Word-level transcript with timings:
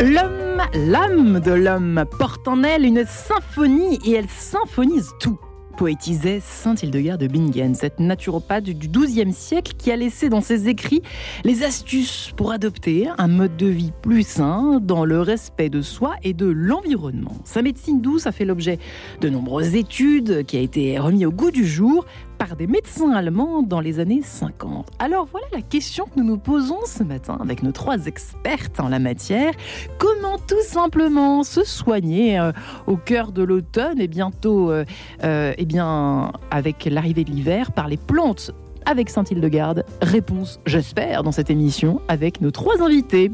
L'homme, 0.00 0.62
l'âme 0.74 1.40
de 1.40 1.50
l'homme 1.50 2.04
porte 2.20 2.46
en 2.46 2.62
elle 2.62 2.84
une 2.84 3.04
symphonie 3.04 3.98
et 4.06 4.12
elle 4.12 4.28
symphonise 4.28 5.10
tout 5.18 5.40
poétisait 5.76 6.40
Saint 6.40 6.76
Hildegard 6.76 7.18
de 7.18 7.26
Bingen, 7.26 7.74
cette 7.74 7.98
naturopathe 7.98 8.64
du 8.64 8.88
XIIe 8.88 9.32
siècle 9.32 9.72
qui 9.76 9.90
a 9.90 9.96
laissé 9.96 10.28
dans 10.28 10.40
ses 10.40 10.68
écrits 10.68 11.02
les 11.42 11.64
astuces 11.64 12.32
pour 12.36 12.52
adopter 12.52 13.08
un 13.18 13.26
mode 13.26 13.56
de 13.56 13.66
vie 13.66 13.92
plus 14.02 14.22
sain 14.22 14.78
dans 14.80 15.04
le 15.04 15.20
respect 15.20 15.70
de 15.70 15.82
soi 15.82 16.14
et 16.22 16.34
de 16.34 16.46
l'environnement. 16.46 17.36
Sa 17.44 17.62
médecine 17.62 18.00
douce 18.00 18.28
a 18.28 18.32
fait 18.32 18.44
l'objet 18.44 18.78
de 19.20 19.28
nombreuses 19.28 19.74
études 19.74 20.44
qui 20.46 20.56
a 20.56 20.60
été 20.60 20.98
remis 20.98 21.26
au 21.26 21.32
goût 21.32 21.50
du 21.50 21.66
jour 21.66 22.06
par 22.48 22.56
des 22.56 22.66
médecins 22.66 23.12
allemands 23.12 23.62
dans 23.62 23.78
les 23.78 24.00
années 24.00 24.20
50. 24.20 24.88
Alors 24.98 25.28
voilà 25.30 25.46
la 25.52 25.62
question 25.62 26.06
que 26.06 26.18
nous 26.18 26.24
nous 26.24 26.38
posons 26.38 26.80
ce 26.84 27.04
matin 27.04 27.38
avec 27.40 27.62
nos 27.62 27.70
trois 27.70 28.06
expertes 28.06 28.80
en 28.80 28.88
la 28.88 28.98
matière. 28.98 29.52
Comment 29.96 30.38
tout 30.38 30.64
simplement 30.64 31.44
se 31.44 31.62
soigner 31.62 32.40
euh, 32.40 32.50
au 32.88 32.96
cœur 32.96 33.30
de 33.30 33.44
l'automne 33.44 34.00
et 34.00 34.08
bientôt, 34.08 34.72
euh, 34.72 34.84
euh, 35.22 35.52
eh 35.56 35.64
bien, 35.64 36.32
avec 36.50 36.84
l'arrivée 36.90 37.22
de 37.22 37.30
l'hiver 37.30 37.70
par 37.70 37.86
les 37.86 37.96
plantes 37.96 38.50
avec 38.86 39.08
Saint-Hildegarde? 39.08 39.84
Réponse, 40.00 40.58
j'espère, 40.66 41.22
dans 41.22 41.30
cette 41.30 41.48
émission 41.48 42.00
avec 42.08 42.40
nos 42.40 42.50
trois 42.50 42.82
invités. 42.82 43.30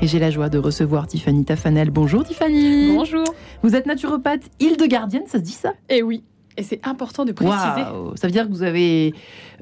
Et 0.00 0.06
j'ai 0.06 0.20
la 0.20 0.30
joie 0.30 0.48
de 0.48 0.56
recevoir 0.56 1.06
Tiffany 1.06 1.44
Tafanel. 1.44 1.90
Bonjour 1.90 2.24
Tiffany. 2.24 2.94
Bonjour. 2.96 3.26
Vous 3.62 3.76
êtes 3.76 3.84
naturopathe 3.84 4.48
hildegardienne, 4.58 5.24
ça 5.26 5.36
se 5.36 5.42
dit 5.42 5.52
ça? 5.52 5.74
Eh 5.90 6.02
oui. 6.02 6.24
Et 6.56 6.62
c'est 6.62 6.86
important 6.86 7.24
de 7.24 7.32
préciser. 7.32 7.84
Ça 8.14 8.26
veut 8.26 8.30
dire 8.30 8.46
que 8.46 8.52
vous 8.52 8.62
avez 8.62 9.14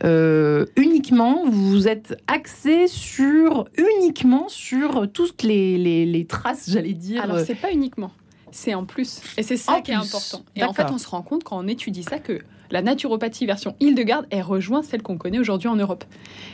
euh, 0.05 0.66
uniquement, 0.77 1.45
vous 1.47 1.89
êtes 1.89 2.16
axé 2.27 2.87
sur 2.87 3.66
uniquement 3.77 4.48
sur 4.48 5.11
toutes 5.12 5.43
les, 5.43 5.77
les, 6.07 6.25
traces, 6.27 6.71
j'allais 6.71 6.93
dire. 6.93 7.23
Alors 7.23 7.41
c'est 7.41 7.55
pas 7.55 7.73
uniquement, 7.73 8.12
c'est 8.51 8.74
en 8.74 8.85
plus. 8.85 9.21
Et 9.37 9.43
c'est 9.43 9.57
ça 9.57 9.80
qui 9.80 9.91
est 9.91 9.95
important. 9.95 10.45
Et 10.57 10.65
en 10.65 10.73
fait, 10.73 10.87
on 10.91 10.99
se 10.99 11.09
rend 11.09 11.23
compte 11.23 11.45
quand 11.45 11.59
on 11.59 11.66
étudie 11.66 12.05
ça 12.05 12.18
que 12.18 12.41
la 12.71 12.83
naturopathie 12.83 13.46
version 13.46 13.77
Hildegarde, 13.80 14.27
elle 14.30 14.43
rejoint 14.43 14.83
celle 14.83 15.02
qu'on 15.02 15.18
connaît 15.18 15.38
aujourd'hui 15.38 15.68
en 15.68 15.77
Europe. 15.77 16.05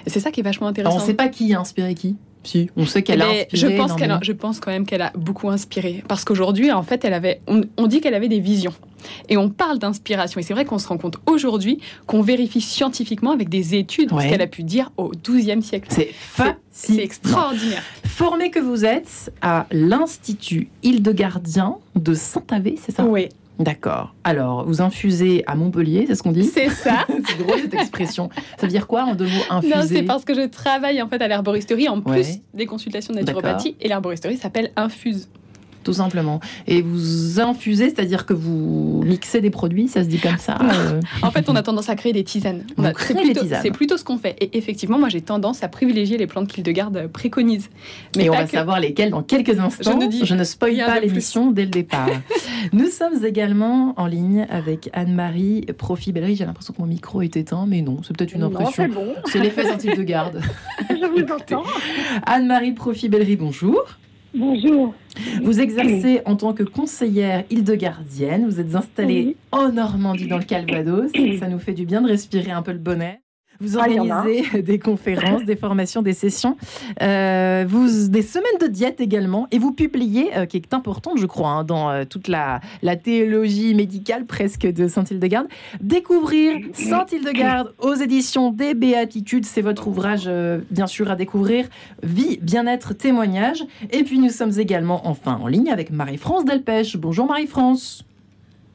Et 0.06 0.10
c'est 0.10 0.20
ça 0.20 0.30
qui 0.30 0.40
est 0.40 0.42
vachement 0.42 0.66
intéressant. 0.66 0.96
on 0.96 1.00
ne 1.00 1.06
sait 1.06 1.14
pas 1.14 1.28
qui 1.28 1.54
a 1.54 1.60
inspiré 1.60 1.94
qui 1.94 2.16
si, 2.42 2.70
on 2.76 2.86
sait 2.86 3.02
qu'elle 3.02 3.22
a 3.22 3.28
inspiré. 3.28 3.48
Je 3.52 3.66
pense, 3.76 3.94
qu'elle 3.94 4.18
je 4.22 4.32
pense 4.32 4.60
quand 4.60 4.70
même 4.70 4.86
qu'elle 4.86 5.02
a 5.02 5.12
beaucoup 5.14 5.50
inspiré. 5.50 6.02
Parce 6.08 6.24
qu'aujourd'hui, 6.24 6.72
en 6.72 6.82
fait, 6.82 7.04
elle 7.04 7.14
avait, 7.14 7.40
on, 7.46 7.86
dit 7.86 8.00
qu'elle 8.00 8.14
avait 8.14 8.28
des 8.28 8.40
visions. 8.40 8.72
Et 9.28 9.36
on 9.36 9.48
parle 9.50 9.78
d'inspiration. 9.78 10.40
Et 10.40 10.42
c'est 10.42 10.54
vrai 10.54 10.64
qu'on 10.64 10.78
se 10.78 10.88
rend 10.88 10.98
compte 10.98 11.16
aujourd'hui 11.26 11.80
qu'on 12.06 12.22
vérifie 12.22 12.60
scientifiquement 12.60 13.32
avec 13.32 13.48
des 13.48 13.74
études 13.74 14.10
ce 14.10 14.28
qu'elle 14.28 14.42
a 14.42 14.46
pu 14.46 14.62
dire 14.62 14.90
au 14.96 15.10
XIIe 15.10 15.62
siècle. 15.62 15.88
C'est 15.90 16.12
C'est 16.70 17.02
extraordinaire. 17.02 17.82
Formé 18.04 18.50
que 18.50 18.60
vous 18.60 18.84
êtes 18.84 19.32
à 19.42 19.66
l'Institut 19.70 20.68
Hildegardien 20.82 21.76
de 21.94 22.14
Saint-Avé, 22.14 22.78
c'est 22.80 22.92
ça? 22.92 23.04
Oui. 23.04 23.28
D'accord. 23.60 24.14
Alors, 24.24 24.64
vous 24.64 24.80
infusez 24.80 25.44
à 25.46 25.54
Montpellier, 25.54 26.06
c'est 26.06 26.14
ce 26.14 26.22
qu'on 26.22 26.32
dit 26.32 26.44
C'est 26.44 26.70
ça. 26.70 27.06
c'est 27.28 27.38
drôle 27.38 27.60
cette 27.60 27.74
expression. 27.74 28.30
Ça 28.56 28.66
veut 28.66 28.72
dire 28.72 28.86
quoi 28.86 29.04
en 29.04 29.14
deux 29.14 29.26
mots 29.26 29.44
infuser 29.50 29.74
Non, 29.74 29.82
c'est 29.86 30.02
parce 30.02 30.24
que 30.24 30.34
je 30.34 30.46
travaille 30.48 31.02
en 31.02 31.08
fait 31.08 31.20
à 31.20 31.28
l'herboristerie 31.28 31.86
en 31.86 32.00
plus 32.00 32.38
des 32.54 32.64
consultations 32.64 33.12
de 33.12 33.18
naturopathie 33.18 33.76
et 33.80 33.88
l'herboristerie 33.88 34.38
s'appelle 34.38 34.72
Infuse 34.76 35.28
tout 35.82 35.92
simplement. 35.92 36.40
Et 36.66 36.82
vous 36.82 37.40
infusez, 37.40 37.90
c'est-à-dire 37.90 38.26
que 38.26 38.34
vous 38.34 39.02
mixez 39.04 39.40
des 39.40 39.50
produits, 39.50 39.88
ça 39.88 40.02
se 40.02 40.08
dit 40.08 40.18
comme 40.18 40.38
ça 40.38 40.58
euh 40.60 41.00
En 41.22 41.30
fait, 41.30 41.48
on 41.48 41.56
a 41.56 41.62
tendance 41.62 41.88
à 41.88 41.96
créer 41.96 42.12
des 42.12 42.24
tisanes. 42.24 42.64
C'est 43.62 43.70
plutôt, 43.70 43.96
ce 43.96 44.04
qu'on 44.04 44.18
fait. 44.18 44.36
Et 44.40 44.56
effectivement, 44.58 44.98
moi, 44.98 45.08
j'ai 45.08 45.20
tendance 45.20 45.62
à 45.62 45.68
privilégier 45.68 46.18
les 46.18 46.26
plantes 46.26 46.48
qu'Hildegarde 46.48 46.96
euh, 46.96 47.08
préconise. 47.08 47.70
Mais 48.16 48.24
Et 48.24 48.30
on 48.30 48.34
va 48.34 48.46
savoir 48.46 48.80
lesquelles 48.80 49.10
dans 49.10 49.22
quelques 49.22 49.58
instants. 49.58 49.98
Je 50.00 50.20
ne, 50.20 50.24
je 50.24 50.34
ne 50.34 50.44
spoil 50.44 50.76
pas 50.76 51.00
l'émission 51.00 51.50
dès 51.50 51.64
le 51.64 51.70
départ. 51.70 52.08
Nous 52.72 52.88
sommes 52.88 53.24
également 53.24 53.94
en 53.96 54.06
ligne 54.06 54.46
avec 54.50 54.90
Anne-Marie 54.92 55.66
Profibellery. 55.76 56.36
J'ai 56.36 56.44
l'impression 56.44 56.74
que 56.74 56.80
mon 56.80 56.86
micro 56.86 57.22
est 57.22 57.36
éteint, 57.36 57.66
mais 57.66 57.82
non, 57.82 57.98
c'est 58.02 58.16
peut-être 58.16 58.34
une 58.34 58.42
impression. 58.42 58.88
C'est 59.26 59.38
l'effet 59.38 59.64
Saint-Hildegarde. 59.64 60.40
je 60.90 61.06
vous 61.06 61.32
entends. 61.32 61.64
Anne-Marie 62.26 62.72
Profibellery, 62.72 63.36
bonjour. 63.36 63.82
Bonjour. 64.34 64.94
Vous 65.42 65.60
exercez 65.60 66.20
en 66.24 66.36
tant 66.36 66.52
que 66.52 66.62
conseillère 66.62 67.44
île-de-gardienne. 67.50 68.46
Vous 68.46 68.60
êtes 68.60 68.74
installée 68.74 69.36
en 69.52 69.72
Normandie, 69.72 70.26
dans 70.26 70.38
le 70.38 70.44
Calvados. 70.44 71.10
Ça 71.38 71.48
nous 71.48 71.58
fait 71.58 71.72
du 71.72 71.86
bien 71.86 72.02
de 72.02 72.08
respirer 72.08 72.50
un 72.50 72.62
peu 72.62 72.72
le 72.72 72.78
bonnet. 72.78 73.20
Vous 73.60 73.76
ah, 73.76 73.80
organisez 73.82 74.62
des 74.62 74.78
conférences, 74.78 75.44
des 75.44 75.56
formations, 75.56 76.00
des 76.00 76.14
sessions, 76.14 76.56
euh, 77.02 77.64
vous, 77.68 78.08
des 78.08 78.22
semaines 78.22 78.58
de 78.60 78.66
diète 78.66 79.00
également, 79.00 79.48
et 79.50 79.58
vous 79.58 79.72
publiez, 79.72 80.36
euh, 80.36 80.46
qui 80.46 80.56
est 80.56 80.72
importante, 80.72 81.18
je 81.18 81.26
crois, 81.26 81.50
hein, 81.50 81.64
dans 81.64 81.90
euh, 81.90 82.04
toute 82.08 82.28
la, 82.28 82.60
la, 82.82 82.96
théologie 82.96 83.74
médicale 83.74 84.24
presque 84.24 84.66
de 84.66 84.88
Saint-Hildegarde. 84.88 85.46
Découvrir 85.80 86.56
Saint-Hildegarde 86.72 87.74
aux 87.78 87.94
éditions 87.94 88.50
des 88.50 88.74
Béatitudes, 88.74 89.44
c'est 89.44 89.62
votre 89.62 89.88
ouvrage, 89.88 90.28
bien 90.70 90.86
sûr, 90.86 91.10
à 91.10 91.16
découvrir. 91.16 91.66
Vie, 92.02 92.38
bien-être, 92.40 92.94
témoignage. 92.94 93.64
Et 93.90 94.04
puis 94.04 94.18
nous 94.18 94.30
sommes 94.30 94.58
également 94.58 95.06
enfin 95.06 95.38
en 95.42 95.46
ligne 95.46 95.70
avec 95.70 95.90
Marie-France 95.90 96.44
Delpech. 96.44 96.96
Bonjour 96.96 97.26
Marie-France. 97.26 98.04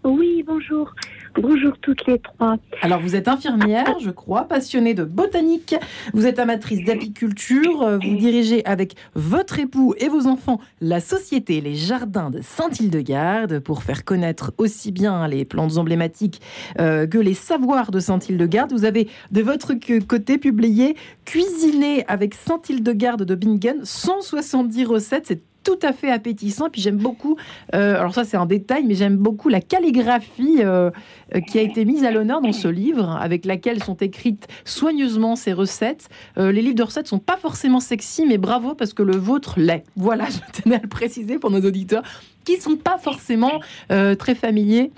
Oui, 0.03 0.43
bonjour. 0.45 0.93
Bonjour 1.37 1.77
toutes 1.81 2.05
les 2.07 2.19
trois. 2.19 2.55
Alors 2.81 3.01
vous 3.01 3.15
êtes 3.15 3.27
infirmière, 3.27 3.99
je 3.99 4.09
crois, 4.09 4.45
passionnée 4.45 4.93
de 4.93 5.03
botanique, 5.03 5.75
vous 6.13 6.25
êtes 6.25 6.39
amatrice 6.39 6.85
d'apiculture, 6.85 7.81
euh, 7.81 7.97
vous 7.97 8.15
dirigez 8.15 8.65
avec 8.65 8.95
votre 9.15 9.59
époux 9.59 9.93
et 9.97 10.07
vos 10.07 10.27
enfants 10.27 10.61
la 10.79 11.01
société 11.01 11.59
Les 11.59 11.75
Jardins 11.75 12.29
de 12.29 12.39
Saint-Hildegarde 12.41 13.59
pour 13.59 13.83
faire 13.83 14.05
connaître 14.05 14.53
aussi 14.57 14.93
bien 14.93 15.27
les 15.27 15.43
plantes 15.43 15.77
emblématiques 15.77 16.41
euh, 16.79 17.05
que 17.05 17.17
les 17.17 17.33
savoirs 17.33 17.91
de 17.91 17.99
Saint-Hildegarde. 17.99 18.71
Vous 18.71 18.85
avez 18.85 19.09
de 19.31 19.41
votre 19.41 19.73
côté 20.07 20.37
publié 20.37 20.95
Cuisiner 21.25 22.05
avec 22.07 22.33
Saint-Hildegarde 22.33 23.23
de 23.23 23.35
Bingen, 23.35 23.81
170 23.83 24.85
recettes, 24.85 25.41
tout 25.65 25.79
à 25.81 25.91
fait 25.91 26.09
appétissant. 26.09 26.69
Puis 26.69 26.81
j'aime 26.81 26.97
beaucoup, 26.97 27.35
euh, 27.73 27.99
alors 27.99 28.13
ça 28.13 28.23
c'est 28.23 28.37
un 28.37 28.45
détail, 28.45 28.85
mais 28.85 28.95
j'aime 28.95 29.17
beaucoup 29.17 29.49
la 29.49 29.59
calligraphie 29.59 30.59
euh, 30.59 30.91
euh, 31.35 31.41
qui 31.41 31.59
a 31.59 31.61
été 31.61 31.83
mise 31.83 32.05
à 32.05 32.11
l'honneur 32.11 32.39
dans 32.39 32.53
ce 32.53 32.69
livre, 32.69 33.17
avec 33.19 33.43
laquelle 33.43 33.83
sont 33.83 33.95
écrites 33.95 34.47
soigneusement 34.63 35.35
ces 35.35 35.51
recettes. 35.51 36.07
les 36.37 36.61
livres 36.61 36.75
de 36.75 36.83
recettes 36.83 37.07
sont 37.07 37.19
pas 37.19 37.37
forcément 37.37 37.79
sexy, 37.79 38.25
mais 38.25 38.37
bravo 38.37 38.75
parce 38.75 38.93
que 38.93 39.03
le 39.03 39.17
vôtre 39.17 39.55
l'est. 39.57 39.83
Voilà, 39.97 40.25
je 40.29 40.61
tenais 40.61 40.75
à 40.75 40.81
le 40.81 40.87
préciser 40.87 41.39
pour 41.39 41.51
nos 41.51 41.61
auditeurs 41.61 42.03
qui 42.45 42.61
sont 42.61 42.75
pas 42.75 42.99
forcément 42.99 43.59
très 43.89 44.35
familiers, 44.35 44.91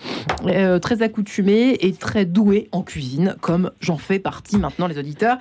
très 0.81 1.01
accoutumés 1.01 1.77
et 1.79 1.94
très 1.94 2.25
doués 2.25 2.67
en 2.73 2.81
cuisine, 2.81 3.38
comme 3.39 3.72
j'en 3.79 3.97
fais 3.97 4.19
partie 4.19 4.57
maintenant, 4.57 4.88
les 4.88 4.97
auditeurs. 4.97 5.38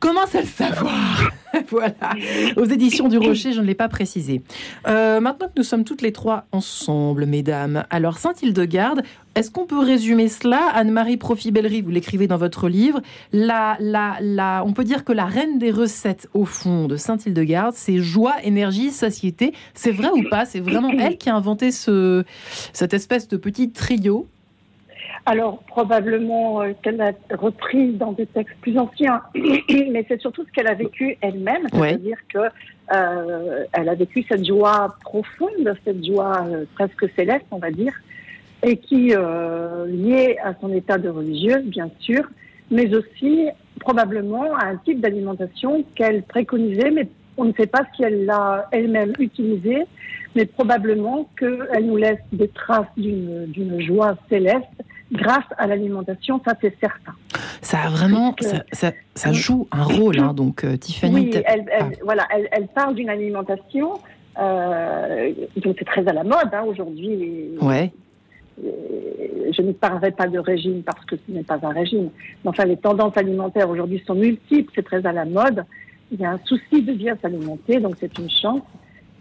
Comment 0.00 0.26
ça 0.26 0.40
le 0.40 0.46
savoir 0.46 1.30
Voilà, 1.68 2.14
aux 2.56 2.64
éditions 2.64 3.08
du 3.08 3.18
Rocher, 3.18 3.52
je 3.52 3.60
ne 3.60 3.66
l'ai 3.66 3.74
pas 3.74 3.88
précisé. 3.88 4.40
Euh, 4.88 5.20
maintenant 5.20 5.48
que 5.48 5.54
nous 5.58 5.62
sommes 5.62 5.84
toutes 5.84 6.00
les 6.00 6.12
trois 6.12 6.46
ensemble, 6.52 7.26
mesdames, 7.26 7.84
alors 7.90 8.18
Saint-Hildegarde, 8.18 9.02
est-ce 9.34 9.50
qu'on 9.50 9.66
peut 9.66 9.78
résumer 9.78 10.28
cela? 10.28 10.70
Anne-Marie 10.72 11.16
Profibellery, 11.16 11.82
vous 11.82 11.90
l'écrivez 11.90 12.26
dans 12.26 12.38
votre 12.38 12.68
livre. 12.68 13.02
La, 13.32 13.76
la, 13.78 14.16
la, 14.20 14.62
on 14.64 14.72
peut 14.72 14.84
dire 14.84 15.04
que 15.04 15.12
la 15.12 15.26
reine 15.26 15.58
des 15.58 15.70
recettes, 15.70 16.28
au 16.34 16.46
fond, 16.46 16.86
de 16.86 16.96
Saint-Hildegarde, 16.96 17.74
c'est 17.76 17.98
joie, 17.98 18.36
énergie, 18.42 18.90
satiété. 18.90 19.52
C'est 19.74 19.92
vrai 19.92 20.08
ou 20.14 20.28
pas? 20.30 20.46
C'est 20.46 20.60
vraiment 20.60 20.90
elle 20.90 21.18
qui 21.18 21.28
a 21.28 21.36
inventé 21.36 21.72
ce, 21.72 22.24
cette 22.72 22.94
espèce 22.94 23.28
de 23.28 23.36
petit 23.36 23.70
trio? 23.70 24.28
Alors, 25.26 25.58
probablement 25.64 26.62
euh, 26.62 26.72
qu'elle 26.82 27.00
a 27.00 27.12
repris 27.36 27.92
dans 27.92 28.12
des 28.12 28.26
textes 28.26 28.56
plus 28.62 28.78
anciens, 28.78 29.22
mais 29.34 30.04
c'est 30.08 30.20
surtout 30.20 30.44
ce 30.44 30.50
qu'elle 30.52 30.66
a 30.66 30.74
vécu 30.74 31.16
elle-même, 31.20 31.66
c'est-à-dire 31.72 32.16
qu'elle 32.28 32.50
que 32.88 32.94
euh, 32.96 33.64
elle 33.72 33.88
a 33.88 33.94
vécu 33.94 34.24
cette 34.28 34.46
joie 34.46 34.96
profonde, 35.04 35.74
cette 35.84 36.04
joie 36.04 36.44
euh, 36.48 36.64
presque 36.74 37.06
céleste, 37.16 37.44
on 37.50 37.58
va 37.58 37.70
dire, 37.70 37.92
et 38.62 38.78
qui 38.78 39.14
euh, 39.14 39.86
liée 39.86 40.38
à 40.42 40.54
son 40.60 40.72
état 40.72 40.98
de 40.98 41.08
religieuse, 41.08 41.64
bien 41.64 41.90
sûr, 42.00 42.22
mais 42.70 42.92
aussi 42.94 43.48
probablement 43.78 44.54
à 44.54 44.66
un 44.66 44.76
type 44.76 45.00
d'alimentation 45.00 45.84
qu'elle 45.94 46.22
préconisait, 46.22 46.90
mais 46.90 47.08
on 47.36 47.44
ne 47.44 47.52
sait 47.52 47.66
pas 47.66 47.84
si 47.94 48.02
elle 48.02 48.24
l'a 48.24 48.68
elle-même 48.72 49.12
utilisé, 49.18 49.84
mais 50.34 50.46
probablement 50.46 51.28
qu'elle 51.38 51.84
nous 51.84 51.96
laisse 51.96 52.20
des 52.32 52.48
traces 52.48 52.86
d'une 52.96 53.80
joie 53.80 54.16
céleste 54.28 54.66
grâce 55.12 55.44
à 55.58 55.66
l'alimentation, 55.66 56.40
ça 56.44 56.54
c'est 56.60 56.74
certain. 56.80 57.12
Ça 57.62 57.80
a 57.80 57.88
vraiment, 57.88 58.34
ça, 58.72 58.92
ça, 59.14 59.32
joue 59.32 59.68
un 59.70 59.84
rôle, 59.84 60.18
hein, 60.18 60.32
donc 60.32 60.64
euh, 60.64 60.76
Tiffany. 60.76 61.14
Oui, 61.14 61.42
elle, 61.46 61.66
elle, 61.70 61.96
voilà, 62.02 62.26
elle, 62.30 62.48
elle 62.52 62.68
parle 62.68 62.94
d'une 62.94 63.10
alimentation, 63.10 64.00
euh, 64.38 65.32
donc 65.56 65.76
c'est 65.78 65.84
très 65.84 66.06
à 66.08 66.12
la 66.12 66.24
mode 66.24 66.50
hein, 66.52 66.64
aujourd'hui. 66.66 67.50
Ouais. 67.60 67.92
Je 68.62 69.62
ne 69.62 69.72
parlerai 69.72 70.10
pas 70.10 70.26
de 70.26 70.38
régime 70.38 70.82
parce 70.82 71.04
que 71.06 71.16
ce 71.16 71.32
n'est 71.32 71.42
pas 71.42 71.58
un 71.62 71.70
régime. 71.70 72.10
Mais 72.44 72.50
enfin, 72.50 72.64
les 72.64 72.76
tendances 72.76 73.16
alimentaires 73.16 73.68
aujourd'hui 73.68 74.02
sont 74.06 74.14
multiples, 74.14 74.70
c'est 74.74 74.84
très 74.84 75.04
à 75.06 75.12
la 75.12 75.24
mode. 75.24 75.64
il 76.12 76.20
y 76.20 76.24
a 76.24 76.32
un 76.32 76.40
souci 76.44 76.82
de 76.82 76.92
bien 76.92 77.16
s'alimenter, 77.20 77.80
donc 77.80 77.96
c'est 77.98 78.16
une 78.18 78.30
chance. 78.30 78.62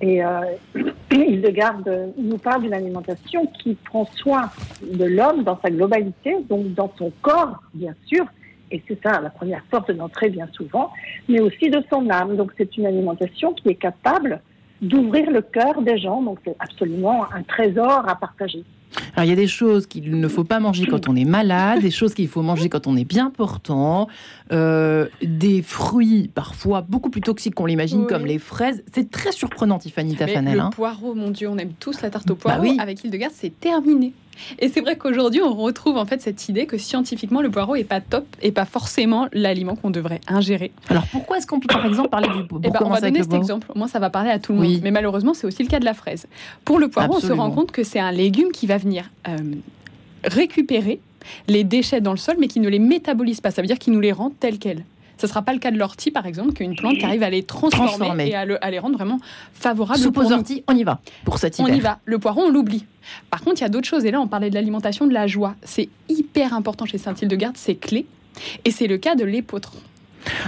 Et 0.02 0.24
euh, 0.24 0.42
Hildegarde 1.12 2.14
nous 2.18 2.38
parle 2.38 2.64
d'une 2.64 2.74
alimentation 2.74 3.46
qui 3.48 3.76
prend 3.76 4.06
soin 4.06 4.50
de 4.82 5.06
l'homme 5.06 5.44
dans 5.44 5.60
sa 5.62 5.70
globalité, 5.70 6.38
donc 6.50 6.74
dans 6.74 6.92
son 6.98 7.12
corps, 7.22 7.62
bien 7.74 7.94
sûr, 8.06 8.26
et 8.72 8.82
c'est 8.88 9.02
ça 9.02 9.20
la 9.20 9.30
première 9.30 9.64
porte 9.70 9.92
d'entrée 9.92 10.30
bien 10.30 10.48
souvent, 10.54 10.92
mais 11.28 11.40
aussi 11.40 11.70
de 11.70 11.84
son 11.92 12.10
âme. 12.10 12.36
Donc 12.36 12.52
c'est 12.58 12.78
une 12.78 12.86
alimentation 12.86 13.54
qui 13.54 13.70
est 13.70 13.76
capable 13.76 14.42
d'ouvrir 14.82 15.30
le 15.30 15.42
cœur 15.42 15.82
des 15.82 15.98
gens, 15.98 16.22
donc 16.22 16.40
c'est 16.46 16.56
absolument 16.60 17.26
un 17.34 17.44
trésor 17.44 18.08
à 18.08 18.16
partager. 18.16 18.64
Alors 19.20 19.26
il 19.26 19.32
y 19.32 19.34
a 19.34 19.36
des 19.36 19.48
choses 19.48 19.86
qu'il 19.86 20.18
ne 20.18 20.28
faut 20.30 20.46
pas 20.46 20.62
manger 20.62 20.86
quand 20.86 21.10
on 21.10 21.16
est 21.18 21.26
malade, 21.26 21.82
des 21.82 21.92
choses 21.92 22.14
qu'il 22.14 22.30
faut 22.30 22.42
manger 22.42 22.70
quand 22.70 22.88
on 22.88 22.96
est 22.96 23.04
bien 23.04 23.32
portant, 23.32 24.08
euh, 24.54 25.10
des 25.22 25.62
fruits 25.62 26.32
parfois 26.34 26.86
beaucoup 26.88 27.10
plus 27.10 27.20
toxiques 27.20 27.54
qu'on 27.54 27.66
l'imagine, 27.66 28.08
comme 28.08 28.26
les 28.26 28.40
fraises. 28.40 28.82
C'est 28.94 29.12
très 29.12 29.34
surprenant, 29.34 29.78
Tiffany 29.78 30.16
Tafanel. 30.16 30.54
Le 30.54 30.62
hein. 30.62 30.70
poireau, 30.70 31.16
mon 31.16 31.32
Dieu, 31.32 31.50
on 31.50 31.58
aime 31.58 31.74
tous 31.82 32.02
la 32.02 32.12
tarte 32.12 32.32
au 32.32 32.36
bah 32.36 32.56
poireau. 32.56 32.80
Avec 32.80 33.04
Hildegard, 33.04 33.32
c'est 33.34 33.60
terminé. 33.60 34.14
Et 34.60 34.70
c'est 34.70 34.82
vrai 34.82 34.98
qu'aujourd'hui, 34.98 35.42
on 35.42 35.54
retrouve 35.54 35.98
en 35.98 36.06
fait 36.06 36.22
cette 36.22 36.50
idée 36.50 36.66
que 36.66 36.78
scientifiquement, 36.78 37.42
le 37.42 37.50
poireau 37.50 37.76
est 37.76 37.84
pas 37.84 38.02
top 38.02 38.26
et 38.42 38.52
pas 38.52 38.66
forcément 38.66 39.28
l'aliment 39.34 39.76
qu'on 39.76 39.90
devrait 39.90 40.22
ingérer. 40.28 40.72
Alors 40.90 41.06
pourquoi 41.08 41.38
est-ce 41.38 41.48
qu'on 41.48 41.60
peut 41.60 41.68
par 41.68 41.86
exemple 41.86 42.10
parler 42.10 42.28
du 42.28 42.46
poireau 42.48 42.64
eh 42.64 42.70
ben, 42.70 42.80
On 42.82 42.90
va 42.90 43.02
donner 43.02 43.24
cet 43.24 43.34
exemple. 43.34 43.68
Moi, 43.76 43.88
ça 43.88 44.00
va 44.00 44.10
parler 44.10 44.32
à 44.32 44.40
tout 44.40 44.54
le 44.54 44.60
monde. 44.60 44.80
Mais 44.84 44.92
malheureusement, 44.92 45.34
c'est 45.34 45.48
aussi 45.48 45.64
le 45.64 45.70
cas 45.70 45.80
de 45.80 45.86
la 45.86 45.94
fraise. 45.94 46.28
Pour 46.66 46.80
le 46.80 46.88
poireau, 46.88 47.16
on 47.18 47.20
se 47.20 47.32
rend 47.32 47.52
compte 47.52 47.72
que 47.72 47.84
c'est 47.84 48.00
un 48.00 48.12
légume 48.12 48.52
qui 48.52 48.68
va 48.68 48.78
venir 48.78 49.09
récupérer 50.24 51.00
les 51.48 51.64
déchets 51.64 52.02
dans 52.02 52.12
le 52.12 52.18
sol, 52.18 52.36
mais 52.40 52.48
qui 52.48 52.60
ne 52.60 52.70
les 52.70 52.80
métabolise 52.80 53.42
pas. 53.42 53.52
Ça 53.52 53.62
veut 53.62 53.68
dire 53.68 53.80
qu'il 53.80 53.94
nous 53.94 54.00
les 54.00 54.12
rend 54.12 54.32
tels 54.32 54.60
quels. 54.60 54.84
Ce 55.18 55.26
ne 55.26 55.30
sera 55.30 55.42
pas 55.42 55.52
le 55.52 55.60
cas 55.60 55.72
de 55.72 55.78
l'ortie, 55.78 56.12
par 56.12 56.26
exemple, 56.26 56.54
qui 56.54 56.64
est 56.64 56.66
une 56.66 56.78
plante 56.78 56.98
qui 56.98 57.04
arrive 57.04 57.24
à 57.24 57.30
les 57.30 57.44
transformer, 57.44 58.30
et 58.30 58.36
à, 58.36 58.72
les 58.72 58.80
rendre 58.80 58.96
vraiment 58.96 59.20
favorables. 59.54 60.00
Soupe 60.00 60.18
aux 60.18 60.32
orties, 60.32 60.64
on 60.68 60.76
y 60.76 60.84
va 60.84 61.02
pour 61.26 61.40
cette 61.40 61.60
hiver. 61.60 61.74
On 61.74 61.76
y 61.76 61.82
va. 61.82 62.00
Le 62.06 62.20
poireau, 62.20 62.44
on 62.44 62.50
l'oublie. 62.50 62.86
Par 63.30 63.42
contre, 63.42 63.58
il 63.60 63.64
y 63.64 63.66
a 63.66 63.70
d'autres 63.70 63.88
choses. 63.88 64.06
Et 64.06 64.12
là, 64.12 64.22
on 64.22 64.28
parlait 64.28 64.50
de 64.50 64.56
l'alimentation, 64.56 65.08
de 65.08 65.14
la 65.14 65.28
joie. 65.28 65.56
C'est 65.62 65.90
hyper 66.08 66.54
important 66.54 66.86
chez 66.86 66.98
Saint-Hildegarde, 66.98 67.58
c'est 67.58 67.76
clé. 67.76 68.06
Et 68.64 68.72
c'est 68.72 68.88
le 68.88 68.98
cas 68.98 69.16
de 69.16 69.26
l'épeautre. 69.26 69.74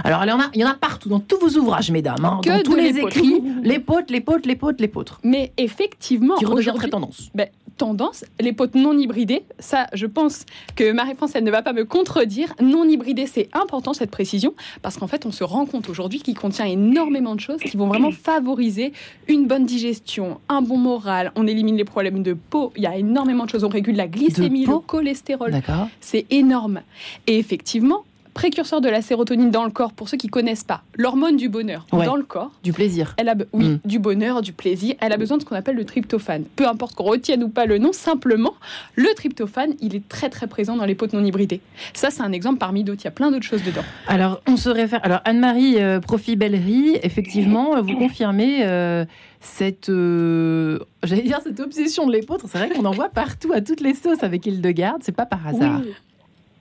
Alors, 0.04 0.24
il 0.24 0.28
y, 0.28 0.32
en 0.32 0.40
a, 0.40 0.50
il 0.54 0.60
y 0.60 0.64
en 0.64 0.68
a 0.68 0.74
partout, 0.74 1.08
dans 1.10 1.20
tous 1.20 1.38
vos 1.38 1.58
ouvrages, 1.58 1.90
mesdames. 1.90 2.24
Hein, 2.24 2.40
dans 2.44 2.62
tous 2.62 2.76
les 2.76 2.98
écrits, 2.98 3.42
l'épeautre, 3.62 4.06
l'épeautre, 4.10 4.48
l'épeautre, 4.48 4.76
l'épeautre. 4.80 5.20
Mais 5.22 5.52
effectivement. 5.58 6.36
Qui 6.36 6.46
redevient 6.46 6.72
très 6.74 6.88
tendance. 6.88 7.30
Ben, 7.34 7.48
tendance, 7.76 8.24
les 8.40 8.52
potes 8.52 8.74
non 8.74 8.96
hybridées, 8.96 9.44
ça, 9.58 9.86
je 9.92 10.06
pense 10.06 10.44
que 10.76 10.92
Marie-France, 10.92 11.32
elle 11.34 11.44
ne 11.44 11.50
va 11.50 11.62
pas 11.62 11.72
me 11.72 11.84
contredire. 11.84 12.54
Non 12.60 12.84
hybridé, 12.84 13.26
c'est 13.26 13.48
important 13.52 13.92
cette 13.92 14.10
précision, 14.10 14.54
parce 14.82 14.96
qu'en 14.96 15.06
fait, 15.06 15.26
on 15.26 15.32
se 15.32 15.44
rend 15.44 15.66
compte 15.66 15.88
aujourd'hui 15.88 16.20
qu'il 16.20 16.34
contient 16.34 16.66
énormément 16.66 17.34
de 17.34 17.40
choses 17.40 17.60
qui 17.60 17.76
vont 17.76 17.88
vraiment 17.88 18.10
favoriser 18.12 18.92
une 19.28 19.46
bonne 19.46 19.66
digestion, 19.66 20.40
un 20.48 20.62
bon 20.62 20.78
moral. 20.78 21.32
On 21.36 21.46
élimine 21.46 21.76
les 21.76 21.84
problèmes 21.84 22.22
de 22.22 22.34
peau. 22.34 22.72
Il 22.76 22.82
y 22.82 22.86
a 22.86 22.96
énormément 22.96 23.44
de 23.44 23.50
choses. 23.50 23.64
On 23.64 23.68
régule 23.68 23.96
la 23.96 24.08
glycémie, 24.08 24.66
le 24.66 24.78
cholestérol. 24.78 25.52
C'est 26.00 26.26
énorme. 26.30 26.82
Et 27.26 27.38
effectivement, 27.38 28.04
précurseur 28.34 28.80
de 28.80 28.88
la 28.88 29.02
sérotonine 29.02 29.50
dans 29.50 29.64
le 29.64 29.70
corps, 29.70 29.92
pour 29.92 30.08
ceux 30.08 30.16
qui 30.16 30.28
connaissent 30.28 30.64
pas, 30.64 30.82
l'hormone 30.96 31.36
du 31.36 31.48
bonheur 31.48 31.86
dans 31.92 32.16
le 32.16 32.22
corps. 32.22 32.50
Du 32.62 32.72
plaisir. 32.72 33.14
Elle 33.16 33.28
a, 33.28 33.34
oui, 33.52 33.68
mm. 33.68 33.80
du 33.84 33.98
bonheur, 33.98 34.42
du 34.42 34.52
plaisir. 34.52 34.94
Elle 35.00 35.12
a 35.12 35.16
besoin 35.16 35.36
de 35.36 35.42
ce 35.42 35.46
qu'on 35.46 35.56
appelle 35.56 35.76
le 35.76 35.84
tryptophane. 35.84 36.44
Peu 36.56 36.66
importe 36.66 36.94
qu'on 36.94 37.04
retienne 37.04 37.42
ou 37.44 37.48
pas 37.48 37.66
le 37.66 37.78
nom, 37.78 37.92
simplement, 37.92 38.54
le 38.96 39.08
tryptophane, 39.14 39.74
il 39.80 39.94
est 39.94 40.08
très 40.08 40.30
très 40.30 40.46
présent 40.46 40.76
dans 40.76 40.84
les 40.84 40.94
potes 40.94 41.12
non 41.12 41.24
hybridées. 41.24 41.60
Ça, 41.94 42.10
c'est 42.10 42.22
un 42.22 42.32
exemple 42.32 42.58
parmi 42.58 42.84
d'autres. 42.84 43.02
Il 43.02 43.06
y 43.06 43.08
a 43.08 43.12
plein 43.12 43.30
d'autres 43.30 43.46
choses 43.46 43.62
dedans. 43.64 43.84
Alors, 44.06 44.40
on 44.46 44.56
se 44.56 44.68
réfère. 44.68 45.00
Alors, 45.02 45.20
Anne-Marie 45.24 45.80
euh, 45.80 46.00
Profi-Bellerie, 46.00 46.98
effectivement, 47.02 47.80
vous 47.82 47.96
confirmez. 47.96 48.64
Euh, 48.64 49.04
cette, 49.42 49.88
euh, 49.88 50.78
j'allais 51.02 51.22
dire 51.22 51.40
cette 51.42 51.58
obsession 51.60 52.06
de 52.06 52.12
l'épeautre, 52.12 52.46
c'est 52.48 52.58
vrai 52.58 52.70
qu'on 52.70 52.84
en 52.84 52.92
voit 52.92 53.08
partout 53.08 53.52
à 53.52 53.60
toutes 53.60 53.80
les 53.80 53.94
sauces 53.94 54.22
avec 54.22 54.46
Hildegarde, 54.46 55.02
c'est 55.02 55.14
pas 55.14 55.26
par 55.26 55.46
hasard. 55.46 55.80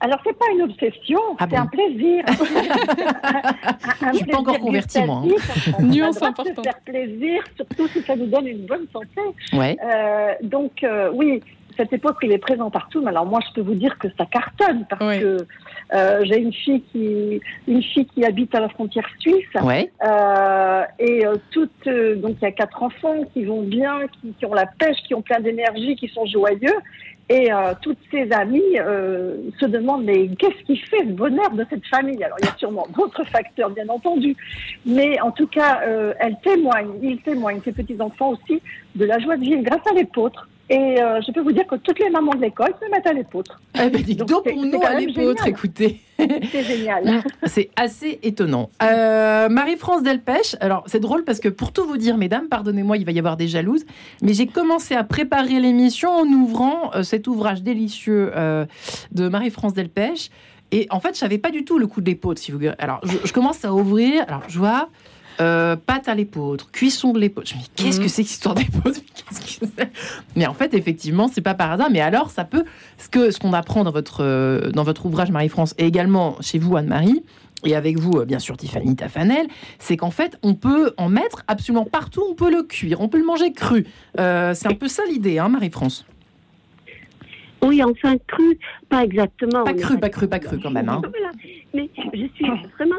Alors, 0.04 0.20
c'est 0.26 0.38
pas 0.38 0.46
une 0.52 0.64
obsession, 0.64 1.20
ah 1.38 1.46
c'est 1.48 1.58
un 1.58 1.68
plaisir. 1.68 2.24
Je 4.12 4.18
suis 4.18 4.26
pas 4.26 4.40
encore 4.40 4.60
converti, 4.60 5.00
moi. 5.06 5.24
Hein. 5.24 5.84
Nuance 5.84 6.22
importante. 6.24 6.64
faire 6.64 6.80
plaisir, 6.84 7.44
surtout 7.56 7.88
si 7.88 8.02
ça 8.02 8.16
nous 8.16 8.26
donne 8.26 8.48
une 8.48 8.66
bonne 8.66 8.88
santé. 8.92 9.22
Ouais. 9.54 9.78
Euh, 9.84 10.34
donc, 10.42 10.84
euh, 10.84 11.12
oui, 11.14 11.44
cette 11.78 11.94
époque, 11.94 12.18
il 12.24 12.32
est 12.32 12.38
présent 12.38 12.70
partout. 12.70 13.02
Mais 13.02 13.10
alors, 13.10 13.26
moi, 13.26 13.40
je 13.48 13.54
peux 13.54 13.62
vous 13.62 13.76
dire 13.76 13.98
que 13.98 14.08
ça 14.18 14.26
cartonne 14.26 14.86
parce 14.90 15.20
que 15.20 15.38
euh, 15.94 16.22
j'ai 16.24 16.40
une 16.40 16.54
fille 16.54 16.82
qui, 16.92 17.42
une 17.68 17.84
fille 17.84 18.06
qui 18.06 18.26
habite 18.26 18.54
à 18.56 18.60
la 18.60 18.70
frontière 18.70 19.08
suisse. 19.20 19.46
Euh, 19.56 20.84
et 21.00 21.26
euh, 21.26 21.36
toutes, 21.52 21.86
donc 21.86 22.38
il 22.42 22.44
y 22.44 22.46
a 22.46 22.52
quatre 22.52 22.82
enfants 22.82 23.24
qui 23.34 23.46
vont 23.46 23.64
bien, 23.64 24.08
qui, 24.22 24.34
qui 24.38 24.46
ont 24.46 24.54
la 24.54 24.66
pêche, 24.66 24.98
qui 25.08 25.14
ont 25.14 25.22
plein 25.22 25.40
d'énergie, 25.40 25.96
qui 25.96 26.08
sont 26.08 26.26
joyeux. 26.26 26.78
Et 27.32 27.50
euh, 27.50 27.74
toutes 27.82 27.98
ses 28.12 28.30
amies 28.34 28.78
euh, 28.78 29.38
se 29.58 29.66
demandent 29.66 30.04
mais 30.04 30.28
qu'est-ce 30.38 30.66
qui 30.66 30.76
fait 30.76 31.04
le 31.04 31.14
bonheur 31.14 31.50
de 31.52 31.66
cette 31.70 31.86
famille? 31.88 32.22
Alors 32.22 32.36
il 32.42 32.46
y 32.46 32.50
a 32.50 32.56
sûrement 32.58 32.86
d'autres 32.98 33.24
facteurs 33.24 33.70
bien 33.70 33.88
entendu, 33.88 34.36
mais 34.86 35.18
en 35.22 35.32
tout 35.32 35.48
cas 35.48 35.80
euh, 35.88 36.14
elle 36.20 36.36
témoigne, 36.44 36.90
il 37.02 37.22
témoigne, 37.22 37.62
ses 37.64 37.72
petits 37.72 37.96
enfants 38.02 38.32
aussi 38.32 38.62
de 38.96 39.06
la 39.06 39.18
joie 39.20 39.38
de 39.38 39.44
vivre 39.44 39.64
grâce 39.64 39.88
à 39.90 39.94
l'épôtre. 39.94 40.50
Et 40.72 41.02
euh, 41.02 41.20
je 41.28 41.34
peux 41.34 41.42
vous 41.42 41.52
dire 41.52 41.68
que 41.68 41.76
toutes 41.76 42.00
les 42.00 42.10
mamans 42.10 42.34
de 42.34 42.40
l'école 42.40 42.74
se 42.82 42.90
mettent 42.90 43.06
à 43.06 43.12
l'épeautre. 43.12 43.60
Eh 43.76 43.90
ben, 43.90 44.02
donc, 44.26 44.50
pour 44.50 44.66
nous 44.66 44.80
à 44.82 44.98
l'épeautre, 44.98 45.46
écoutez. 45.46 46.00
C'est 46.18 46.64
génial. 46.64 47.24
c'est 47.44 47.70
assez 47.76 48.20
étonnant. 48.24 48.70
Euh, 48.82 49.50
Marie-France 49.50 50.02
Delpech, 50.02 50.56
alors 50.62 50.84
c'est 50.86 51.02
drôle 51.02 51.26
parce 51.26 51.42
que 51.42 51.50
pour 51.50 51.74
tout 51.74 51.84
vous 51.84 51.98
dire, 51.98 52.16
mesdames, 52.16 52.48
pardonnez-moi, 52.48 52.96
il 52.96 53.06
va 53.06 53.12
y 53.12 53.20
avoir 53.20 53.36
des 53.36 53.50
jalouses, 53.50 53.84
mais 54.22 54.34
j'ai 54.34 54.48
commencé 54.48 54.96
à 54.96 55.04
préparer 55.04 55.60
l'émission 55.60 56.10
en 56.10 56.26
ouvrant 56.26 56.92
euh, 56.96 57.04
cet 57.04 57.28
ouvrage 57.28 57.64
délicieux 57.64 58.32
de 59.12 59.28
Marie-France 59.28 59.74
Delpech. 59.74 60.30
Et 60.72 60.88
en 60.90 61.02
fait, 61.02 61.16
je 61.16 61.20
savais 61.20 61.38
pas 61.38 61.52
du 61.52 61.66
tout 61.66 61.80
le 61.80 61.88
coup 61.88 62.00
de 62.00 62.06
l'épeautre. 62.06 62.40
Si 62.40 62.54
vous... 62.54 62.60
Alors, 62.80 63.02
je, 63.04 63.18
je 63.26 63.34
commence 63.34 63.66
à 63.66 63.74
ouvrir. 63.74 64.24
Alors, 64.30 64.44
je 64.48 64.58
vois 64.58 64.88
euh, 65.40 65.76
pâte 65.76 66.08
à 66.08 66.16
l'épeautre, 66.16 66.72
cuisson 66.72 67.14
de 67.14 67.20
l'épeautre. 67.20 67.50
Je 67.50 67.56
me 67.56 67.60
dis, 67.60 67.70
qu'est-ce 67.76 67.98
que 67.98 68.04
mhm. 68.04 68.10
c'est 68.10 68.24
que 68.24 68.30
cette 68.30 68.32
histoire 68.32 68.56
d'épeautre 68.56 69.00
Mais 70.36 70.46
en 70.48 70.54
fait, 70.54 70.74
effectivement, 70.74 71.28
c'est 71.28 71.42
pas 71.42 71.54
par 71.54 71.72
hasard. 71.72 71.90
Mais 71.92 72.02
alors, 72.02 72.30
ça 72.32 72.44
peut. 72.44 72.66
Ce 72.98 73.10
que 73.10 73.32
ce 73.32 73.40
qu'on 73.40 73.54
apprend 73.54 73.84
dans 73.84 73.92
votre, 73.92 74.24
euh, 74.24 74.72
dans 74.72 74.84
votre 74.84 75.06
ouvrage 75.06 75.32
Marie-France 75.32 75.74
et 75.78 75.86
également 75.86 76.38
chez 76.42 76.60
vous, 76.60 76.76
Anne-Marie, 76.76 77.24
et 77.64 77.76
avec 77.76 78.00
vous, 78.00 78.20
euh, 78.20 78.26
bien 78.26 78.40
sûr, 78.40 78.58
Tiffany 78.58 78.96
Tafanel, 78.96 79.48
c'est 79.80 79.98
qu'en 79.98 80.12
fait, 80.12 80.38
on 80.44 80.56
peut 80.56 80.94
en 80.98 81.10
mettre 81.10 81.44
absolument 81.48 81.86
partout. 81.86 82.24
On 82.30 82.34
peut 82.34 82.52
le 82.52 82.64
cuire, 82.64 83.02
on 83.02 83.08
peut 83.08 83.20
le 83.20 83.26
manger 83.26 83.54
cru. 83.54 83.86
c'est 84.18 84.68
un 84.68 84.76
peu 84.78 84.88
ça 84.88 85.04
l'idée, 85.06 85.40
hein, 85.40 85.50
Marie-France 85.50 86.06
oui, 87.64 87.84
enfin 87.84 88.18
cru, 88.28 88.58
pas 88.90 89.04
exactement. 89.04 89.64
Pas 89.64 89.74
cru, 89.74 90.00
pas 90.00 90.10
cru, 90.10 90.28
pas 90.28 90.40
cru 90.40 90.60
quand 90.60 90.72
même. 90.72 90.90
Hein. 90.90 91.02
Mais 91.74 91.90
je 92.14 92.26
suis 92.36 92.46
vraiment, 92.78 92.96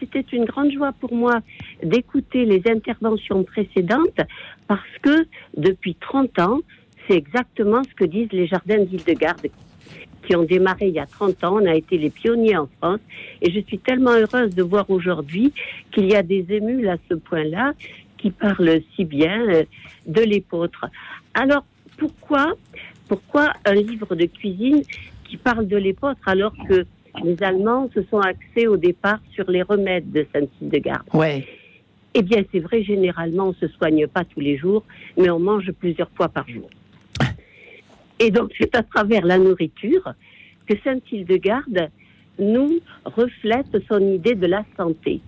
c'était 0.00 0.24
une 0.32 0.44
grande 0.44 0.72
joie 0.72 0.92
pour 0.92 1.14
moi 1.14 1.40
d'écouter 1.82 2.44
les 2.46 2.62
interventions 2.70 3.44
précédentes 3.44 4.20
parce 4.66 4.80
que 5.02 5.26
depuis 5.56 5.94
30 5.94 6.38
ans, 6.38 6.60
c'est 7.06 7.16
exactement 7.16 7.82
ce 7.84 7.94
que 7.94 8.04
disent 8.04 8.32
les 8.32 8.46
jardins 8.46 8.78
d'Île-de-Garde 8.78 9.48
qui 10.26 10.34
ont 10.34 10.42
démarré 10.42 10.88
il 10.88 10.94
y 10.94 10.98
a 10.98 11.06
30 11.06 11.44
ans. 11.44 11.58
On 11.62 11.66
a 11.66 11.74
été 11.74 11.98
les 11.98 12.10
pionniers 12.10 12.56
en 12.56 12.68
France 12.78 13.00
et 13.42 13.52
je 13.52 13.60
suis 13.60 13.78
tellement 13.78 14.12
heureuse 14.12 14.54
de 14.54 14.62
voir 14.62 14.90
aujourd'hui 14.90 15.52
qu'il 15.92 16.10
y 16.10 16.16
a 16.16 16.22
des 16.22 16.46
émules 16.48 16.88
à 16.88 16.96
ce 17.08 17.14
point-là 17.14 17.74
qui 18.18 18.30
parlent 18.30 18.80
si 18.94 19.04
bien 19.04 19.40
euh, 19.48 19.64
de 20.06 20.22
l'épôtre. 20.22 20.86
Alors, 21.34 21.64
pourquoi 21.98 22.54
pourquoi 23.08 23.52
un 23.64 23.74
livre 23.74 24.14
de 24.14 24.26
cuisine 24.26 24.82
qui 25.24 25.36
parle 25.36 25.66
de 25.66 25.76
l'épeautre 25.76 26.20
alors 26.26 26.54
que 26.68 26.86
les 27.24 27.42
Allemands 27.42 27.88
se 27.94 28.02
sont 28.04 28.20
axés 28.20 28.66
au 28.66 28.76
départ 28.76 29.20
sur 29.32 29.50
les 29.50 29.62
remèdes 29.62 30.10
de 30.12 30.26
Saint-Hildegarde 30.32 31.06
Ouais. 31.12 31.46
Eh 32.14 32.22
bien, 32.22 32.42
c'est 32.52 32.60
vrai, 32.60 32.82
généralement, 32.82 33.44
on 33.44 33.48
ne 33.48 33.68
se 33.68 33.68
soigne 33.68 34.06
pas 34.06 34.24
tous 34.24 34.40
les 34.40 34.56
jours, 34.56 34.84
mais 35.16 35.28
on 35.30 35.38
mange 35.38 35.70
plusieurs 35.72 36.10
fois 36.10 36.28
par 36.28 36.48
jour. 36.48 36.68
Et 38.18 38.30
donc, 38.30 38.52
c'est 38.58 38.74
à 38.74 38.82
travers 38.82 39.24
la 39.26 39.38
nourriture 39.38 40.14
que 40.66 40.74
Saint-Hildegarde 40.82 41.90
nous 42.38 42.80
reflète 43.04 43.76
son 43.88 44.00
idée 44.00 44.34
de 44.34 44.46
la 44.46 44.64
santé. 44.76 45.20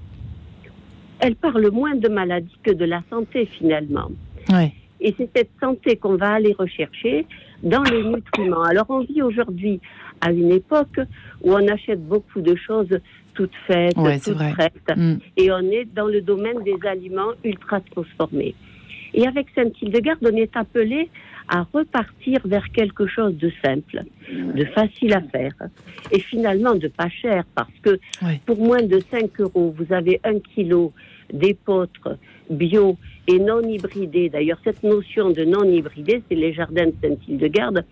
Elle 1.20 1.36
parle 1.36 1.70
moins 1.70 1.94
de 1.94 2.08
maladie 2.08 2.56
que 2.62 2.70
de 2.70 2.84
la 2.84 3.02
santé, 3.10 3.46
finalement. 3.46 4.10
Ouais. 4.48 4.72
Et 5.00 5.14
c'est 5.18 5.28
cette 5.34 5.50
santé 5.60 5.96
qu'on 5.96 6.16
va 6.16 6.32
aller 6.34 6.54
rechercher 6.58 7.26
dans 7.62 7.82
les 7.82 8.02
nutriments. 8.02 8.62
Alors 8.62 8.86
on 8.88 9.00
vit 9.00 9.22
aujourd'hui 9.22 9.80
à 10.20 10.32
une 10.32 10.52
époque 10.52 11.00
où 11.42 11.52
on 11.52 11.68
achète 11.68 12.06
beaucoup 12.06 12.40
de 12.40 12.54
choses 12.56 12.98
toutes 13.34 13.54
faites, 13.66 13.94
toutes 13.94 14.52
prêtes, 14.52 14.96
mm. 14.96 15.14
et 15.36 15.52
on 15.52 15.60
est 15.60 15.84
dans 15.94 16.08
le 16.08 16.20
domaine 16.20 16.62
des 16.64 16.76
aliments 16.86 17.32
ultra 17.44 17.80
transformés. 17.80 18.54
Et 19.14 19.26
avec 19.26 19.46
Saint-Hildegarde, 19.54 20.18
on 20.22 20.36
est 20.36 20.56
appelé 20.56 21.08
à 21.48 21.66
repartir 21.72 22.40
vers 22.44 22.68
quelque 22.72 23.06
chose 23.06 23.34
de 23.36 23.50
simple, 23.64 24.02
de 24.30 24.64
facile 24.66 25.14
à 25.14 25.22
faire 25.22 25.54
et 26.12 26.20
finalement 26.20 26.74
de 26.74 26.88
pas 26.88 27.08
cher 27.08 27.44
parce 27.54 27.72
que 27.82 27.98
pour 28.44 28.58
moins 28.58 28.82
de 28.82 29.00
5 29.10 29.40
euros, 29.40 29.74
vous 29.76 29.92
avez 29.94 30.20
un 30.24 30.38
kilo 30.40 30.92
d'épeautres 31.32 32.16
bio 32.50 32.96
et 33.26 33.38
non 33.38 33.62
hybridés. 33.62 34.28
D'ailleurs, 34.28 34.58
cette 34.64 34.82
notion 34.82 35.30
de 35.30 35.44
non 35.44 35.64
hybridé, 35.64 36.22
c'est 36.28 36.34
les 36.34 36.52
jardins 36.52 36.86
de 36.86 36.94
Saint-Hildegarde 37.02 37.84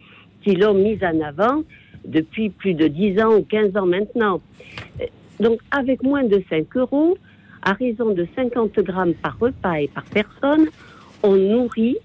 qui 0.43 0.55
l'ont 0.55 0.75
mise 0.75 1.03
en 1.03 1.21
avant 1.21 1.63
depuis 2.05 2.51
plus 2.51 2.75
de 2.75 2.89
10 2.89 3.21
ans 3.21 3.35
ou 3.37 3.43
15 3.43 3.77
ans 3.77 3.87
maintenant. 3.87 4.41
Donc, 5.41 5.61
avec 5.71 6.03
moins 6.03 6.25
de 6.25 6.43
5 6.49 6.77
euros, 6.77 7.19
à 7.63 7.73
raison 7.73 8.13
de 8.13 8.27
50 8.37 8.79
grammes 8.81 9.15
par 9.15 9.39
repas 9.39 9.81
et 9.81 9.89
par 9.89 10.05
personne, 10.05 10.69
on 11.23 11.35
nourrit 11.35 11.99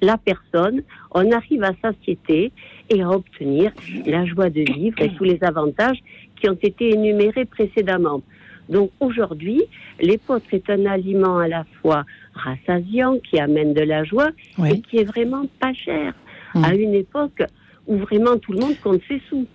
la 0.00 0.16
personne, 0.16 0.82
on 1.12 1.30
arrive 1.32 1.64
à 1.64 1.72
satiété 1.82 2.52
et 2.88 3.02
à 3.02 3.10
obtenir 3.10 3.72
la 4.06 4.24
joie 4.24 4.50
de 4.50 4.60
vivre 4.60 5.00
et 5.00 5.10
tous 5.14 5.24
les 5.24 5.38
avantages 5.42 5.98
qui 6.36 6.48
ont 6.48 6.58
été 6.62 6.90
énumérés 6.90 7.44
précédemment. 7.44 8.22
Donc 8.70 8.90
aujourd'hui, 9.00 9.62
l'épeautre 10.00 10.46
est 10.52 10.70
un 10.70 10.86
aliment 10.86 11.38
à 11.38 11.48
la 11.48 11.64
fois 11.80 12.04
rassasiant, 12.34 13.18
qui 13.18 13.38
amène 13.38 13.74
de 13.74 13.82
la 13.82 14.04
joie 14.04 14.30
et 14.64 14.80
qui 14.80 14.98
est 14.98 15.04
vraiment 15.04 15.46
pas 15.60 15.74
cher, 15.74 16.14
mmh. 16.54 16.64
à 16.64 16.74
une 16.74 16.94
époque 16.94 17.42
où 17.86 17.98
vraiment 17.98 18.38
tout 18.38 18.52
le 18.52 18.60
monde 18.60 18.78
compte 18.82 19.02
ses 19.08 19.20
sous. 19.28 19.46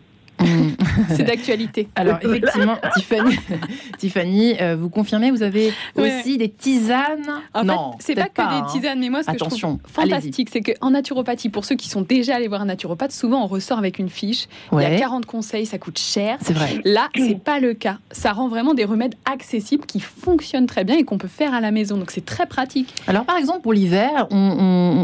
C'est 1.10 1.24
d'actualité. 1.24 1.88
Alors 1.96 2.18
effectivement, 2.22 2.78
Tiffany, 2.96 3.38
Tiffany 3.98 4.56
euh, 4.62 4.76
vous 4.76 4.90
confirmez, 4.90 5.32
vous 5.32 5.44
avez 5.44 5.74
aussi 5.96 6.38
des 6.38 6.50
tisanes 6.50 7.42
en 7.54 7.64
Non, 7.64 7.92
c'est 8.00 8.16
pas 8.16 8.30
que 8.30 8.42
des 8.42 8.42
hein. 8.42 8.68
tisanes, 8.72 9.00
mais 9.00 9.10
moi 9.10 9.22
ce 9.22 9.28
que 9.28 9.32
Attention, 9.34 9.80
je 9.84 9.92
trouve 9.92 10.06
fantastique, 10.06 10.50
c'est 10.52 10.62
qu'en 10.62 10.92
naturopathie, 10.92 11.50
pour 11.50 11.66
ceux 11.66 11.76
qui 11.76 11.90
sont 11.90 12.02
déjà 12.02 12.36
allés 12.36 12.48
voir 12.48 12.62
un 12.62 12.66
naturopathe, 12.66 13.12
souvent 13.12 13.44
on 13.44 13.48
ressort 13.48 13.78
avec 13.78 14.00
une 14.00 14.10
fiche. 14.10 14.48
Il 14.72 14.82
y 14.82 14.86
a 14.86 14.98
40 14.98 15.26
conseils, 15.26 15.66
ça 15.66 15.78
coûte 15.78 16.00
cher. 16.00 16.38
C'est 16.42 16.54
vrai. 16.54 16.80
Là, 16.84 17.10
c'est 17.16 17.40
pas 17.40 17.60
le 17.60 17.74
cas. 17.74 17.98
Ça 18.12 18.34
rend 18.34 18.48
vraiment 18.48 18.74
des 18.74 18.86
remèdes 18.86 19.16
accessibles 19.32 19.86
qui 19.86 20.00
fonctionnent 20.00 20.68
très 20.68 20.84
bien 20.84 20.98
et 20.98 21.04
qu'on 21.04 21.18
peut 21.18 21.28
faire 21.28 21.54
à 21.54 21.62
la 21.62 21.72
maison. 21.72 21.98
Donc 21.98 22.12
c'est 22.12 22.26
très 22.26 22.46
pratique. 22.46 22.94
Alors 23.08 23.26
par 23.26 23.38
exemple 23.38 23.62
pour 23.62 23.74
l'hiver, 23.74 24.28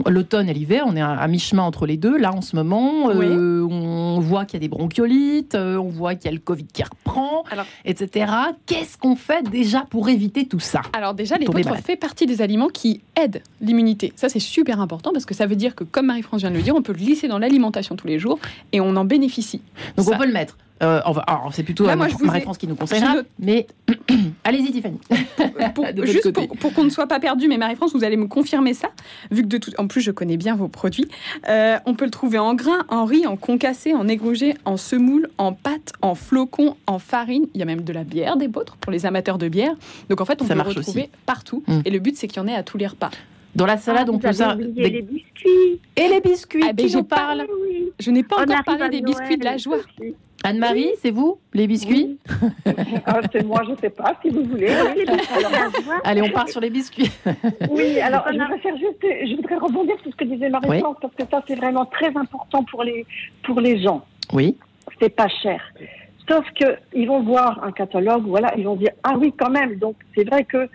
l'automne 0.07 0.50
et 0.50 0.53
l'hiver, 0.53 0.83
on 0.88 0.95
est 0.95 1.01
à, 1.01 1.27
mi-chemin 1.27 1.63
entre 1.63 1.86
les 1.86 1.98
deux. 1.98 2.17
Là 2.17 2.33
en 2.33 2.41
ce 2.41 2.55
moment, 2.55 3.10
euh, 3.10 3.65
on 3.69 4.19
voit 4.19 4.45
qu'il 4.45 4.55
y 4.55 4.57
a 4.57 4.62
des 4.62 4.69
bronchiolites 4.69 5.55
euh, 5.55 5.81
on 5.82 5.90
voit 5.90 6.16
qu'il 6.16 6.26
y 6.26 6.28
a 6.30 6.32
le 6.32 6.40
Covid 6.40 6.66
qui 6.66 6.84
reprend, 6.84 7.44
etc. 7.86 8.32
Qu'est-ce 8.66 8.98
qu'on 8.98 9.16
fait 9.16 9.44
déjà 9.50 9.86
pour 9.90 10.10
éviter 10.10 10.48
tout 10.48 10.60
ça? 10.60 10.82
Alors 10.94 11.14
déjà, 11.14 11.36
les 11.36 11.46
l'épeautre 11.46 11.76
fait 11.78 11.96
partie 11.96 12.26
des 12.26 12.42
aliments 12.42 12.70
qui 12.70 13.02
aident 13.16 13.44
l'immunité. 13.60 14.14
Ça, 14.16 14.30
c'est 14.30 14.40
super 14.40 14.80
important 14.80 15.12
parce 15.12 15.26
que 15.26 15.34
ça 15.34 15.46
veut 15.46 15.56
dire 15.56 15.76
que, 15.76 15.84
comme 15.84 16.08
Marie-France 16.08 16.42
vient 16.42 16.52
de 16.52 16.56
le 16.56 16.62
dire, 16.62 16.76
on 16.76 16.82
peut 16.82 16.94
le 16.94 17.00
glisser 17.00 17.28
dans 17.28 17.40
l'alimentation 17.40 17.96
tous 17.96 18.08
les 18.08 18.20
jours 18.20 18.40
et 18.72 18.82
on 18.82 18.96
en 18.96 19.06
bénéficie. 19.06 19.62
Donc 19.98 20.08
on 20.10 20.18
peut 20.18 20.26
le 20.26 20.34
mettre 20.34 20.58
euh, 20.82 21.02
alors, 21.04 21.52
c'est 21.54 21.64
plutôt 21.64 21.86
Marie-France 21.86 22.58
qui 22.58 22.68
nous 22.68 22.76
conseillera. 22.76 23.16
Mais 23.40 23.68
allez-y, 24.44 24.72
Tiffany. 24.72 25.00
juste 26.04 26.32
pour, 26.32 26.74
qu'on 26.74 26.84
ne 26.84 26.90
soit 26.90 27.08
pas 27.08 27.20
perdu, 27.20 27.48
mais 27.48 27.58
Marie-France, 27.58 27.94
vous 27.94 28.04
allez 28.04 28.18
me 28.18 28.28
confirmer 28.28 28.74
ça, 28.74 28.90
vu 29.30 29.44
que 29.44 29.48
de 29.48 29.58
tout, 29.58 29.72
en 29.78 29.88
plus 29.88 30.02
je 30.02 30.12
connais 30.12 30.38
bien 30.38 30.56
vos 30.56 30.68
produits. 30.68 31.08
Euh, 31.50 31.78
on 31.86 31.94
peut 31.94 32.06
le 32.06 32.12
trouver 32.12 32.40
en 32.40 32.54
grains, 32.54 32.86
en 32.90 33.06
riz, 33.06 33.28
en 33.28 33.38
concassé, 33.38 33.94
en 33.94 34.08
égorgé, 34.08 34.56
en 34.66 34.78
semoule, 34.78 35.30
en 35.38 35.54
pâte, 35.54 35.94
en 36.02 36.16
flocons, 36.16 36.76
en 36.88 37.00
farine. 37.00 37.46
Il 37.54 37.60
y 37.60 37.64
a 37.64 37.66
même 37.66 37.82
de 37.82 37.94
la 37.94 38.04
bière 38.04 38.38
des 38.38 38.48
vôtres 38.48 38.78
pour 38.78 38.92
les 38.92 39.06
amateurs 39.06 39.38
de 39.38 39.50
bière. 39.50 39.76
Donc 40.10 40.22
en 40.22 40.26
fait, 40.26 40.42
on 40.42 40.46
peut 40.46 40.54
le 40.54 40.62
retrouver 40.62 41.10
partout. 41.26 41.64
Mm. 41.68 41.80
Et 41.86 41.90
le 41.92 42.00
but, 42.00 42.18
c'est 42.18 42.28
qu'il 42.28 42.38
y 42.38 42.46
en 42.46 42.48
ait 42.48 42.56
à 42.56 42.64
tous 42.64 42.78
les 42.78 42.88
repas. 42.88 43.12
Dans 43.55 43.65
la 43.65 43.77
salade, 43.77 44.08
ah, 44.10 44.13
on 44.13 44.20
peut 44.20 44.31
ça. 44.31 44.55
Des... 44.55 44.89
les 44.89 45.01
biscuits. 45.01 45.79
Et 45.96 46.08
les 46.08 46.22
biscuits. 46.22 46.63
Ah, 46.67 46.74
ben, 46.74 46.88
je 46.88 47.00
parle. 47.00 47.46
Je 48.00 48.12
n'ai 48.12 48.24
pas 48.24 48.41
encore 48.41 48.63
parlé 48.63 48.89
des 48.89 49.01
biscuits 49.01 49.38
de 49.38 49.46
la 49.46 49.58
joie. 49.58 49.79
Anne-Marie, 50.43 50.91
c'est 50.98 51.12
vous, 51.12 51.38
les 51.53 51.67
biscuits 51.67 52.17
ah, 53.05 53.22
C'est 53.31 53.43
moi, 53.43 53.62
je 53.65 53.72
ne 53.72 53.77
sais 53.77 53.91
pas, 53.91 54.17
si 54.22 54.29
vous 54.29 54.43
voulez. 54.43 54.70
Allez, 56.03 56.22
on 56.22 56.29
part 56.29 56.50
sur 56.50 56.62
les 56.62 56.72
biscuits. 56.72 57.12
oui, 57.70 58.00
alors 58.00 58.25
je 58.27 58.39
voudrais, 58.39 58.58
faire 58.60 58.75
juste, 58.77 58.98
je 59.01 59.36
voudrais 59.36 59.58
rebondir 59.58 59.96
sur 60.01 60.12
ce 60.12 60.15
que 60.15 60.25
disait 60.25 60.50
Marie-France, 60.50 60.98
parce 61.00 61.13
que 61.13 61.24
ça, 61.29 61.43
c'est 61.48 61.55
vraiment 61.55 61.86
très 61.86 62.15
important 62.15 62.63
pour 62.63 62.84
les, 62.84 63.05
pour 63.43 63.62
les 63.62 63.81
gens. 63.84 64.03
Oui. 64.34 64.58
C'est 65.00 65.15
pas 65.15 65.27
cher. 65.27 65.62
Sauf 66.27 66.46
qu'ils 66.53 67.08
vont 67.08 67.22
voir 67.22 67.63
un 67.63 67.72
catalogue, 67.72 68.24
voilà, 68.25 68.53
ils 68.58 68.65
vont 68.65 68.75
dire 68.75 68.91
Ah 69.03 69.15
oui, 69.20 69.34
quand 69.38 69.50
même. 69.50 69.75
Donc, 69.75 69.96
c'est 70.15 70.24
vrai 70.24 70.43
que, 70.43 70.67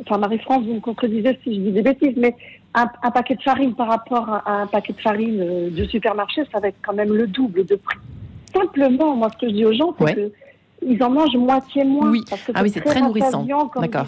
enfin, 0.00 0.18
Marie-France, 0.18 0.64
vous 0.64 0.74
me 0.74 0.80
contredisez 0.80 1.38
si 1.42 1.54
je 1.54 1.60
dis 1.60 1.72
des 1.72 1.82
bêtises, 1.82 2.16
mais 2.16 2.34
un, 2.74 3.10
paquet 3.10 3.36
de 3.36 3.42
farine 3.42 3.74
par 3.74 3.88
rapport 3.88 4.28
à 4.28 4.62
un 4.62 4.66
paquet 4.66 4.92
de 4.92 5.00
farine 5.00 5.40
euh, 5.40 5.70
du 5.70 5.86
supermarché, 5.86 6.42
ça 6.52 6.58
va 6.58 6.68
être 6.68 6.78
quand 6.82 6.94
même 6.94 7.12
le 7.12 7.26
double 7.26 7.64
de 7.64 7.76
prix. 7.76 7.98
Simplement, 8.52 9.14
moi, 9.14 9.28
ce 9.30 9.38
que 9.38 9.48
je 9.48 9.54
dis 9.54 9.64
aux 9.64 9.72
gens, 9.72 9.94
c'est 9.98 10.14
que 10.14 10.32
ils 10.86 11.02
en 11.02 11.10
mangent 11.10 11.36
moitié 11.36 11.84
moins. 11.84 12.10
Oui. 12.10 12.22
Parce 12.28 12.42
que 12.42 12.52
ah 12.54 12.62
oui, 12.62 12.70
c'est 12.70 12.80
très, 12.80 13.00
nourrissant. 13.00 13.46
D'accord. 13.76 14.06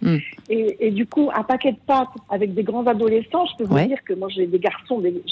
Hmm. 0.00 0.16
Et, 0.48 0.90
du 0.90 1.06
coup, 1.06 1.30
un 1.34 1.42
paquet 1.42 1.72
de 1.72 1.78
pâtes 1.86 2.08
avec 2.28 2.54
des 2.54 2.62
grands 2.62 2.86
adolescents, 2.86 3.46
je 3.46 3.56
peux 3.58 3.64
vous 3.64 3.86
dire 3.86 4.02
que 4.04 4.14
moi, 4.14 4.28
j'ai 4.28 4.46
des 4.46 4.58
garçons, 4.58 4.98
des, 5.00 5.22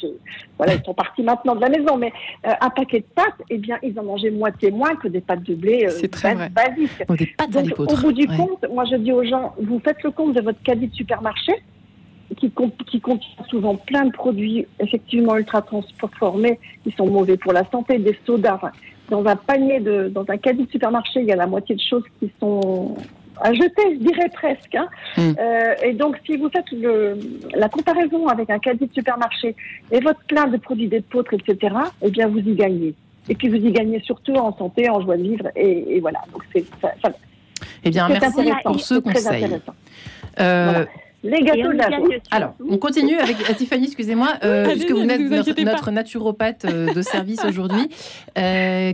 voilà, 0.56 0.74
ils 0.74 0.84
sont 0.84 0.94
partis 0.94 1.22
maintenant 1.22 1.54
de 1.54 1.60
la 1.60 1.68
maison, 1.68 1.96
mais 1.96 2.12
euh, 2.46 2.52
un 2.60 2.70
paquet 2.70 3.00
de 3.00 3.06
pâtes, 3.14 3.42
eh 3.50 3.58
bien, 3.58 3.78
ils 3.82 3.98
en 3.98 4.04
mangeaient 4.04 4.30
moitié 4.30 4.70
moins 4.70 4.94
que 4.96 5.08
des 5.08 5.20
pâtes 5.20 5.42
de 5.42 5.54
blé 5.54 5.86
euh, 5.86 6.08
très 6.08 6.34
basiques. 6.34 7.04
Oh, 7.08 7.14
des 7.14 7.26
pâtes 7.26 7.50
Donc, 7.50 7.78
au 7.78 7.96
bout 7.96 8.12
du 8.12 8.26
compte, 8.26 8.64
moi, 8.72 8.84
je 8.90 8.96
dis 8.96 9.12
aux 9.12 9.24
gens, 9.24 9.54
vous 9.60 9.80
faites 9.80 10.02
le 10.02 10.10
compte 10.10 10.34
de 10.34 10.40
votre 10.40 10.62
caddie 10.62 10.88
de 10.88 10.94
supermarché, 10.94 11.52
qui, 12.36 12.52
qui 12.90 13.00
contient 13.00 13.44
souvent 13.48 13.76
plein 13.76 14.06
de 14.06 14.12
produits 14.12 14.66
effectivement 14.80 15.36
ultra 15.36 15.62
transformés 15.62 16.58
qui 16.82 16.92
sont 16.92 17.06
mauvais 17.06 17.36
pour 17.36 17.52
la 17.52 17.64
santé, 17.70 17.98
des 17.98 18.18
sodas. 18.26 18.60
Dans 19.10 19.24
un 19.26 19.36
panier 19.36 19.80
de, 19.80 20.08
dans 20.08 20.24
un 20.28 20.36
caddie 20.36 20.64
de 20.64 20.70
supermarché, 20.70 21.20
il 21.20 21.26
y 21.26 21.32
a 21.32 21.36
la 21.36 21.46
moitié 21.46 21.74
de 21.74 21.80
choses 21.80 22.04
qui 22.18 22.30
sont 22.40 22.96
à 23.40 23.52
jeter, 23.52 23.94
je 23.94 23.98
dirais 23.98 24.30
presque. 24.32 24.74
Hein. 24.74 24.88
Hmm. 25.16 25.32
Euh, 25.38 25.74
et 25.82 25.92
donc, 25.92 26.18
si 26.24 26.36
vous 26.36 26.48
faites 26.48 26.70
le, 26.72 27.18
la 27.54 27.68
comparaison 27.68 28.26
avec 28.28 28.50
un 28.50 28.58
caddie 28.58 28.86
de 28.86 28.94
supermarché 28.94 29.54
et 29.90 30.00
votre 30.00 30.20
plein 30.24 30.46
de 30.46 30.56
produits 30.56 30.88
d'épeautre, 30.88 31.34
etc., 31.34 31.74
eh 32.02 32.10
bien, 32.10 32.28
vous 32.28 32.38
y 32.38 32.54
gagnez. 32.54 32.94
Et 33.28 33.34
puis, 33.34 33.48
vous 33.48 33.56
y 33.56 33.72
gagnez 33.72 34.00
surtout 34.00 34.34
en 34.34 34.56
santé, 34.56 34.88
en 34.88 35.00
joie 35.00 35.16
de 35.16 35.22
vivre. 35.22 35.48
Et, 35.56 36.00
voilà. 36.00 36.20
Donc, 36.32 36.42
c'est 36.54 36.64
ça, 36.80 36.92
eh 37.84 37.90
bien, 37.90 38.08
merci 38.08 38.50
pour 38.64 38.80
ce 38.80 38.94
conseil. 38.96 39.60
Euh, 40.38 40.84
les 41.26 41.42
gâteaux 41.42 41.72
de 41.72 41.78
la 41.78 41.88
Alors, 42.30 42.54
on 42.68 42.78
continue 42.78 43.18
avec 43.18 43.36
euh, 43.48 43.54
Tiffany, 43.54 43.86
excusez-moi, 43.86 44.34
euh, 44.44 44.66
puisque 44.68 44.90
vous 44.90 45.08
êtes 45.08 45.58
notre, 45.64 45.90
naturopathe 45.90 46.64
euh, 46.64 46.92
de 46.92 47.02
service 47.02 47.44
aujourd'hui. 47.44 47.88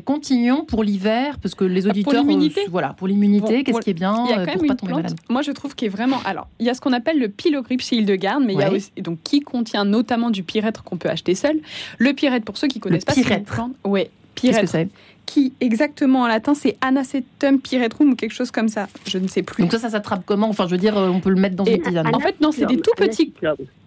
continuons 0.05 0.65
pour 0.65 0.83
l'hiver, 0.83 1.39
parce 1.41 1.55
que 1.55 1.65
les 1.65 1.87
auditeurs. 1.87 2.13
Pour 2.13 2.23
l'immunité 2.23 2.63
Voilà, 2.71 2.95
pour 2.95 3.09
l'immunité, 3.09 3.65
qu'est-ce 3.65 3.81
qui 3.81 3.91
est 3.91 3.95
bien 3.95 4.15
pour 4.15 4.67
pas 4.67 4.75
tomber 4.75 4.95
malade 4.95 5.15
Moi, 5.29 5.43
je 5.43 5.53
trouve 5.53 5.75
qu'il 5.75 5.87
est 5.87 5.91
vraiment. 5.91 6.19
Alors, 6.25 6.49
il 6.59 6.67
y 6.67 6.71
a 6.71 6.75
ce 6.75 6.81
qu'on 6.81 6.93
appelle 6.93 7.19
le 7.19 7.29
pylogrip 7.29 7.81
chez 7.81 7.97
Hildegarde, 7.97 8.43
mais 8.45 8.55
il 8.55 8.61
y 8.61 8.65
a 8.65 8.73
aussi. 8.73 8.91
Donc, 8.99 9.19
qui 9.23 9.41
contient 9.41 9.85
notamment 9.85 10.31
du 10.31 10.43
pyrètre 10.43 10.83
qu'on 10.85 10.97
peut 10.97 11.09
acheter 11.09 11.35
seul. 11.35 11.61
Le 11.99 12.13
pyrètre, 12.13 12.45
pour 12.45 12.57
ceux 12.57 12.69
qui 12.69 12.81
connaissent 12.81 13.05
pas, 13.05 13.13
c'est 13.13 13.29
une 13.29 13.45
plante. 13.45 13.73
Ouais, 13.85 14.11
pyrètre 14.35 14.77
qui 15.27 15.53
exactement 15.61 16.23
en 16.23 16.27
latin 16.27 16.55
c'est 16.55 16.77
anacetum 16.81 17.61
pyretrum 17.61 18.11
ou 18.11 18.17
quelque 18.17 18.35
chose 18.35 18.51
comme 18.51 18.69
ça. 18.69 18.89
Je 19.07 19.19
ne 19.19 19.29
sais 19.29 19.43
plus. 19.43 19.63
Donc 19.63 19.73
ça, 19.73 19.79
ça 19.79 19.91
s'attrape 19.91 20.23
comment 20.27 20.49
Enfin, 20.49 20.67
je 20.67 20.73
veux 20.73 20.79
dire, 20.79 20.97
euh, 20.99 21.09
on 21.09 21.21
peut 21.21 21.31
le 21.31 21.41
mettre 21.41 21.57
dans 21.57 21.65
une 21.65 21.81
tisane. 21.81 22.15
En 22.15 22.21
fait, 22.21 22.41
non, 22.41 22.53
c'est 22.53 22.67
des 22.67 22.79
tout 22.79 22.93
petits. 22.97 23.33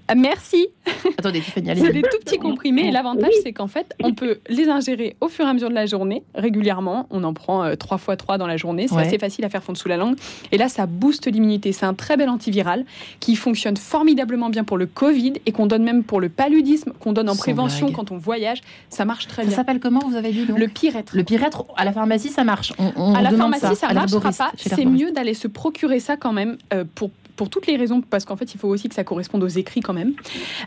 Ah, 0.08 0.14
merci. 0.14 0.68
Attendez, 1.18 1.42
Tiffany, 1.42 1.72
allez. 1.72 1.82
C'est 1.86 1.92
des 1.92 2.04
tout 2.04 2.20
petits 2.24 2.38
comprimés. 2.38 2.88
Et 2.88 2.92
l'avantage, 2.92 3.34
c'est 3.42 3.54
qu'en 3.54 3.68
fait, 3.68 3.96
on 4.04 4.14
peut 4.14 4.40
les 4.50 4.70
ingérer 4.70 5.16
au 5.20 5.30
fur 5.30 5.46
et 5.46 5.50
à 5.50 5.54
mesure 5.54 5.70
de 5.70 5.74
la 5.74 5.88
journée, 5.88 6.24
régulièrement. 6.36 7.08
On 7.10 7.24
en 7.24 7.34
prend 7.34 7.64
euh, 7.64 7.76
trois 7.76 7.98
fois 7.98 8.16
trois 8.16 8.38
dans 8.38 8.46
la 8.46 8.58
journée. 8.58 8.88
C'est 8.88 8.98
assez 8.98 9.18
facile 9.18 9.46
à 9.46 9.50
faire 9.50 9.64
fondre 9.64 9.80
sous 9.80 9.88
la 9.88 9.98
langue. 9.98 10.16
Et 10.52 10.58
là, 10.58 10.70
ça 10.70 10.86
booste 10.86 11.26
l'immunité. 11.32 11.72
C'est 11.72 11.86
un 11.86 11.96
très 11.96 12.18
bel 12.18 12.30
antiviral 12.30 12.86
qui 13.20 13.36
fonctionne 13.36 13.78
formidablement 13.78 14.50
bien 14.50 14.64
pour 14.64 14.78
le 14.78 14.86
Covid 14.86 15.34
et 15.46 15.52
qu'on 15.52 15.66
donne 15.66 15.84
même 15.84 16.04
pour 16.04 16.22
le 16.22 16.30
paludisme, 16.30 16.92
qu'on 17.00 17.14
donne 17.14 17.30
en 17.30 17.36
prévention 17.36 17.92
quand 17.92 18.12
on 18.12 18.18
voyage. 18.18 18.62
Ça 18.90 19.06
marche 19.06 19.28
très 19.28 19.42
bien. 19.42 19.52
Ça 19.52 19.58
s'appelle 19.58 19.80
comment, 19.80 20.02
vous 20.08 20.16
avez 20.16 20.32
dit 20.32 20.46
Le 20.46 20.68
pyrètre. 20.68 21.16
Le 21.16 21.24
pyrètre, 21.26 21.66
à 21.76 21.86
la 21.86 21.92
pharmacie, 21.92 22.30
ça 22.30 22.44
marche. 22.44 22.74
à 22.78 23.22
la 23.22 23.32
pharmacie, 23.32 23.76
ça, 23.76 23.90
ne 23.90 23.94
marchera 23.96 24.32
pas. 24.32 24.52
C'est 24.56 24.86
mieux 24.86 25.12
d'aller 25.12 25.34
se 25.34 25.48
procurer 25.48 26.00
ça 26.00 26.16
quand 26.18 26.34
même 26.34 26.58
euh, 26.74 26.86
pour 26.96 27.12
pour 27.36 27.50
toutes 27.50 27.68
les 27.68 27.76
raisons, 27.76 28.02
parce 28.02 28.26
qu'en 28.26 28.36
fait, 28.36 28.54
il 28.54 28.60
faut 28.60 28.68
aussi 28.68 28.90
que 28.90 28.96
ça 28.96 29.04
corresponde 29.04 29.44
aux 29.44 29.48
écrits 29.48 29.82
quand 29.82 29.94
même. 29.94 30.14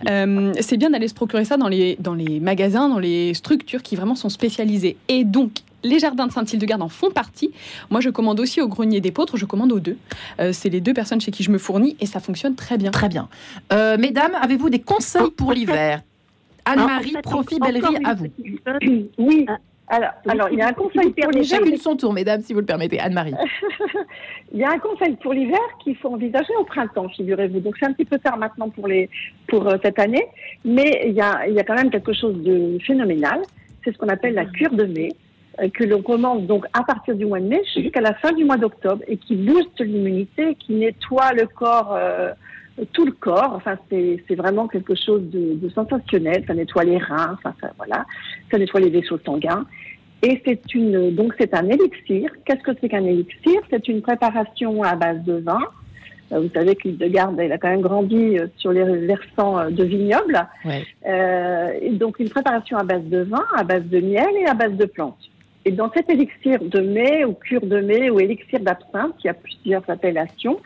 Euh, 0.09 0.53
c'est 0.61 0.77
bien 0.77 0.91
d'aller 0.91 1.09
se 1.09 1.15
procurer 1.15 1.45
ça 1.45 1.57
dans 1.57 1.69
les, 1.69 1.97
dans 1.99 2.15
les 2.15 2.41
magasins, 2.41 2.89
dans 2.89 2.99
les 2.99 3.35
structures 3.35 3.83
qui 3.83 3.97
vraiment 3.97 4.15
sont 4.15 4.29
spécialisées. 4.29 4.97
Et 5.09 5.25
donc, 5.25 5.51
les 5.85 5.99
jardins 5.99 6.27
de 6.27 6.33
Saint-Hildegarde 6.33 6.83
en 6.83 6.89
font 6.89 7.11
partie. 7.11 7.53
Moi, 7.91 8.01
je 8.01 8.11
commande 8.11 8.41
aussi 8.41 8.61
au 8.61 8.69
Grenier 8.69 9.01
des 9.01 9.13
Pôtres, 9.13 9.37
je 9.37 9.45
commande 9.45 9.73
aux 9.73 9.81
deux. 9.81 9.97
Euh, 10.41 10.53
c'est 10.53 10.69
les 10.69 10.81
deux 10.81 10.93
personnes 10.93 11.21
chez 11.21 11.31
qui 11.31 11.43
je 11.43 11.51
me 11.51 11.59
fournis 11.59 11.97
et 12.01 12.07
ça 12.07 12.21
fonctionne 12.21 12.55
très 12.55 12.79
bien. 12.79 12.91
Très 12.91 13.09
bien. 13.09 13.29
Euh, 13.73 13.97
mesdames, 13.99 14.35
avez-vous 14.41 14.71
des 14.71 14.81
conseils 14.81 15.31
pour 15.37 15.53
l'hiver? 15.53 16.03
Anne-Marie, 16.65 17.15
Profi 17.23 17.59
Bellerie, 17.59 17.97
à 18.05 18.15
vous. 18.15 18.27
Oui, 19.17 19.47
Alors, 19.91 20.11
alors 20.29 20.49
il 20.51 20.59
y 20.59 20.63
a 20.63 20.69
un 20.69 20.73
conseil 20.73 21.11
pour 21.11 21.31
l'hiver. 21.31 21.59
Chacune 21.59 21.77
son 21.77 21.97
tour, 21.97 22.13
mesdames, 22.13 22.43
si 22.43 22.53
vous 22.53 22.61
le 22.61 22.67
permettez. 22.67 23.01
Anne-Marie. 23.01 23.35
il 24.53 24.59
y 24.59 24.65
a 24.65 24.71
un 24.71 24.79
conseil 24.79 25.17
pour 25.17 25.33
l'hiver 25.33 25.59
qu'il 25.83 25.97
faut 25.97 26.11
envisager 26.11 26.55
au 26.61 26.65
printemps, 26.65 27.09
figurez-vous. 27.09 27.61
Donc 27.61 27.77
c'est 27.79 27.87
un 27.87 27.93
petit 27.93 28.05
peu 28.05 28.19
tard 28.19 28.37
maintenant 28.37 28.69
pour, 28.69 28.87
les, 28.87 29.09
pour 29.47 29.67
euh, 29.67 29.77
cette 29.83 29.99
année, 29.99 30.27
mais 30.65 31.05
il 31.07 31.13
y, 31.13 31.21
a, 31.21 31.47
il 31.49 31.55
y 31.55 31.61
a 31.61 31.65
quand 31.65 31.75
même 31.75 31.91
quelque 31.91 32.13
chose 32.13 32.37
de 32.43 32.79
phénoménal. 32.87 33.41
C'est 33.85 33.93
ce 33.93 33.99
qu'on 33.99 34.09
appelle 34.09 34.35
la 34.35 34.45
cure 34.45 34.73
de 34.73 34.85
mai 34.85 35.11
euh, 35.61 35.69
que 35.71 35.85
l'on 35.85 36.03
commence 36.03 36.43
donc 36.43 36.67
à 36.73 36.83
partir 36.83 37.15
du 37.15 37.25
mois 37.25 37.41
de 37.41 37.47
mai 37.47 37.63
jusqu'à 37.75 38.01
la 38.01 38.15
fin 38.15 38.33
du 38.33 38.45
mois 38.45 38.59
d'octobre 38.59 39.03
et 39.09 39.17
qui 39.17 39.37
booste 39.37 39.81
l'immunité, 39.81 40.55
qui 40.57 40.75
nettoie 40.75 41.33
le 41.33 41.47
corps, 41.47 41.95
euh, 41.95 42.33
tout 42.93 43.05
le 43.05 43.13
corps. 43.13 43.53
Enfin, 43.55 43.77
c'est 43.91 44.35
vraiment 44.35 44.69
quelque 44.69 44.95
chose 44.95 45.23
de, 45.31 45.55
de, 45.55 45.69
sensationnel. 45.71 46.45
Ça 46.47 46.55
nettoie 46.55 46.85
les 46.85 46.99
reins, 46.99 47.37
enfin, 47.39 47.55
ça, 47.61 47.71
voilà, 47.77 48.07
ça 48.51 48.59
nettoie 48.59 48.81
les 48.81 48.91
vaisseaux 48.91 49.19
sanguins. 49.25 49.65
Et 50.23 50.43
c'est 50.45 50.75
une, 50.75 51.15
donc 51.15 51.35
c'est 51.39 51.55
un 51.55 51.69
élixir. 51.69 52.31
Qu'est-ce 52.45 52.63
que 52.63 52.73
c'est 52.81 52.89
qu'un 52.89 53.05
élixir? 53.05 53.61
C'est 53.71 53.87
une 53.89 54.03
préparation 54.03 54.83
à 54.83 54.97
base 54.97 55.23
de 55.25 55.35
vin. 55.35 55.61
Euh, 56.33 56.41
vous 56.41 56.51
savez 56.55 56.75
que 56.75 56.89
de 56.89 57.07
Garde, 57.07 57.39
elle 57.39 57.53
a 57.53 57.59
quand 57.59 57.69
même 57.69 57.81
grandi 57.81 58.37
sur 58.57 58.73
les 58.73 58.85
versants 59.07 59.71
de 59.71 59.85
vignobles. 59.85 60.47
Ouais. 60.65 60.85
Euh, 61.07 61.73
et 61.81 61.91
donc 61.91 62.19
une 62.19 62.29
préparation 62.29 62.77
à 62.79 62.83
base 62.83 63.05
de 63.05 63.21
vin, 63.21 63.45
à 63.57 63.63
base 63.63 63.85
de 63.85 64.01
miel 64.01 64.31
et 64.41 64.47
à 64.47 64.55
base 64.55 64.73
de 64.73 64.87
plantes. 64.87 65.29
Et 65.65 65.71
dans 65.71 65.93
cet 65.93 66.09
élixir 66.09 66.61
de 66.63 66.81
mai 66.81 67.25
ou 67.25 67.35
cure 67.35 67.61
de 67.61 67.81
mai 67.81 68.11
ou 68.11 68.21
élixir 68.21 68.61
d'absinthe, 68.61 69.15
il 69.23 69.27
y 69.27 69.31
a 69.31 69.35
plusieurs 69.35 69.83
appellations, 69.89 70.59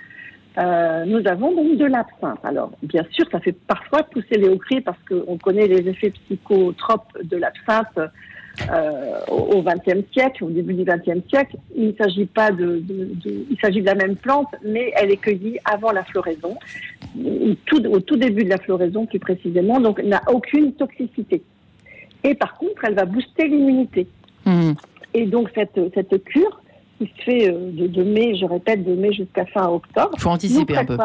euh, 0.59 1.05
nous 1.07 1.27
avons 1.27 1.55
donc 1.55 1.77
de 1.77 1.87
l'absinthe. 1.87 2.39
Alors, 2.45 2.73
bien 2.83 3.05
sûr, 3.11 3.25
ça 3.31 3.41
fait 3.41 3.53
parfois 3.53 4.03
pousser 4.03 4.37
les 4.37 4.49
hauts 4.49 4.59
cris 4.59 4.81
parce 4.81 4.99
qu'on 5.09 5.39
connaît 5.39 5.67
les 5.67 5.89
effets 5.89 6.11
psychotropes 6.11 7.17
de 7.23 7.37
l'absinthe 7.37 8.11
euh, 8.71 9.19
au 9.31 9.63
XXe 9.63 10.07
siècle, 10.13 10.45
au 10.45 10.51
début 10.51 10.75
du 10.75 10.85
XXe 10.85 11.27
siècle. 11.29 11.57
Il 11.75 11.89
ne 11.89 11.93
s'agit 11.93 12.27
pas 12.27 12.51
de, 12.51 12.81
de, 12.81 13.11
de, 13.15 13.47
il 13.51 13.57
s'agit 13.63 13.81
de 13.81 13.87
la 13.87 13.95
même 13.95 14.17
plante, 14.17 14.49
mais 14.63 14.93
elle 14.97 15.11
est 15.11 15.17
cueillie 15.17 15.59
avant 15.65 15.91
la 15.91 16.05
floraison, 16.05 16.59
tout, 17.65 17.87
au 17.87 18.01
tout 18.01 18.17
début 18.17 18.45
de 18.45 18.51
la 18.51 18.59
floraison 18.59 19.07
plus 19.07 19.21
précisément, 19.21 19.81
donc 19.81 20.03
n'a 20.03 20.21
aucune 20.29 20.75
toxicité. 20.75 21.43
Et 22.25 22.35
par 22.35 22.55
contre, 22.57 22.85
elle 22.85 22.95
va 22.95 23.07
booster 23.07 23.49
l'immunité. 23.49 24.07
Mmh. 24.45 24.73
Et 25.15 25.27
donc 25.27 25.51
cette, 25.55 25.81
cette 25.95 26.23
cure 26.25 26.62
qui 27.07 27.13
se 27.19 27.23
fait 27.23 27.51
euh, 27.51 27.71
de, 27.73 27.87
de 27.87 28.03
mai, 28.03 28.35
je 28.37 28.45
répète, 28.45 28.85
de 28.85 28.95
mai 28.95 29.13
jusqu'à 29.13 29.47
fin 29.47 29.69
octobre. 29.69 30.11
Il 30.15 30.21
faut 30.21 30.31
anticiper 30.31 30.77
un 30.77 30.85
peu. 30.85 30.97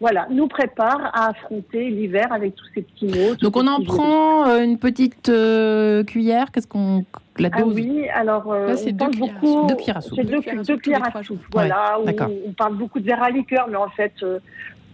Voilà, 0.00 0.26
nous 0.28 0.48
prépare 0.48 1.10
à 1.14 1.30
affronter 1.30 1.88
l'hiver 1.88 2.26
avec 2.30 2.56
tous 2.56 2.66
ces 2.74 2.82
petits 2.82 3.06
mots. 3.06 3.36
Donc 3.40 3.56
on 3.56 3.66
en 3.66 3.82
prend 3.82 4.46
euh, 4.46 4.62
une 4.62 4.76
petite 4.76 5.28
euh, 5.28 6.02
cuillère. 6.04 6.50
Qu'est-ce 6.50 6.66
qu'on 6.66 7.04
la 7.38 7.48
dose? 7.48 7.60
Ah 7.60 7.72
oui, 7.74 8.08
alors 8.12 8.52
Là, 8.52 8.74
on 8.86 8.94
parle 8.94 9.16
beaucoup. 9.16 9.66
Deux 9.66 9.76
cuillères 9.76 9.96
à 9.96 10.00
soupe. 10.00 10.18
C'est 10.20 10.24
deux, 10.24 10.40
deux 10.62 10.76
cuillères 10.76 11.16
à 11.16 11.22
soupe. 11.22 11.40
Voilà, 11.52 11.98
ouais, 12.00 12.14
on, 12.20 12.50
on, 12.50 12.52
parle 12.52 12.76
beaucoup 12.76 13.00
de 13.00 13.06
verre 13.06 13.22
à 13.22 13.30
liqueur, 13.30 13.66
mais 13.70 13.76
en 13.76 13.88
fait. 13.88 14.12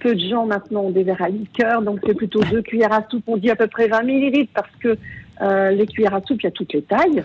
peu 0.01 0.15
de 0.15 0.21
gens 0.21 0.47
maintenant 0.47 0.83
ont 0.83 0.91
des 0.91 1.03
verres 1.03 1.23
à 1.23 1.29
liqueur, 1.29 1.83
donc 1.83 2.01
c'est 2.07 2.15
plutôt 2.15 2.41
deux 2.45 2.63
cuillères 2.63 2.93
à 2.93 3.03
soupe. 3.11 3.25
On 3.27 3.37
dit 3.37 3.51
à 3.51 3.57
peu 3.57 3.67
près 3.67 3.89
20 3.89 4.03
millilitres 4.03 4.53
parce 4.55 4.75
que 4.81 4.97
euh, 5.43 5.71
les 5.71 5.87
cuillères 5.87 6.15
à 6.15 6.21
soupe, 6.21 6.41
il 6.43 6.45
y 6.45 6.49
a 6.49 6.51
toutes 6.51 6.73
les 6.73 6.83
tailles 6.83 7.23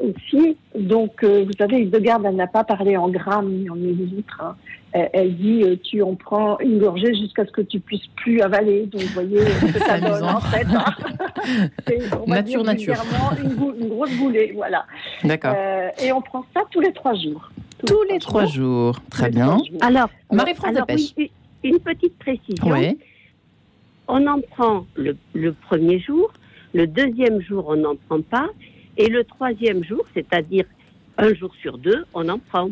aussi. 0.00 0.56
Donc, 0.74 1.22
euh, 1.22 1.44
vous 1.44 1.52
savez, 1.58 1.82
Hildegard, 1.82 2.20
elle 2.24 2.36
n'a 2.36 2.46
pas 2.46 2.64
parlé 2.64 2.96
en 2.96 3.08
grammes 3.08 3.50
ni 3.50 3.68
en 3.70 3.74
millilitres. 3.74 4.40
Hein. 4.42 4.56
Elle, 4.92 5.10
elle, 5.12 5.36
dit 5.36 5.62
euh, 5.62 5.76
tu 5.82 6.02
en 6.02 6.14
prends 6.14 6.58
une 6.60 6.78
gorgée 6.78 7.14
jusqu'à 7.14 7.46
ce 7.46 7.50
que 7.50 7.62
tu 7.62 7.80
puisses 7.80 8.06
plus 8.16 8.40
avaler. 8.40 8.86
Donc, 8.86 9.02
vous 9.02 9.14
voyez 9.14 9.38
ce 9.46 9.72
que 9.72 9.78
ça 9.78 10.00
donne 10.00 10.24
en 10.24 10.40
fait. 10.40 10.66
Hein. 10.66 11.70
nature, 12.26 12.64
nature. 12.64 12.94
Une, 13.42 13.82
une, 13.82 13.88
grosse 13.88 14.14
boulée, 14.16 14.52
voilà. 14.54 14.84
D'accord. 15.24 15.54
Euh, 15.56 15.88
et 16.02 16.12
on 16.12 16.20
prend 16.20 16.44
ça 16.54 16.62
tous 16.70 16.80
les 16.80 16.92
trois 16.92 17.14
jours. 17.14 17.50
Tous, 17.78 17.86
tous 17.86 18.02
les 18.10 18.18
trois 18.18 18.44
jours. 18.46 18.94
jours. 18.94 19.00
Très 19.10 19.28
tous 19.28 19.36
bien. 19.36 19.58
Jours. 19.58 19.78
Alors, 19.80 20.08
Marie-France 20.30 20.74
Dépêche. 20.74 21.12
Oui, 21.16 21.30
une 21.64 21.78
petite 21.78 22.18
précision. 22.18 22.66
Ouais. 22.66 22.96
On 24.08 24.26
en 24.26 24.40
prend 24.40 24.86
le, 24.96 25.16
le 25.34 25.52
premier 25.52 26.00
jour. 26.00 26.32
Le 26.74 26.86
deuxième 26.86 27.40
jour, 27.40 27.66
on 27.68 27.76
n'en 27.76 27.96
prend 28.08 28.20
pas. 28.22 28.48
Et 28.96 29.08
le 29.08 29.24
troisième 29.24 29.84
jour, 29.84 30.04
c'est-à-dire 30.14 30.64
un 31.18 31.34
jour 31.34 31.52
sur 31.60 31.78
deux, 31.78 32.04
on 32.14 32.28
en 32.28 32.38
prend. 32.38 32.70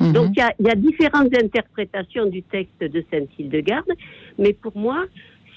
Mmh. 0.00 0.12
Donc 0.12 0.32
il 0.36 0.44
y, 0.60 0.68
y, 0.68 0.70
a 0.70 0.74
différentes 0.74 1.34
interprétations 1.34 2.26
du 2.26 2.42
texte 2.42 2.80
de 2.80 3.04
Sainte-Hildegarde, 3.10 3.92
mais 4.38 4.52
pour 4.52 4.76
moi, 4.76 5.06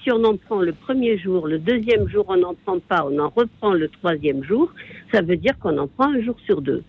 si 0.02 0.10
on 0.10 0.24
en 0.24 0.36
prend 0.36 0.60
le 0.60 0.72
premier 0.72 1.16
jour, 1.16 1.46
le 1.46 1.58
deuxième 1.58 2.08
jour 2.08 2.24
on 2.28 2.36
n'en 2.36 2.54
prend 2.54 2.80
pas, 2.80 3.06
on 3.08 3.18
en 3.18 3.28
reprend 3.28 3.72
le 3.72 3.88
troisième 3.88 4.42
jour, 4.42 4.72
ça 5.12 5.22
veut 5.22 5.36
dire 5.36 5.56
qu'on 5.60 5.78
en 5.78 5.86
prend 5.86 6.12
un 6.12 6.20
jour 6.22 6.36
sur 6.44 6.60
deux. 6.60 6.82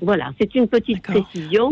Voilà, 0.00 0.32
c'est 0.40 0.54
une 0.54 0.68
petite 0.68 1.02
précision. 1.02 1.70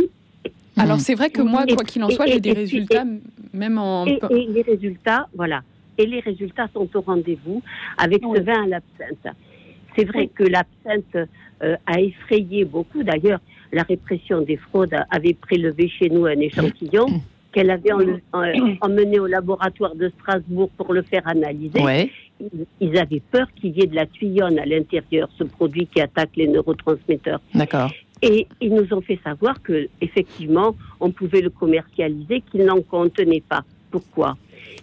Alors 0.77 1.01
c'est 1.01 1.15
vrai 1.15 1.31
que 1.31 1.43
moi, 1.43 1.65
quoi 1.67 1.85
qu'il 1.85 2.03
en 2.03 2.11
soit, 2.11 2.27
j'ai 2.27 2.41
des 2.41 2.53
résultats, 2.53 3.05
et, 3.05 3.57
même 3.57 3.79
en... 3.79 4.07
Et, 4.07 4.19
et, 4.31 4.47
les 4.47 4.63
résultats, 4.63 5.29
voilà. 5.35 5.63
Et 5.99 6.07
les 6.07 6.21
résultats 6.21 6.69
sont 6.73 6.89
au 6.95 7.01
rendez-vous 7.01 7.63
avec 7.99 8.25
oui. 8.25 8.39
ce 8.39 8.43
vin 8.43 8.65
à 8.65 8.67
l'absinthe. 8.67 9.37
C'est 10.01 10.07
vrai 10.07 10.29
que 10.29 10.45
l'absinthe 10.45 11.29
euh, 11.63 11.77
a 11.87 12.01
effrayé 12.01 12.65
beaucoup. 12.65 13.03
D'ailleurs, 13.03 13.41
la 13.73 13.83
répression 13.83 14.41
des 14.41 14.57
fraudes 14.57 14.95
avait 15.11 15.35
prélevé 15.35 15.89
chez 15.89 16.09
nous 16.09 16.27
un 16.27 16.39
échantillon 16.41 17.07
qu'elle 17.53 17.71
avait 17.71 17.93
en, 17.93 18.03
emmené 18.81 19.19
au 19.19 19.27
laboratoire 19.27 19.95
de 19.95 20.11
Strasbourg 20.21 20.71
pour 20.77 20.93
le 20.95 21.03
faire 21.03 21.27
analyser. 21.27 21.81
Ouais. 21.81 22.11
Ils, 22.81 22.97
avaient 22.97 23.23
peur 23.31 23.49
qu'il 23.57 23.77
y 23.77 23.83
ait 23.83 23.87
de 23.87 23.95
la 23.95 24.07
tuyonne 24.07 24.59
à 24.59 24.65
l'intérieur, 24.65 25.29
ce 25.37 25.45
produit 25.45 25.87
qui 25.87 26.01
attaque 26.01 26.31
les 26.37 26.49
neurotransmetteurs. 26.49 27.41
D'accord. 27.55 27.91
Et 28.23 28.47
ils 28.61 28.73
nous 28.73 28.95
ont 28.95 29.03
fait 29.03 29.19
savoir 29.23 29.61
que 29.63 29.89
effectivement, 30.01 30.75
on 31.01 31.11
pouvait 31.11 31.43
le 31.43 31.51
commercialiser, 31.51 32.43
qu'il 32.51 32.65
n'en 32.65 32.81
contenait 32.81 33.43
pas. 33.47 33.65
Pourquoi? 33.91 34.37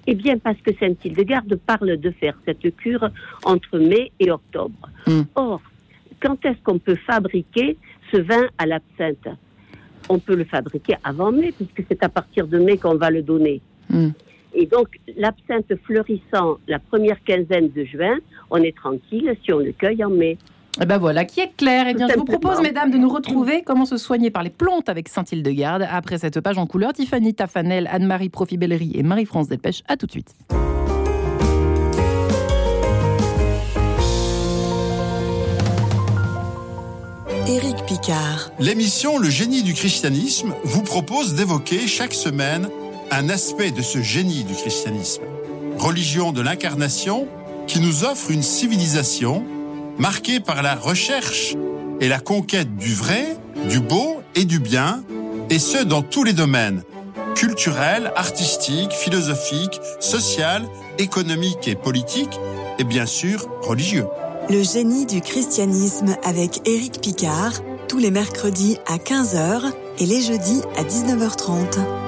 Eh 0.06 0.16
bien, 0.16 0.38
parce 0.38 0.58
que 0.62 0.72
Sainte-Hildegarde 0.80 1.56
parle 1.56 1.98
de 1.98 2.12
faire 2.12 2.38
cette 2.46 2.76
cure 2.78 3.10
entre 3.44 3.80
mai 3.80 4.12
et 4.20 4.32
octobre. 4.32 4.90
Mm. 5.06 5.22
Or, 5.36 5.62
quand 6.22 6.44
est-ce 6.46 6.62
qu'on 6.64 6.80
peut 6.80 6.96
fabriquer 6.96 7.78
ce 8.12 8.18
vin 8.18 8.48
à 8.58 8.66
l'absinthe? 8.66 9.28
On 10.10 10.20
peut 10.20 10.36
le 10.36 10.46
fabriquer 10.46 10.96
avant 11.04 11.32
mai, 11.32 11.52
puisque 11.52 11.84
c'est 11.90 12.04
à 12.04 12.10
partir 12.10 12.48
de 12.48 12.58
mai 12.58 12.78
qu'on 12.78 12.96
va 12.96 13.10
le 13.10 13.22
donner. 13.22 13.62
Mm. 13.90 14.10
Et 14.54 14.66
donc, 14.66 14.88
l'absinthe 15.18 15.74
fleurissant 15.84 16.58
la 16.68 16.80
première 16.80 17.24
quinzaine 17.24 17.70
de 17.72 17.84
juin, 17.84 18.18
on 18.50 18.58
est 18.58 18.76
tranquille 18.76 19.36
si 19.44 19.54
on 19.54 19.60
le 19.60 19.72
cueille 19.72 20.04
en 20.04 20.10
mai. 20.10 20.38
Et 20.80 20.86
ben 20.86 21.00
voilà, 21.00 21.26
qui 21.26 21.40
est 21.40 21.56
clair. 21.58 21.88
Eh 21.90 21.94
bien, 21.96 22.08
je 22.08 22.16
vous 22.16 22.26
propose, 22.26 22.62
mesdames, 22.62 22.92
de 22.92 22.98
nous 22.98 23.10
retrouver 23.10 23.64
comment 23.64 23.86
se 23.86 23.98
soigner 23.98 24.30
par 24.30 24.44
les 24.44 24.52
plantes 24.52 24.90
avec 24.90 25.10
Saint-Hildegarde 25.10 25.88
après 25.90 26.20
cette 26.20 26.40
page 26.40 26.58
en 26.58 26.68
couleur. 26.68 26.94
Tiffany 26.94 27.34
Tafanel, 27.34 27.90
Anne-Marie 27.92 28.30
Profibellerie 28.30 28.92
et 28.94 29.02
Marie-France 29.02 29.48
Delpech. 29.48 29.84
À 29.88 29.98
tout 29.98 30.06
de 30.06 30.12
suite. 30.12 30.36
Éric 37.48 37.86
Picard. 37.88 38.52
L'émission 38.60 39.18
Le 39.18 39.30
génie 39.30 39.64
du 39.64 39.74
christianisme 39.74 40.54
vous 40.64 40.84
propose 40.84 41.34
d'évoquer 41.34 41.88
chaque 41.88 42.14
semaine 42.14 42.70
un 43.10 43.30
aspect 43.30 43.72
de 43.72 43.82
ce 43.82 44.02
génie 44.02 44.44
du 44.44 44.54
christianisme. 44.54 45.24
Religion 45.78 46.34
de 46.34 46.42
l'incarnation 46.42 47.28
qui 47.66 47.80
nous 47.80 48.04
offre 48.04 48.32
une 48.32 48.44
civilisation 48.44 49.44
marquée 49.98 50.40
par 50.40 50.62
la 50.62 50.76
recherche 50.76 51.56
et 52.00 52.08
la 52.08 52.20
conquête 52.20 52.76
du 52.78 52.94
vrai, 52.94 53.38
du 53.70 53.80
beau 53.80 54.22
et 54.36 54.46
du 54.46 54.60
bien, 54.60 55.04
et 55.50 55.60
ce 55.60 55.84
dans 55.84 56.02
tous 56.02 56.24
les 56.24 56.34
domaines 56.34 56.84
culturel, 57.38 58.12
artistique, 58.16 58.92
philosophique, 58.94 59.80
social, 60.00 60.68
économique 60.98 61.68
et 61.68 61.76
politique, 61.76 62.40
et 62.80 62.84
bien 62.84 63.06
sûr 63.06 63.48
religieux. 63.62 64.08
Le 64.50 64.64
génie 64.64 65.06
du 65.06 65.22
christianisme 65.22 66.16
avec 66.24 66.68
Éric 66.68 67.00
Picard, 67.00 67.54
tous 67.88 68.00
les 68.00 68.10
mercredis 68.10 68.78
à 68.88 68.98
15h 68.98 69.72
et 70.00 70.06
les 70.08 70.22
jeudis 70.24 70.62
à 70.78 70.84
19h30. 70.84 72.07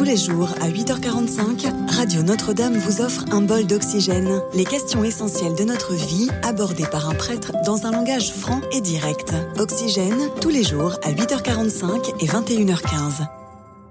Tous 0.00 0.06
les 0.06 0.16
jours 0.16 0.54
à 0.62 0.70
8h45, 0.70 1.90
Radio 1.94 2.22
Notre-Dame 2.22 2.78
vous 2.78 3.02
offre 3.02 3.26
un 3.32 3.42
bol 3.42 3.66
d'oxygène. 3.66 4.40
Les 4.54 4.64
questions 4.64 5.04
essentielles 5.04 5.54
de 5.54 5.64
notre 5.64 5.92
vie 5.92 6.30
abordées 6.42 6.86
par 6.90 7.10
un 7.10 7.14
prêtre 7.14 7.52
dans 7.66 7.84
un 7.84 7.90
langage 7.90 8.32
franc 8.32 8.62
et 8.72 8.80
direct. 8.80 9.34
Oxygène, 9.58 10.30
tous 10.40 10.48
les 10.48 10.64
jours 10.64 10.94
à 11.02 11.12
8h45 11.12 12.14
et 12.18 12.26
21h15. 12.26 13.28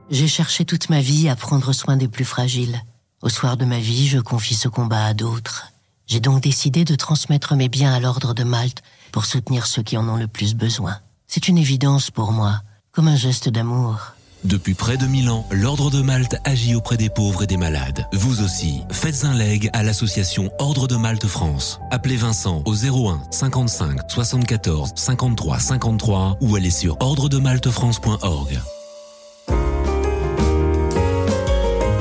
J'ai 0.10 0.28
cherché 0.28 0.66
toute 0.66 0.90
ma 0.90 1.00
vie 1.00 1.30
à 1.30 1.36
prendre 1.36 1.74
soin 1.74 1.96
des 1.96 2.08
plus 2.08 2.26
fragiles. 2.26 2.82
Au 3.22 3.30
soir 3.30 3.56
de 3.56 3.66
ma 3.66 3.78
vie, 3.78 4.08
je 4.08 4.18
confie 4.18 4.56
ce 4.56 4.68
combat 4.68 5.06
à 5.06 5.14
d'autres. 5.14 5.68
J'ai 6.08 6.20
donc 6.20 6.42
décidé 6.42 6.86
de 6.86 6.96
transmettre 6.96 7.54
mes 7.54 7.70
biens 7.70 7.94
à 7.94 8.00
l'ordre 8.00 8.34
de 8.34 8.44
Malte 8.44 8.82
pour 9.12 9.26
soutenir 9.26 9.68
ceux 9.68 9.84
qui 9.84 9.96
en 9.96 10.10
ont 10.10 10.18
le 10.18 10.28
plus 10.28 10.56
besoin. 10.56 10.98
C'est 11.28 11.48
une 11.48 11.60
évidence 11.60 12.10
pour 12.10 12.32
moi, 12.32 12.64
comme 12.94 13.08
un 13.08 13.16
geste 13.16 13.48
d'amour. 13.48 14.16
Depuis 14.46 14.74
près 14.74 14.98
de 14.98 15.06
1000 15.06 15.30
ans, 15.30 15.46
l'Ordre 15.52 15.92
de 15.92 16.02
Malte 16.02 16.38
agit 16.46 16.74
auprès 16.74 16.96
des 16.96 17.10
pauvres 17.10 17.44
et 17.44 17.48
des 17.48 17.58
malades. 17.58 18.06
Vous 18.14 18.42
aussi, 18.42 18.84
faites 18.90 19.26
un 19.26 19.34
leg 19.34 19.70
à 19.74 19.84
l'association 19.84 20.50
Ordre 20.60 20.88
de 20.88 20.96
Malte 20.96 21.28
France. 21.28 21.82
Appelez 21.92 22.16
Vincent 22.16 22.64
au 22.66 22.74
01 22.74 23.22
55 23.32 24.10
74 24.10 24.94
53 24.96 25.60
53 25.60 26.38
ou 26.42 26.56
allez 26.56 26.72
sur 26.72 26.96
ordredemaltefrance.org. 27.02 28.60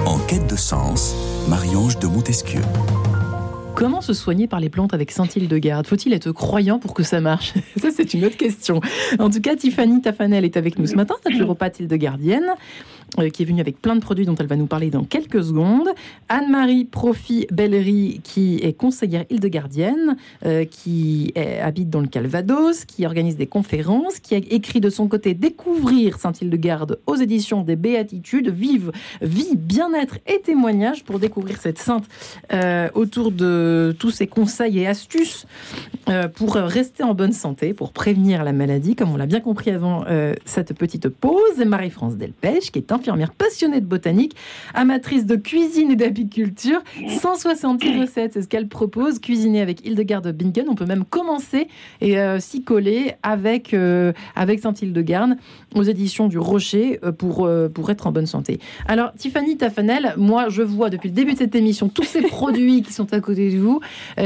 En 0.07 0.19
quête 0.21 0.47
de 0.47 0.57
sens, 0.57 1.15
Marie-Ange 1.49 1.99
de 1.99 2.07
Montesquieu. 2.07 2.63
Comment 3.79 4.01
se 4.01 4.13
soigner 4.13 4.49
par 4.49 4.59
les 4.59 4.71
plantes 4.71 4.93
avec 4.93 5.13
Saint-Hildegarde? 5.13 5.87
Faut-il 5.87 6.13
être 6.13 6.33
croyant 6.33 6.81
pour 6.81 6.95
que 6.95 7.05
ça 7.05 7.21
marche? 7.21 7.55
Ça, 7.77 7.91
c'est 7.95 8.13
une 8.13 8.25
autre 8.25 8.37
question. 8.37 8.81
En 9.21 9.31
tout 9.31 9.41
cas, 9.41 9.55
Tiffany 9.55 10.03
Tafanel 10.03 10.45
est 10.45 10.57
avec 10.57 10.81
nous 10.81 10.87
ce 10.89 10.97
matin, 10.97 11.15
naturopathe 11.25 11.79
hildegardienne. 11.79 12.55
Euh, 13.19 13.29
qui 13.31 13.43
est 13.43 13.47
venue 13.47 13.61
avec 13.61 13.81
plein 13.81 13.95
de 13.95 14.01
produits 14.01 14.27
dont 14.27 14.35
elle 14.37 14.47
va 14.47 14.57
nous 14.57 14.67
parler 14.67 14.91
dans 14.91 15.05
quelques 15.05 15.43
secondes. 15.43 15.89
Anne-Marie 16.29 16.85
Profi 16.85 17.47
Bellery, 17.51 18.21
qui 18.23 18.57
est 18.63 18.73
conseillère 18.73 19.25
hildegardienne, 19.31 20.17
euh, 20.45 20.65
qui 20.65 21.33
habite 21.63 21.91
dans 21.91 22.01
le 22.01 22.07
Calvados, 22.07 22.85
qui 22.85 23.07
organise 23.07 23.37
des 23.37 23.47
conférences, 23.47 24.19
qui 24.19 24.35
a 24.35 24.39
écrit 24.39 24.81
de 24.81 24.91
son 24.91 25.09
côté 25.09 25.35
Découvrir 25.35 26.19
Sainte-Hildegarde 26.19 26.99
aux 27.07 27.17
éditions 27.17 27.63
des 27.63 27.77
Béatitudes, 27.77 28.49
Vive, 28.51 28.93
Vie, 29.23 29.57
Bien-être 29.57 30.19
et 30.27 30.41
témoignages 30.41 31.05
pour 31.05 31.19
découvrir 31.19 31.59
cette 31.59 31.79
sainte 31.79 32.05
euh, 32.53 32.89
autour 32.95 33.31
de 33.31 33.95
tous 33.99 34.11
ses 34.11 34.27
conseils 34.27 34.81
et 34.81 34.87
astuces 34.87 35.47
pour 36.35 36.55
rester 36.55 37.03
en 37.03 37.13
bonne 37.15 37.33
santé, 37.33 37.75
pour 37.75 37.93
prévenir 37.93 38.43
la 38.43 38.53
maladie, 38.53 38.97
comme 38.97 39.11
on 39.13 39.17
l'a 39.17 39.27
bien 39.27 39.41
compris 39.41 39.71
avant 39.71 40.05
cette 40.47 40.73
petite 40.73 41.09
pause. 41.09 41.59
Marie-France 41.59 42.17
Delpech, 42.17 42.71
qui 42.71 42.79
est 42.79 42.93
infirmière 42.93 43.08
passionnée 43.37 43.81
de 43.81 43.87
botanique, 43.87 44.37
amatrice 44.75 45.27
de 45.27 45.37
cuisine 45.37 45.91
et 45.93 45.97
d'apiculture. 45.97 46.83
170 47.09 48.01
recettes, 48.01 48.33
c'est 48.35 48.43
ce 48.43 48.49
qu'elle 48.49 48.69
propose. 48.69 49.19
Cuisiner 49.19 49.61
avec 49.61 49.87
Hildegarde 49.87 50.31
Bingen. 50.33 50.67
On 50.69 50.75
peut 50.75 50.87
même 50.87 51.05
commencer 51.05 51.69
et 52.01 52.19
euh, 52.19 52.41
s'y 52.41 52.63
coller 52.63 53.15
avec, 53.23 53.75
euh, 53.75 54.13
avec 54.37 54.61
Saint-Hildegarde 54.61 55.37
aux 55.75 55.83
éditions 55.83 56.29
du 56.29 56.39
Rocher 56.39 57.01
euh, 57.05 57.13
pour, 57.13 57.49
pour 57.75 57.91
être 57.91 58.07
en 58.07 58.13
bonne 58.13 58.27
santé. 58.27 58.61
Alors, 58.87 59.13
Tiffany 59.15 59.57
Tafanel, 59.57 60.15
moi, 60.17 60.49
je 60.49 60.63
vois 60.63 60.91
depuis 60.91 61.09
le 61.09 61.15
début 61.15 61.33
de 61.33 61.39
cette 61.39 61.55
émission 61.55 61.89
tous 61.89 62.05
ces 62.05 62.23
produits 62.23 62.83
qui 62.83 62.93
sont 62.93 63.13
à 63.13 63.21
côté 63.21 63.51
de 63.51 63.59
vous, 63.59 63.81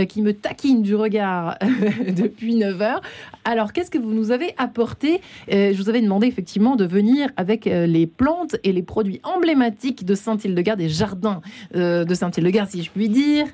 qui 0.09 0.23
me 0.23 0.33
taquinent 0.33 0.83
du 0.83 0.95
regard 0.95 1.59
depuis 2.09 2.57
9 2.57 2.83
heures. 2.83 3.03
Alors, 3.45 3.73
qu'est-ce 3.73 3.90
que 3.90 3.99
vous 3.99 4.12
nous 4.12 4.31
avez 4.31 4.55
apporté? 4.59 5.21
Je 5.49 5.77
vous 5.77 5.88
avais 5.88 6.01
demandé 6.01 6.27
effectivement 6.27 6.77
de 6.77 6.85
venir 6.85 7.31
avec 7.37 7.64
les 7.64 8.07
plantes 8.07 8.57
et 8.64 8.71
les 8.72 8.82
produits 8.82 9.20
emblématiques 9.22 10.04
de 10.04 10.14
Saint-Hildegarde, 10.14 10.78
des 10.78 10.88
jardins 10.88 11.40
euh, 11.76 12.04
de 12.04 12.14
Saint-Hildegarde, 12.14 12.70
si 12.70 12.82
je 12.82 12.90
puis 12.90 13.08
dire. 13.08 13.46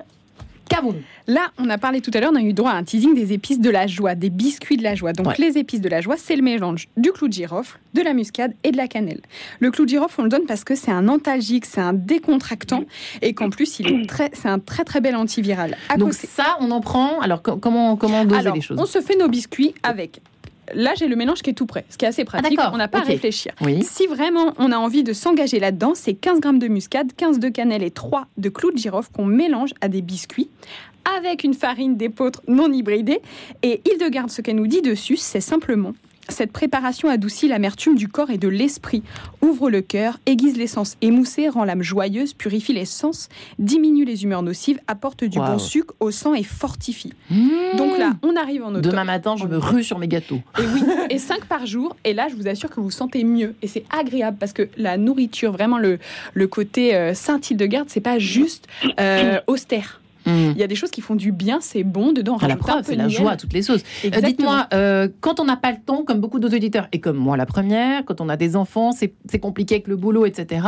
Là, 1.26 1.50
on 1.59 1.68
a 1.70 1.78
parlé 1.78 2.00
tout 2.00 2.11
à 2.14 2.20
l'heure, 2.20 2.31
on 2.33 2.37
a 2.37 2.42
eu 2.42 2.52
droit 2.52 2.70
à 2.70 2.74
un 2.74 2.85
teasing 2.85 3.14
des 3.14 3.33
épices 3.33 3.59
de 3.59 3.70
la 3.70 3.87
joie, 3.87 4.14
des 4.14 4.31
biscuits 4.31 4.76
de 4.76 4.83
la 4.83 4.94
joie. 4.94 5.12
Donc 5.12 5.38
les 5.38 5.59
épices 5.59 5.81
de 5.81 5.88
la 5.88 6.00
joie, 6.00 6.16
c'est 6.16 6.37
le 6.37 6.42
mélange 6.42 6.88
du 6.96 7.11
clou 7.11 7.26
de 7.26 7.33
girofle, 7.33 7.78
de 7.94 8.02
la 8.02 8.14
muscade 8.14 8.52
et 8.64 8.70
de 8.70 8.76
la 8.76 8.87
cannelle. 8.87 9.20
Le 9.61 9.70
clou 9.70 9.85
de 9.87 9.90
girofle, 9.90 10.20
on 10.20 10.24
le 10.24 10.28
donne 10.28 10.46
parce 10.46 10.64
que 10.64 10.74
c'est 10.74 10.90
un 10.90 11.09
antalgique, 11.09 11.66
c'est 11.66 11.81
un 11.81 11.94
décontractant 11.94 12.85
et 13.22 13.33
qu'en 13.33 13.50
plus, 13.50 13.81
il 13.81 13.88
est 13.88 14.07
très, 14.07 14.31
c'est 14.35 14.48
un 14.48 14.59
très 14.59 14.85
très 14.85 15.00
bel 15.00 15.16
antiviral. 15.16 15.76
Donc 15.96 16.12
ça, 16.12 16.59
on 16.61 16.70
en 16.70 16.81
prend? 16.81 17.18
Alors 17.20 17.42
comment 17.42 17.96
comment 17.96 18.24
doser 18.24 18.50
les 18.52 18.61
choses? 18.61 18.78
On 18.78 18.87
se 18.87 19.00
fait 19.00 19.16
nos 19.16 19.28
biscuits 19.28 19.74
avec 19.83 20.20
là, 20.74 20.94
j'ai 20.96 21.09
le 21.09 21.16
mélange 21.16 21.42
qui 21.42 21.50
est 21.50 21.54
tout 21.54 21.66
prêt, 21.66 21.85
ce 21.90 21.96
qui 21.96 22.04
est 22.04 22.09
assez 22.09 22.24
pratique. 22.24 22.59
on 22.72 22.76
n'a 22.76 22.88
pas 22.88 22.98
à 22.98 23.02
réfléchir. 23.02 23.52
Si 23.83 24.07
vraiment 24.07 24.54
on 24.59 24.72
a 24.72 24.76
envie 24.76 25.04
de 25.04 25.12
s'engager 25.12 25.61
là-dedans, 25.61 25.92
c'est 25.94 26.14
15 26.14 26.40
grammes 26.40 26.59
de 26.59 26.68
muscade, 26.68 27.12
15 27.16 27.38
de 27.38 27.48
cannelle 27.48 27.83
et 27.83 27.90
3 27.90 28.26
de 28.37 28.48
clous 28.48 28.72
de 28.72 28.78
girofle 28.78 29.11
qu'on 29.12 29.26
mélange 29.26 29.70
à 29.81 29.88
des 29.88 30.02
biscuits 30.02 30.48
avec 31.16 31.44
une 31.44 31.54
farine 31.54 31.96
d'épeautre 31.96 32.42
non 32.48 32.70
hybridée. 32.72 33.20
Et 33.62 33.81
Hildegarde, 33.88 34.31
ce 34.31 34.42
qu'elle 34.42 34.57
nous 34.57 34.66
dit 34.66 34.83
dessus, 34.83 35.16
c'est 35.16 35.40
simplement 35.40 35.94
cette 36.29 36.53
préparation 36.53 37.09
adoucit 37.09 37.49
l'amertume 37.49 37.95
du 37.95 38.09
corps 38.09 38.31
et 38.31 38.38
de 38.38 38.49
l'esprit, 38.49 39.03
ouvre 39.43 39.71
le 39.71 39.81
cœur, 39.81 40.19
aiguise 40.27 40.57
l'essence 40.57 40.97
émoussée, 41.01 41.49
rend 41.49 41.64
l'âme 41.64 41.83
joyeuse, 41.83 42.35
purifie 42.35 42.73
les 42.73 42.85
sens, 42.85 43.29
diminue 43.59 44.05
les 44.05 44.25
humeurs 44.25 44.43
nocives, 44.43 44.79
apporte 44.87 45.25
du 45.25 45.38
bon 45.38 45.59
sucre 45.59 45.95
au 46.01 46.11
sang 46.11 46.35
et 46.35 46.43
fortifie. 46.43 47.12
Mmh. 47.31 47.77
Donc 47.77 47.99
là, 47.99 48.12
on 48.23 48.37
arrive 48.37 48.62
en 48.62 48.71
automne. 48.71 48.83
Demain 48.83 49.05
matin, 49.05 49.37
je 49.37 49.47
me 49.47 49.57
rue 49.57 49.83
sur 49.83 49.99
mes 49.99 50.09
gâteaux. 50.09 50.41
Et 50.59 50.62
oui, 50.75 50.83
et 51.11 51.19
5 51.19 51.45
par 51.45 51.67
jour. 51.67 51.97
Et 52.05 52.14
là, 52.14 52.29
je 52.29 52.35
vous 52.35 52.49
assure 52.49 52.71
que 52.71 52.77
vous 52.77 52.85
vous 52.85 52.91
sentez 52.91 53.25
mieux. 53.25 53.55
Et 53.62 53.67
c'est 53.67 53.85
agréable 53.91 54.37
parce 54.38 54.53
que 54.53 54.69
la 54.77 54.97
nourriture, 54.97 55.53
vraiment 55.53 55.79
le, 55.79 55.99
le 56.35 56.47
côté 56.47 56.95
euh, 56.95 57.14
Saint-Hildegarde, 57.14 57.88
c'est 57.88 58.01
pas 58.01 58.19
juste 58.19 58.67
euh, 59.01 59.41
austère. 59.47 60.01
Mm. 60.29 60.53
Il 60.53 60.59
y 60.59 60.62
a 60.62 60.67
des 60.67 60.75
choses 60.75 60.91
qui 60.91 61.01
font 61.01 61.14
du 61.14 61.33
bien, 61.33 61.59
c'est 61.61 61.85
bon 61.85 62.12
dedans. 62.12 62.37
À 62.37 62.49
la 62.49 62.57
preuve, 62.57 62.85
c'est 62.85 62.97
la 62.97 63.09
joie 63.09 63.33
à 63.33 63.37
toutes 63.37 63.53
les 63.53 63.62
sauces. 63.62 63.83
Euh, 64.05 64.21
dites-moi, 64.21 64.67
euh, 64.73 65.09
quand 65.21 65.41
on 65.41 65.45
n'a 65.45 65.57
pas 65.57 65.73
le 65.73 65.79
temps, 65.79 66.05
comme 66.05 66.21
beaucoup 66.21 66.38
d'autres 66.38 66.57
auditeurs, 66.57 66.88
et 66.93 67.01
comme 67.01 67.17
moi 67.17 67.37
la 67.37 67.47
première, 67.47 68.05
quand 68.05 68.21
on 68.21 68.29
a 68.29 68.37
des 68.37 68.57
enfants, 68.57 68.93
c'est 68.93 69.38
compliqué 69.38 69.77
avec 69.77 69.88
le 69.88 69.97
boulot, 69.97 70.27
etc 70.27 70.61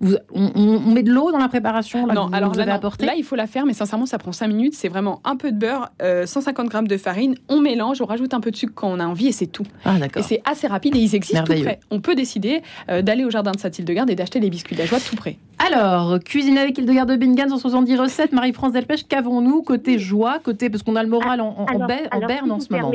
on, 0.00 0.80
met 0.92 1.02
de 1.02 1.10
l'eau 1.10 1.32
dans 1.32 1.38
la 1.38 1.48
préparation 1.48 2.06
là, 2.06 2.14
Non, 2.14 2.28
alors 2.32 2.54
là, 2.54 2.64
là, 2.66 3.14
il 3.16 3.24
faut 3.24 3.36
la 3.36 3.46
faire, 3.46 3.66
mais 3.66 3.72
sincèrement, 3.72 4.06
ça 4.06 4.18
prend 4.18 4.32
5 4.32 4.48
minutes. 4.48 4.74
C'est 4.74 4.88
vraiment 4.88 5.20
un 5.24 5.36
peu 5.36 5.52
de 5.52 5.56
beurre, 5.56 5.90
150 6.00 6.66
euh, 6.66 6.68
grammes 6.68 6.88
de 6.88 6.96
farine, 6.96 7.34
on 7.48 7.60
mélange, 7.60 8.00
on 8.00 8.06
rajoute 8.06 8.34
un 8.34 8.40
peu 8.40 8.50
de 8.50 8.56
sucre 8.56 8.72
quand 8.74 8.88
on 8.88 9.00
a 9.00 9.06
envie 9.06 9.28
et 9.28 9.32
c'est 9.32 9.46
tout. 9.46 9.66
Ah, 9.84 9.98
d'accord. 9.98 10.22
Et 10.22 10.26
c'est 10.26 10.42
assez 10.44 10.66
rapide 10.66 10.96
et 10.96 11.00
ils 11.00 11.14
existent 11.14 11.44
tout 11.44 11.62
près. 11.62 11.80
On 11.90 12.00
peut 12.00 12.14
décider 12.14 12.62
euh, 12.90 13.02
d'aller 13.02 13.24
au 13.24 13.30
jardin 13.30 13.52
de 13.52 13.58
Saint-Hildegarde 13.58 14.10
et 14.10 14.14
d'acheter 14.14 14.40
les 14.40 14.50
biscuits 14.50 14.76
de 14.76 14.80
la 14.80 14.86
joie 14.86 14.98
tout 15.00 15.16
près. 15.16 15.36
Alors, 15.58 16.18
cuisiner 16.20 16.60
avec 16.60 16.78
Hildegarde 16.78 17.10
de 17.10 17.16
Bingen, 17.16 17.48
170 17.48 17.96
recettes. 17.98 18.32
Marie-France 18.32 18.72
Delpech, 18.72 19.08
qu'avons-nous 19.08 19.62
côté 19.62 19.98
joie, 19.98 20.38
côté 20.38 20.68
parce 20.68 20.82
qu'on 20.82 20.96
a 20.96 21.02
le 21.02 21.08
moral 21.08 21.40
en, 21.40 21.66
berne 21.86 22.52
en 22.52 22.60
ce 22.60 22.72
moment 22.72 22.92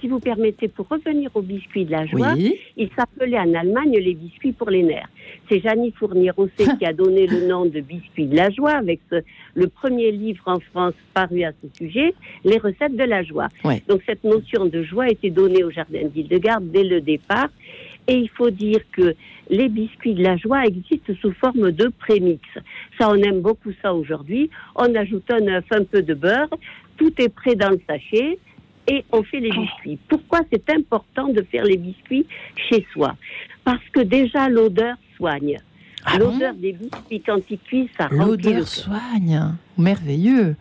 si 0.00 0.08
vous 0.08 0.18
permettez, 0.18 0.68
pour 0.68 0.88
revenir 0.88 1.30
aux 1.34 1.42
biscuits 1.42 1.84
de 1.84 1.90
la 1.92 2.06
joie, 2.06 2.34
il 2.34 2.88
s'appelait 2.96 3.38
en 3.38 3.54
Allemagne 3.54 3.98
les 3.98 4.14
biscuits 4.14 4.52
pour 4.52 4.70
les 4.70 4.82
nerfs. 4.82 5.08
C'est 5.50 5.60
Janie 5.60 5.90
Fournier-Rosset 5.98 6.78
qui 6.78 6.86
a 6.86 6.92
donné 6.92 7.26
le 7.26 7.48
nom 7.48 7.66
de 7.66 7.80
biscuits 7.80 8.26
de 8.26 8.36
la 8.36 8.50
joie 8.50 8.70
avec 8.70 9.00
le 9.54 9.66
premier 9.66 10.12
livre 10.12 10.44
en 10.46 10.60
France 10.60 10.94
paru 11.12 11.42
à 11.42 11.50
ce 11.50 11.76
sujet, 11.76 12.14
Les 12.44 12.58
recettes 12.58 12.96
de 12.96 13.02
la 13.02 13.24
joie. 13.24 13.48
Donc 13.88 14.00
cette 14.06 14.22
notion 14.22 14.66
de 14.66 14.84
joie 14.84 15.04
a 15.04 15.08
été 15.08 15.28
donnée 15.30 15.64
au 15.64 15.70
Jardin 15.70 16.04
d'Île-de-Garde 16.04 16.70
dès 16.70 16.84
le 16.84 17.00
départ. 17.00 17.48
Et 18.06 18.14
il 18.14 18.28
faut 18.28 18.50
dire 18.50 18.78
que 18.92 19.16
les 19.48 19.68
biscuits 19.68 20.14
de 20.14 20.22
la 20.22 20.36
joie 20.36 20.64
existent 20.64 21.12
sous 21.20 21.32
forme 21.32 21.72
de 21.72 21.88
prémix. 21.98 22.42
Ça, 22.96 23.10
on 23.10 23.16
aime 23.16 23.40
beaucoup 23.40 23.72
ça 23.82 23.92
aujourd'hui. 23.92 24.50
On 24.76 24.94
ajoute 24.94 25.28
un 25.32 25.46
œuf, 25.48 25.64
un 25.72 25.82
peu 25.82 26.02
de 26.02 26.14
beurre, 26.14 26.50
tout 26.96 27.12
est 27.20 27.28
prêt 27.28 27.56
dans 27.56 27.70
le 27.70 27.80
sachet 27.88 28.38
et 28.86 29.04
on 29.10 29.24
fait 29.24 29.40
les 29.40 29.50
biscuits. 29.50 29.98
Pourquoi 30.08 30.42
c'est 30.52 30.70
important 30.70 31.28
de 31.28 31.42
faire 31.42 31.64
les 31.64 31.76
biscuits 31.76 32.26
chez 32.68 32.86
soi? 32.92 33.16
Parce 33.64 33.86
que 33.92 34.00
déjà 34.00 34.48
l'odeur 34.48 34.94
soigne. 35.20 35.58
Ah 36.04 36.18
l'odeur 36.18 36.54
des 36.54 36.72
biscuits 36.72 37.20
quand 37.20 37.40
ils 37.50 37.58
cuisent, 37.58 37.90
ça 37.96 38.08
L'odeur 38.10 38.66
soigne, 38.66 39.54
merveilleux. 39.76 40.56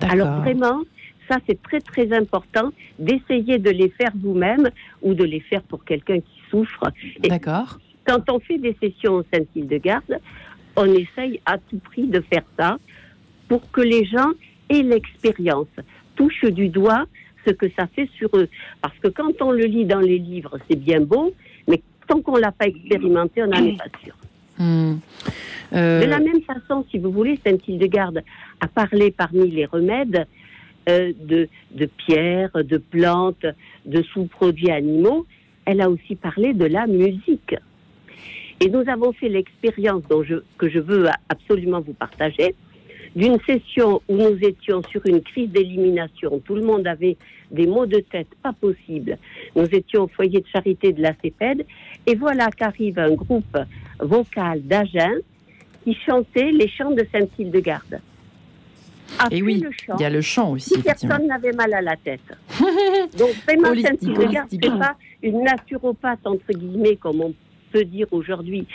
Alors 0.00 0.40
vraiment, 0.40 0.82
ça 1.28 1.36
c'est 1.46 1.62
très 1.62 1.80
très 1.80 2.12
important 2.12 2.72
d'essayer 2.98 3.58
de 3.58 3.70
les 3.70 3.88
faire 3.90 4.10
vous-même 4.14 4.68
ou 5.02 5.14
de 5.14 5.24
les 5.24 5.40
faire 5.40 5.62
pour 5.62 5.84
quelqu'un 5.84 6.18
qui 6.18 6.40
souffre. 6.50 6.90
D'accord. 7.20 7.78
Quand 8.04 8.28
on 8.30 8.40
fait 8.40 8.58
des 8.58 8.76
sessions 8.80 9.14
au 9.14 9.24
Saint-Île-de-Garde, 9.32 10.18
on 10.76 10.86
essaye 10.86 11.40
à 11.46 11.58
tout 11.58 11.78
prix 11.78 12.06
de 12.08 12.20
faire 12.20 12.44
ça 12.58 12.78
pour 13.48 13.70
que 13.70 13.80
les 13.80 14.04
gens 14.04 14.30
aient 14.68 14.82
l'expérience, 14.82 15.68
touchent 16.16 16.50
du 16.50 16.68
doigt 16.68 17.06
ce 17.46 17.52
que 17.52 17.66
ça 17.78 17.86
fait 17.86 18.08
sur 18.16 18.28
eux. 18.36 18.48
Parce 18.82 18.96
que 18.98 19.08
quand 19.08 19.40
on 19.40 19.52
le 19.52 19.64
lit 19.64 19.84
dans 19.84 20.00
les 20.00 20.18
livres, 20.18 20.58
c'est 20.68 20.76
bien 20.76 21.00
beau, 21.00 21.32
tant 22.06 22.20
qu'on 22.20 22.36
l'a 22.36 22.52
pas 22.52 22.66
expérimenté, 22.66 23.42
on 23.42 23.46
n'en 23.46 23.64
est 23.64 23.76
pas 23.76 23.84
sûr. 24.02 24.14
Hmm. 24.58 24.96
Euh, 25.72 26.00
de 26.00 26.06
la 26.06 26.18
même 26.18 26.42
façon, 26.42 26.84
si 26.90 26.98
vous 26.98 27.10
voulez, 27.10 27.38
Saint-Hildegarde 27.44 28.22
a 28.60 28.68
parlé 28.68 29.10
parmi 29.10 29.50
les 29.50 29.66
remèdes 29.66 30.26
euh, 30.88 31.12
de, 31.20 31.48
de 31.72 31.86
pierres, 31.86 32.52
de 32.54 32.78
plantes, 32.78 33.46
de 33.84 34.02
sous-produits 34.02 34.70
animaux. 34.70 35.26
Elle 35.64 35.80
a 35.80 35.90
aussi 35.90 36.14
parlé 36.14 36.54
de 36.54 36.66
la 36.66 36.86
musique. 36.86 37.56
Et 38.60 38.70
nous 38.70 38.88
avons 38.88 39.12
fait 39.12 39.28
l'expérience 39.28 40.02
que 40.56 40.68
je 40.68 40.78
veux 40.78 41.08
absolument 41.28 41.80
vous 41.80 41.92
partager 41.92 42.54
d'une 43.16 43.38
session 43.46 44.02
où 44.08 44.16
nous 44.16 44.38
étions 44.42 44.82
sur 44.90 45.00
une 45.06 45.22
crise 45.22 45.50
d'élimination. 45.50 46.40
Tout 46.44 46.54
le 46.54 46.62
monde 46.62 46.86
avait 46.86 47.16
des 47.50 47.66
maux 47.66 47.86
de 47.86 48.00
tête 48.00 48.28
pas 48.42 48.52
possibles. 48.52 49.18
Nous 49.56 49.66
étions 49.72 50.04
au 50.04 50.08
foyer 50.08 50.40
de 50.40 50.46
charité 50.46 50.92
de 50.92 51.00
la 51.00 51.12
CEPED 51.22 51.66
et 52.06 52.14
voilà 52.14 52.50
qu'arrive 52.50 52.98
un 52.98 53.14
groupe 53.14 53.58
vocal 53.98 54.62
d'Agen 54.62 55.16
qui 55.84 55.96
chantait 56.06 56.52
les 56.52 56.68
chants 56.68 56.90
de 56.90 57.06
Saint-Hildegarde. 57.12 58.00
et 59.30 59.42
oui, 59.42 59.62
il 59.94 60.00
y 60.00 60.04
a 60.04 60.10
le 60.10 60.20
chant 60.20 60.52
aussi. 60.52 60.74
Si 60.74 60.82
personne 60.82 61.26
n'avait 61.26 61.52
mal 61.52 61.72
à 61.74 61.80
la 61.80 61.96
tête. 61.96 62.20
Donc 63.18 63.30
vraiment, 63.44 63.74
Saint-Hildegarde, 63.74 64.48
c'est 64.50 64.78
pas 64.78 64.96
une 65.22 65.42
naturopathe, 65.42 66.26
entre 66.26 66.52
guillemets, 66.52 66.96
comme 66.96 67.20
on 67.20 67.34
peut 67.72 67.84
dire 67.84 68.06
aujourd'hui. 68.10 68.66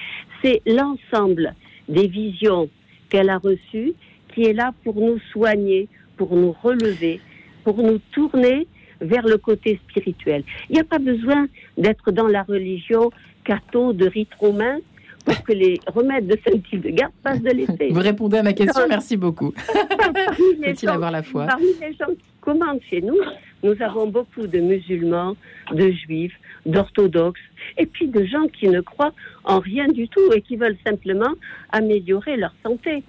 C'est 0.41 0.61
l'ensemble 0.65 1.53
des 1.87 2.07
visions 2.07 2.69
qu'elle 3.09 3.29
a 3.29 3.37
reçues 3.37 3.93
qui 4.33 4.45
est 4.45 4.53
là 4.53 4.73
pour 4.83 4.95
nous 4.95 5.19
soigner, 5.31 5.87
pour 6.17 6.35
nous 6.35 6.55
relever, 6.63 7.19
pour 7.63 7.77
nous 7.77 7.99
tourner 8.11 8.67
vers 9.01 9.25
le 9.25 9.37
côté 9.37 9.79
spirituel. 9.89 10.43
Il 10.69 10.73
n'y 10.73 10.81
a 10.81 10.83
pas 10.83 10.99
besoin 10.99 11.47
d'être 11.77 12.11
dans 12.11 12.27
la 12.27 12.43
religion 12.43 13.11
catho 13.43 13.93
de 13.93 14.07
rite 14.07 14.33
romain 14.39 14.77
pour 15.25 15.43
que 15.43 15.53
les 15.53 15.79
remèdes 15.87 16.27
de 16.27 16.37
Saint-Hildegarde 16.45 17.13
passent 17.23 17.41
de 17.41 17.51
l'effet. 17.51 17.89
Vous 17.91 17.99
répondez 17.99 18.37
à 18.37 18.43
ma 18.43 18.53
question, 18.53 18.83
merci 18.87 19.17
beaucoup. 19.17 19.53
Faut-il 20.63 20.89
avoir 20.89 21.11
la 21.11 21.23
foi? 21.23 21.45
Parmi 21.45 21.67
les 21.79 21.93
gens 21.93 22.07
qui 22.07 22.25
commandent 22.39 22.81
chez 22.89 23.01
nous, 23.01 23.17
nous 23.63 23.75
avons 23.81 24.07
beaucoup 24.07 24.47
de 24.47 24.59
musulmans, 24.59 25.35
de 25.71 25.91
juifs, 25.91 26.33
d'orthodoxes, 26.65 27.41
et 27.77 27.85
puis 27.85 28.07
de 28.07 28.25
gens 28.25 28.47
qui 28.47 28.67
ne 28.67 28.81
croient 28.81 29.13
en 29.43 29.59
rien 29.59 29.87
du 29.87 30.07
tout 30.07 30.31
et 30.33 30.41
qui 30.41 30.55
veulent 30.55 30.77
simplement 30.85 31.33
améliorer 31.71 32.37
leur 32.37 32.53
santé. 32.63 33.03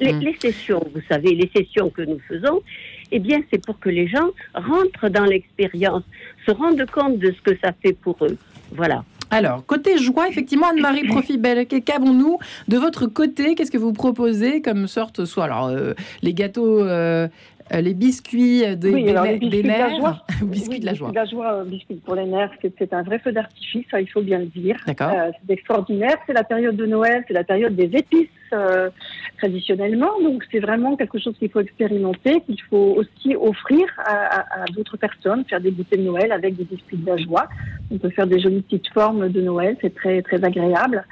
Les, 0.00 0.12
mm. 0.12 0.20
les 0.20 0.36
sessions, 0.38 0.84
vous 0.94 1.02
savez, 1.08 1.34
les 1.34 1.50
sessions 1.54 1.90
que 1.90 2.02
nous 2.02 2.18
faisons, 2.26 2.62
eh 3.10 3.18
bien, 3.18 3.40
c'est 3.50 3.64
pour 3.64 3.78
que 3.78 3.88
les 3.88 4.08
gens 4.08 4.30
rentrent 4.54 5.08
dans 5.08 5.24
l'expérience, 5.24 6.02
se 6.46 6.52
rendent 6.52 6.84
compte 6.90 7.18
de 7.18 7.32
ce 7.32 7.42
que 7.42 7.58
ça 7.62 7.72
fait 7.82 7.92
pour 7.92 8.16
eux. 8.22 8.36
Voilà. 8.72 9.04
Alors, 9.30 9.64
côté 9.66 9.98
joie, 9.98 10.28
effectivement, 10.28 10.68
Anne-Marie 10.68 11.04
Profibel, 11.08 11.66
qu'avons-nous 11.66 12.38
de 12.68 12.78
votre 12.78 13.06
côté? 13.06 13.54
Qu'est-ce 13.54 13.70
que 13.70 13.78
vous 13.78 13.92
proposez 13.92 14.62
comme 14.62 14.86
sorte, 14.86 15.24
soit 15.24 15.44
alors 15.44 15.66
euh, 15.66 15.92
les 16.22 16.32
gâteaux 16.32 16.82
euh, 16.82 17.28
euh, 17.74 17.80
les 17.80 17.92
biscuits 17.92 18.64
des, 18.76 18.94
oui, 18.94 19.04
des, 19.04 19.12
nerfs. 19.12 19.38
biscuits 19.40 19.62
de 19.62 19.66
la 19.66 19.90
joie. 19.90 20.24
Biscuits 20.42 20.80
de 20.80 20.84
la 20.86 21.24
joie, 21.26 21.64
biscuits 21.64 22.00
pour 22.04 22.14
les 22.14 22.24
nerfs, 22.24 22.50
c'est 22.62 22.92
un 22.94 23.02
vrai 23.02 23.18
feu 23.18 23.32
d'artifice, 23.32 23.84
ça 23.90 24.00
il 24.00 24.08
faut 24.08 24.22
bien 24.22 24.38
le 24.38 24.46
dire. 24.46 24.76
D'accord. 24.86 25.10
Euh, 25.10 25.30
c'est 25.46 25.52
extraordinaire, 25.52 26.16
c'est 26.26 26.32
la 26.32 26.44
période 26.44 26.76
de 26.76 26.86
Noël, 26.86 27.24
c'est 27.28 27.34
la 27.34 27.44
période 27.44 27.76
des 27.76 27.90
épices 27.94 28.28
euh, 28.52 28.90
traditionnellement, 29.38 30.20
donc 30.22 30.44
c'est 30.50 30.60
vraiment 30.60 30.96
quelque 30.96 31.18
chose 31.18 31.36
qu'il 31.38 31.50
faut 31.50 31.60
expérimenter, 31.60 32.40
qu'il 32.42 32.60
faut 32.62 32.96
aussi 32.96 33.36
offrir 33.36 33.86
à, 33.98 34.62
à, 34.62 34.64
d'autres 34.66 34.96
personnes, 34.96 35.44
faire 35.44 35.60
des 35.60 35.70
goûters 35.70 35.98
de 35.98 36.04
Noël 36.04 36.32
avec 36.32 36.56
des 36.56 36.64
biscuits 36.64 36.96
de 36.96 37.06
la 37.06 37.16
joie. 37.16 37.48
On 37.90 37.98
peut 37.98 38.10
faire 38.10 38.26
des 38.26 38.40
jolies 38.40 38.62
petites 38.62 38.88
formes 38.92 39.28
de 39.28 39.40
Noël, 39.40 39.76
c'est 39.80 39.94
très 39.94 40.22
très 40.22 40.42
agréable. 40.44 41.04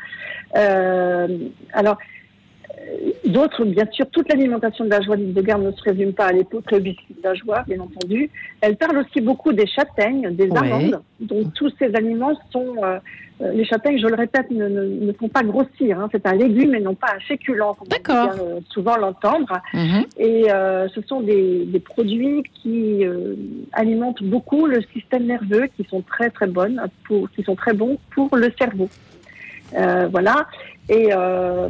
Euh, 0.57 1.29
alors 1.73 1.99
D'autres, 3.25 3.65
bien 3.65 3.87
sûr, 3.91 4.07
toute 4.11 4.29
l'alimentation 4.29 4.85
de 4.85 4.91
la 4.91 5.01
joie 5.01 5.17
de 5.17 5.41
garde 5.43 5.63
ne 5.63 5.73
se 5.73 5.83
résume 5.83 6.13
pas 6.13 6.27
à 6.27 6.33
et 6.33 6.47
au 6.53 6.81
biscuit 6.81 7.15
de 7.15 7.23
la 7.23 7.35
joie, 7.35 7.65
bien 7.67 7.81
entendu. 7.81 8.31
Elle 8.61 8.77
parle 8.77 8.99
aussi 8.99 9.21
beaucoup 9.21 9.53
des 9.53 9.67
châtaignes, 9.67 10.31
des 10.31 10.49
amandes. 10.57 11.01
Donc 11.21 11.53
tous 11.55 11.73
ces 11.79 11.95
aliments 11.95 12.39
sont... 12.53 12.77
Euh, 12.83 12.87
euh, 12.95 12.99
les 13.41 13.65
châtaignes, 13.65 13.99
je 13.99 14.07
le 14.07 14.15
répète, 14.15 14.51
ne, 14.51 14.67
ne, 14.69 15.13
font 15.13 15.29
pas 15.29 15.43
grossir. 15.43 16.01
Hein. 16.01 16.09
C'est 16.13 16.27
un 16.27 16.35
légume 16.35 16.75
et 16.75 16.81
non 16.81 16.95
pas 16.95 17.09
un 17.17 17.21
féculent, 17.21 17.75
comme 17.79 17.89
on 17.91 18.03
peut 18.03 18.43
euh, 18.43 18.61
souvent 18.71 18.97
l'entendre. 18.97 19.61
Mhm. 19.75 20.05
Et 20.19 20.45
ce 20.49 21.01
sont 21.07 21.21
des, 21.21 21.65
des 21.67 21.81
produits 21.81 22.43
qui 22.55 23.05
alimentent 23.73 24.23
beaucoup 24.23 24.67
le 24.67 24.81
système 24.95 25.27
nerveux, 25.27 25.69
qui 25.77 25.85
sont 25.85 26.03
très 26.03 26.31
très 26.31 26.47
bonnes, 26.47 26.81
pour, 27.05 27.31
qui 27.31 27.43
sont 27.43 27.57
très 27.57 27.75
bons 27.75 27.99
pour 28.15 28.35
le 28.37 28.51
cerveau. 28.59 28.89
voilà. 30.11 30.47
Et 30.89 31.09
euh, 31.13 31.69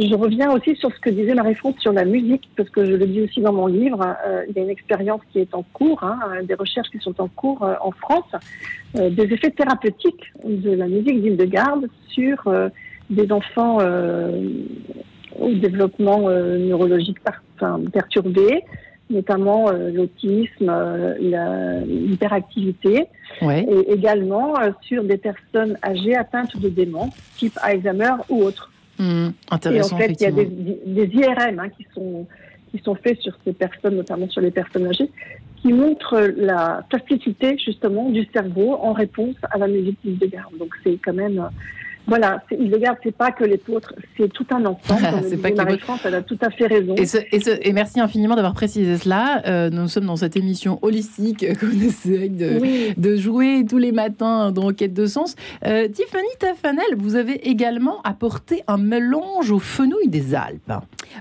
je 0.00 0.14
reviens 0.14 0.50
aussi 0.52 0.76
sur 0.76 0.92
ce 0.94 1.00
que 1.00 1.10
disait 1.10 1.34
Marie-France 1.34 1.76
sur 1.78 1.92
la 1.92 2.04
musique, 2.04 2.48
parce 2.56 2.68
que 2.70 2.84
je 2.84 2.92
le 2.92 3.06
dis 3.06 3.22
aussi 3.22 3.40
dans 3.40 3.52
mon 3.52 3.66
livre. 3.66 4.16
Euh, 4.26 4.44
il 4.48 4.56
y 4.56 4.60
a 4.60 4.62
une 4.62 4.70
expérience 4.70 5.20
qui 5.32 5.40
est 5.40 5.54
en 5.54 5.64
cours, 5.72 6.02
hein, 6.02 6.18
des 6.44 6.54
recherches 6.54 6.88
qui 6.90 6.98
sont 6.98 7.20
en 7.20 7.28
cours 7.28 7.62
euh, 7.64 7.74
en 7.80 7.90
France, 7.90 8.30
des 8.94 9.24
effets 9.24 9.50
thérapeutiques 9.50 10.32
de 10.44 10.70
la 10.70 10.86
musique 10.86 11.20
d'Île-de-Garde 11.22 11.88
sur 12.08 12.50
des 13.10 13.30
enfants 13.30 13.78
au 15.38 15.52
développement 15.52 16.30
neurologique 16.30 17.18
perturbé, 17.92 18.64
notamment 19.10 19.70
l'autisme, 19.70 20.72
l'hyperactivité, 21.20 23.08
et 23.42 23.92
également 23.92 24.54
sur 24.80 25.04
des 25.04 25.18
personnes 25.18 25.76
âgées 25.84 26.16
atteintes 26.16 26.58
de 26.58 26.70
démence, 26.70 27.14
type 27.36 27.58
Alzheimer 27.62 28.14
ou 28.30 28.42
autres. 28.44 28.70
Mmh, 28.98 29.28
intéressant, 29.50 29.96
et 29.98 30.02
en 30.02 30.06
fait, 30.06 30.12
il 30.12 30.22
y 30.22 30.26
a 30.26 30.30
des, 30.32 30.44
des 30.44 31.14
IRM 31.14 31.58
hein, 31.60 31.68
qui, 31.68 31.86
sont, 31.94 32.26
qui 32.70 32.78
sont 32.82 32.96
faits 32.96 33.20
sur 33.20 33.32
ces 33.44 33.52
personnes, 33.52 33.96
notamment 33.96 34.28
sur 34.28 34.40
les 34.40 34.50
personnes 34.50 34.86
âgées, 34.86 35.10
qui 35.62 35.72
montrent 35.72 36.20
la 36.36 36.84
plasticité 36.88 37.56
justement 37.58 38.10
du 38.10 38.26
cerveau 38.32 38.74
en 38.74 38.92
réponse 38.92 39.36
à 39.50 39.58
la 39.58 39.68
musique 39.68 39.98
de 40.04 40.26
garde. 40.26 40.56
Donc 40.58 40.74
c'est 40.84 40.98
quand 41.04 41.14
même 41.14 41.48
voilà, 42.08 42.42
Hildegard, 42.50 42.96
c'est 43.02 43.14
pas 43.14 43.30
que 43.30 43.44
les 43.44 43.50
l'épôtre, 43.50 43.94
c'est 44.16 44.32
tout 44.32 44.46
un 44.50 44.64
ensemble. 44.64 45.22
c'est 45.28 45.36
pas 45.36 45.50
Marie-France, 45.50 46.00
elle 46.04 46.14
a 46.14 46.22
tout 46.22 46.38
à 46.40 46.50
fait 46.50 46.66
raison. 46.66 46.94
Et, 46.96 47.72
merci 47.72 48.00
infiniment 48.00 48.34
d'avoir 48.34 48.54
précisé 48.54 48.96
cela. 48.96 49.42
Euh, 49.46 49.68
nous 49.68 49.88
sommes 49.88 50.06
dans 50.06 50.16
cette 50.16 50.36
émission 50.36 50.78
holistique 50.82 51.44
qu'on 51.60 51.80
essaie 51.80 52.28
de, 52.28 53.16
jouer 53.16 53.64
tous 53.68 53.78
les 53.78 53.92
matins 53.92 54.52
dans 54.52 54.72
Quête 54.72 54.94
de 54.94 55.06
Sens. 55.06 55.34
Euh, 55.66 55.88
Tiffany 55.88 56.28
Tafanel, 56.38 56.96
vous 56.96 57.16
avez 57.16 57.48
également 57.48 58.00
apporté 58.02 58.62
un 58.66 58.78
mélange 58.78 59.50
aux 59.50 59.58
fenouilles 59.58 60.08
des 60.08 60.34
Alpes. 60.34 60.72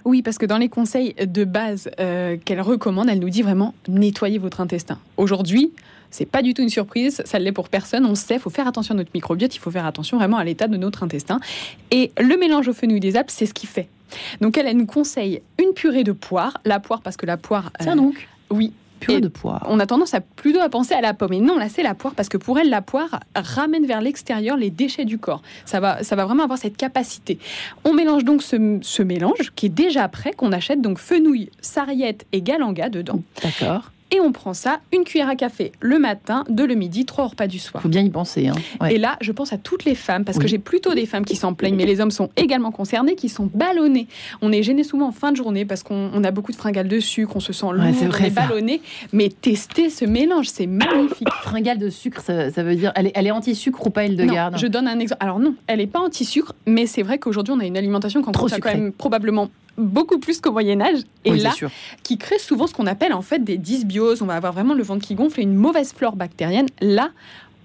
Oui, 0.05 0.21
parce 0.21 0.37
que 0.37 0.45
dans 0.45 0.57
les 0.57 0.69
conseils 0.69 1.15
de 1.15 1.43
base 1.43 1.89
euh, 1.99 2.37
qu'elle 2.43 2.61
recommande, 2.61 3.09
elle 3.09 3.19
nous 3.19 3.29
dit 3.29 3.41
vraiment 3.41 3.73
nettoyez 3.89 4.37
votre 4.37 4.61
intestin. 4.61 4.97
Aujourd'hui, 5.17 5.73
c'est 6.11 6.25
pas 6.25 6.41
du 6.41 6.53
tout 6.53 6.61
une 6.61 6.69
surprise, 6.69 7.21
ça 7.25 7.39
l'est 7.39 7.51
pour 7.51 7.69
personne. 7.69 8.05
On 8.05 8.15
sait, 8.15 8.35
il 8.35 8.39
faut 8.39 8.49
faire 8.49 8.67
attention 8.67 8.93
à 8.93 8.97
notre 8.97 9.11
microbiote, 9.13 9.55
il 9.55 9.59
faut 9.59 9.71
faire 9.71 9.85
attention 9.85 10.17
vraiment 10.17 10.37
à 10.37 10.43
l'état 10.43 10.67
de 10.67 10.77
notre 10.77 11.03
intestin. 11.03 11.39
Et 11.91 12.11
le 12.19 12.37
mélange 12.37 12.67
au 12.67 12.73
fenouil 12.73 12.99
des 12.99 13.15
Alpes, 13.17 13.31
c'est 13.31 13.45
ce 13.45 13.53
qui 13.53 13.67
fait. 13.67 13.87
Donc 14.41 14.57
elle, 14.57 14.75
nous 14.75 14.85
conseille 14.85 15.41
une 15.59 15.73
purée 15.73 16.03
de 16.03 16.11
poire. 16.11 16.57
La 16.65 16.79
poire, 16.79 17.01
parce 17.01 17.17
que 17.17 17.25
la 17.25 17.37
poire. 17.37 17.71
Tiens 17.79 17.95
donc. 17.95 18.27
Oui, 18.49 18.71
Purée 18.99 19.21
de 19.21 19.27
poire. 19.27 19.65
On 19.69 19.79
a 19.79 19.85
tendance 19.85 20.13
à 20.13 20.21
plutôt 20.21 20.59
à 20.59 20.69
penser 20.69 20.93
à 20.93 21.01
la 21.01 21.13
pomme. 21.13 21.33
Et 21.33 21.39
non, 21.39 21.57
là, 21.57 21.69
c'est 21.69 21.83
la 21.83 21.93
poire 21.93 22.15
parce 22.15 22.29
que 22.29 22.37
pour 22.37 22.57
elle, 22.57 22.69
la 22.69 22.81
poire 22.81 23.19
ramène 23.35 23.85
vers 23.85 24.01
l'extérieur 24.01 24.57
les 24.57 24.69
déchets 24.69 25.05
du 25.05 25.17
corps. 25.17 25.41
Ça 25.65 25.79
va, 25.79 26.03
ça 26.03 26.15
va 26.15 26.25
vraiment 26.25 26.43
avoir 26.43 26.57
cette 26.57 26.77
capacité. 26.77 27.37
On 27.83 27.93
mélange 27.93 28.23
donc 28.23 28.41
ce, 28.41 28.79
ce 28.81 29.03
mélange 29.03 29.51
qui 29.55 29.67
est 29.67 29.69
déjà 29.69 30.07
prêt, 30.07 30.31
qu'on 30.31 30.51
achète 30.51 30.81
donc 30.81 30.97
fenouil, 30.97 31.49
sarriette 31.61 32.25
et 32.31 32.41
galanga 32.41 32.89
dedans. 32.89 33.21
D'accord 33.43 33.91
et 34.11 34.19
on 34.19 34.31
prend 34.31 34.53
ça, 34.53 34.79
une 34.93 35.03
cuillère 35.03 35.29
à 35.29 35.35
café 35.35 35.71
le 35.79 35.99
matin, 35.99 36.43
deux 36.49 36.65
le 36.65 36.75
midi, 36.75 37.05
trois 37.05 37.27
repas 37.27 37.47
du 37.47 37.59
soir. 37.59 37.81
Faut 37.81 37.89
bien 37.89 38.01
y 38.01 38.09
penser. 38.09 38.47
Hein. 38.47 38.87
Et 38.89 38.97
là, 38.97 39.17
je 39.21 39.31
pense 39.31 39.53
à 39.53 39.57
toutes 39.57 39.85
les 39.85 39.95
femmes, 39.95 40.23
parce 40.23 40.37
que 40.37 40.47
j'ai 40.47 40.59
plutôt 40.59 40.93
des 40.93 41.05
femmes 41.05 41.25
qui 41.25 41.35
s'en 41.35 41.53
plaignent, 41.53 41.75
mais 41.75 41.85
les 41.85 41.99
hommes 41.99 42.11
sont 42.11 42.29
également 42.37 42.71
concernés, 42.71 43.15
qui 43.15 43.29
sont 43.29 43.49
ballonnés. 43.53 44.07
On 44.41 44.51
est 44.51 44.63
gêné 44.63 44.83
souvent 44.83 45.07
en 45.07 45.11
fin 45.11 45.31
de 45.31 45.37
journée 45.37 45.65
parce 45.65 45.83
qu'on 45.83 46.23
a 46.23 46.31
beaucoup 46.31 46.51
de 46.51 46.57
fringales 46.57 46.87
de 46.87 46.99
sucre, 46.99 47.35
on 47.35 47.39
se 47.39 47.53
sent 47.53 47.67
lourd, 47.71 47.83
on 47.83 48.23
est 48.23 48.29
ballonné. 48.29 48.81
Mais 49.13 49.29
tester 49.29 49.89
ce 49.89 50.05
mélange, 50.05 50.47
c'est 50.47 50.67
magnifique. 50.67 51.29
Fringale 51.41 51.77
de 51.77 51.89
sucre, 51.89 52.21
ça, 52.21 52.63
veut 52.63 52.75
dire, 52.75 52.91
elle 52.95 53.07
est, 53.07 53.11
elle 53.15 53.27
est 53.27 53.31
anti-sucre 53.31 53.85
ou 53.85 53.89
pas, 53.89 54.05
elle 54.05 54.15
de 54.15 54.25
garde 54.25 54.57
Je 54.57 54.67
donne 54.67 54.87
un 54.87 54.99
exemple. 54.99 55.23
Alors 55.23 55.39
non, 55.39 55.55
elle 55.67 55.79
n'est 55.79 55.87
pas 55.87 55.99
anti-sucre, 55.99 56.53
mais 56.65 56.85
c'est 56.85 57.03
vrai 57.03 57.17
qu'aujourd'hui, 57.19 57.53
on 57.55 57.59
a 57.59 57.65
une 57.65 57.77
alimentation 57.77 58.21
qu'on 58.21 58.31
trouve 58.31 58.51
quand 58.59 58.73
même 58.73 58.91
probablement 58.91 59.49
beaucoup 59.77 60.19
plus 60.19 60.41
qu'au 60.41 60.51
Moyen 60.51 60.81
Âge, 60.81 61.01
et 61.23 61.35
là, 61.35 61.53
qui 62.03 62.17
crée 62.17 62.39
souvent 62.39 62.67
ce 62.67 62.73
qu'on 62.73 62.87
appelle 62.87 63.13
en 63.13 63.21
fait 63.21 63.43
des 63.43 63.57
dysbioses. 63.57 64.21
On 64.21 64.25
va 64.25 64.35
avoir 64.35 64.53
vraiment 64.53 64.73
le 64.73 64.83
ventre 64.83 65.05
qui 65.05 65.15
gonfle 65.15 65.39
et 65.39 65.43
une 65.43 65.55
mauvaise 65.55 65.93
flore 65.93 66.15
bactérienne. 66.15 66.67
Là, 66.81 67.11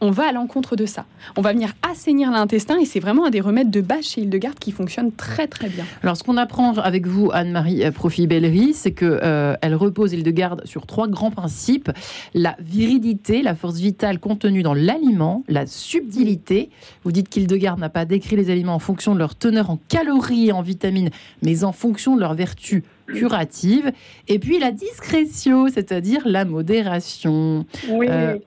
on 0.02 0.10
va 0.10 0.24
à 0.24 0.32
l'encontre 0.32 0.74
de 0.74 0.84
ça. 0.84 1.06
On 1.36 1.42
va 1.42 1.52
venir 1.52 1.72
assainir 1.88 2.32
l'intestin 2.32 2.78
et 2.80 2.84
c'est 2.84 2.98
vraiment 2.98 3.24
un 3.24 3.30
des 3.30 3.40
remèdes 3.40 3.70
de 3.70 3.80
base 3.80 4.04
chez 4.04 4.20
Hildegarde 4.22 4.58
qui 4.58 4.72
fonctionne 4.72 5.12
très 5.12 5.46
très 5.46 5.68
bien. 5.68 5.84
Alors 6.02 6.16
ce 6.16 6.24
qu'on 6.24 6.36
apprend 6.36 6.72
avec 6.74 7.06
vous, 7.06 7.30
Anne-Marie 7.32 7.88
Profi-Bellery, 7.92 8.74
c'est 8.74 8.90
que 8.90 9.20
euh, 9.22 9.54
elle 9.62 9.76
repose 9.76 10.12
Hildegarde 10.12 10.66
sur 10.66 10.86
trois 10.86 11.06
grands 11.06 11.30
principes 11.30 11.90
la 12.34 12.56
viridité, 12.58 13.42
la 13.42 13.54
force 13.54 13.76
vitale 13.76 14.18
contenue 14.18 14.64
dans 14.64 14.74
l'aliment, 14.74 15.44
la 15.46 15.66
subtilité. 15.66 16.70
Vous 17.04 17.12
dites 17.12 17.28
qu'Hildegarde 17.28 17.78
n'a 17.78 17.88
pas 17.88 18.04
décrit 18.04 18.34
les 18.34 18.50
aliments 18.50 18.74
en 18.74 18.80
fonction 18.80 19.14
de 19.14 19.20
leur 19.20 19.36
teneur 19.36 19.70
en 19.70 19.78
calories 19.88 20.48
et 20.48 20.52
en 20.52 20.62
vitamines, 20.62 21.10
mais 21.42 21.62
en 21.62 21.72
fonction 21.72 22.16
de 22.16 22.20
leur 22.20 22.34
vertu 22.34 22.82
curative. 23.06 23.92
Et 24.26 24.38
puis 24.38 24.58
la 24.58 24.72
discrétion, 24.72 25.68
c'est-à-dire 25.68 26.22
la 26.24 26.44
modération. 26.44 27.66
Oui. 27.88 28.06
Euh, 28.08 28.38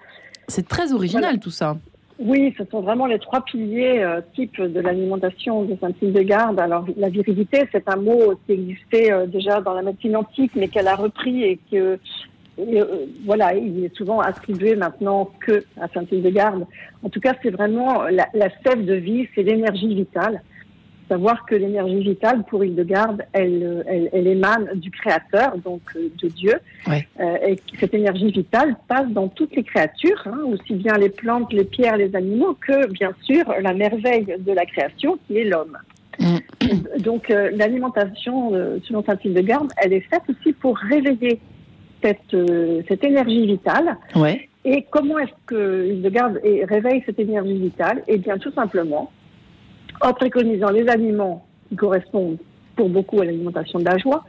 c'est 0.47 0.67
très 0.67 0.93
original 0.93 1.39
tout 1.39 1.51
ça. 1.51 1.77
Oui, 2.17 2.53
ce 2.57 2.63
sont 2.71 2.79
vraiment 2.79 3.07
les 3.07 3.19
trois 3.19 3.43
piliers 3.43 4.01
euh, 4.01 4.21
types 4.35 4.61
de 4.61 4.79
l'alimentation 4.79 5.63
de 5.63 5.75
Saint-Hildegarde. 5.81 6.59
Alors, 6.59 6.85
la 6.95 7.09
virilité, 7.09 7.67
c'est 7.73 7.89
un 7.89 7.97
mot 7.97 8.35
qui 8.45 8.53
existait 8.53 9.11
euh, 9.11 9.25
déjà 9.25 9.59
dans 9.59 9.73
la 9.73 9.81
médecine 9.81 10.15
antique, 10.15 10.53
mais 10.55 10.69
qu'elle 10.69 10.87
a 10.87 10.95
repris 10.95 11.43
et 11.43 11.59
que, 11.69 11.99
euh, 12.59 13.05
voilà, 13.25 13.53
il 13.53 13.83
est 13.83 13.93
souvent 13.93 14.21
attribué 14.21 14.77
maintenant 14.77 15.29
que 15.41 15.65
à 15.81 15.89
Saint-Hildegarde. 15.93 16.65
En 17.03 17.09
tout 17.09 17.19
cas, 17.19 17.33
c'est 17.43 17.49
vraiment 17.49 18.03
la, 18.03 18.29
la 18.33 18.49
sève 18.65 18.85
de 18.85 18.93
vie, 18.93 19.27
c'est 19.35 19.43
l'énergie 19.43 19.93
vitale. 19.93 20.41
Savoir 21.07 21.45
que 21.45 21.55
l'énergie 21.55 21.99
vitale 21.99 22.43
pour 22.49 22.63
Hildegarde, 22.63 23.23
elle, 23.33 23.83
elle, 23.87 24.09
elle, 24.11 24.27
émane 24.27 24.69
du 24.75 24.91
Créateur, 24.91 25.57
donc 25.57 25.81
euh, 25.95 26.09
de 26.21 26.27
Dieu, 26.27 26.53
ouais. 26.87 27.07
euh, 27.19 27.37
et 27.47 27.59
cette 27.79 27.93
énergie 27.93 28.31
vitale 28.31 28.75
passe 28.87 29.07
dans 29.09 29.27
toutes 29.27 29.55
les 29.55 29.63
créatures, 29.63 30.21
hein, 30.25 30.39
aussi 30.47 30.73
bien 30.73 30.97
les 30.97 31.09
plantes, 31.09 31.51
les 31.53 31.65
pierres, 31.65 31.97
les 31.97 32.15
animaux, 32.15 32.57
que 32.59 32.87
bien 32.91 33.11
sûr 33.23 33.43
la 33.61 33.73
merveille 33.73 34.35
de 34.39 34.51
la 34.51 34.65
création 34.65 35.17
qui 35.27 35.37
est 35.37 35.45
l'homme. 35.45 35.77
Mm. 36.19 36.99
Donc 36.99 37.29
euh, 37.29 37.51
l'alimentation, 37.53 38.53
euh, 38.53 38.77
selon 38.87 39.03
saint 39.03 39.17
Hildegarde, 39.23 39.71
elle 39.83 39.93
est 39.93 40.07
faite 40.09 40.23
aussi 40.29 40.53
pour 40.53 40.77
réveiller 40.77 41.39
cette, 42.01 42.35
cette 42.87 43.03
énergie 43.03 43.45
vitale. 43.45 43.97
Ouais. 44.15 44.47
Et 44.63 44.85
comment 44.89 45.19
est-ce 45.19 45.33
que 45.45 45.87
Hildegarde 45.87 46.39
réveille 46.67 47.03
cette 47.05 47.19
énergie 47.19 47.57
vitale? 47.57 48.03
Eh 48.07 48.17
bien, 48.17 48.37
tout 48.37 48.51
simplement 48.51 49.11
en 50.01 50.13
préconisant 50.13 50.69
les 50.69 50.87
aliments 50.87 51.45
qui 51.69 51.75
correspondent 51.75 52.37
pour 52.75 52.89
beaucoup 52.89 53.21
à 53.21 53.25
l'alimentation 53.25 53.79
de 53.79 53.85
la 53.85 53.97
joie, 53.97 54.25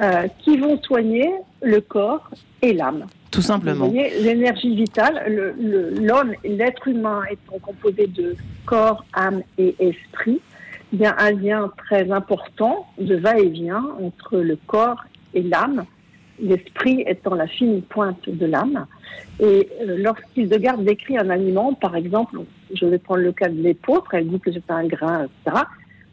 euh, 0.00 0.26
qui 0.38 0.56
vont 0.56 0.80
soigner 0.82 1.30
le 1.62 1.80
corps 1.80 2.30
et 2.62 2.72
l'âme. 2.72 3.06
Tout 3.30 3.42
simplement. 3.42 3.88
L'énergie 3.88 4.74
vitale, 4.74 5.54
l'homme, 6.00 6.34
l'être 6.44 6.88
humain 6.88 7.22
étant 7.30 7.58
composé 7.58 8.06
de 8.06 8.36
corps, 8.64 9.04
âme 9.12 9.42
et 9.58 9.74
esprit, 9.80 10.40
il 10.92 11.00
y 11.00 11.06
a 11.06 11.16
un 11.18 11.32
lien 11.32 11.72
très 11.76 12.10
important 12.12 12.86
de 12.98 13.16
va-et-vient 13.16 13.84
entre 14.00 14.38
le 14.38 14.56
corps 14.66 15.04
et 15.34 15.42
l'âme, 15.42 15.84
l'esprit 16.40 17.04
étant 17.06 17.34
la 17.34 17.46
fine 17.46 17.82
pointe 17.82 18.28
de 18.28 18.46
l'âme. 18.46 18.86
Et 19.40 19.68
euh, 19.80 19.96
lorsqu'Hildegarde 19.98 20.84
décrit 20.84 21.18
un 21.18 21.30
aliment, 21.30 21.74
par 21.74 21.96
exemple, 21.96 22.40
je 22.72 22.86
vais 22.86 22.98
prendre 22.98 23.22
le 23.22 23.32
cas 23.32 23.48
de 23.48 23.60
l'épeautre, 23.60 24.14
elle 24.14 24.28
dit 24.28 24.40
que 24.40 24.52
c'est 24.52 24.70
un 24.70 24.86
grain, 24.86 25.24
etc., 25.24 25.62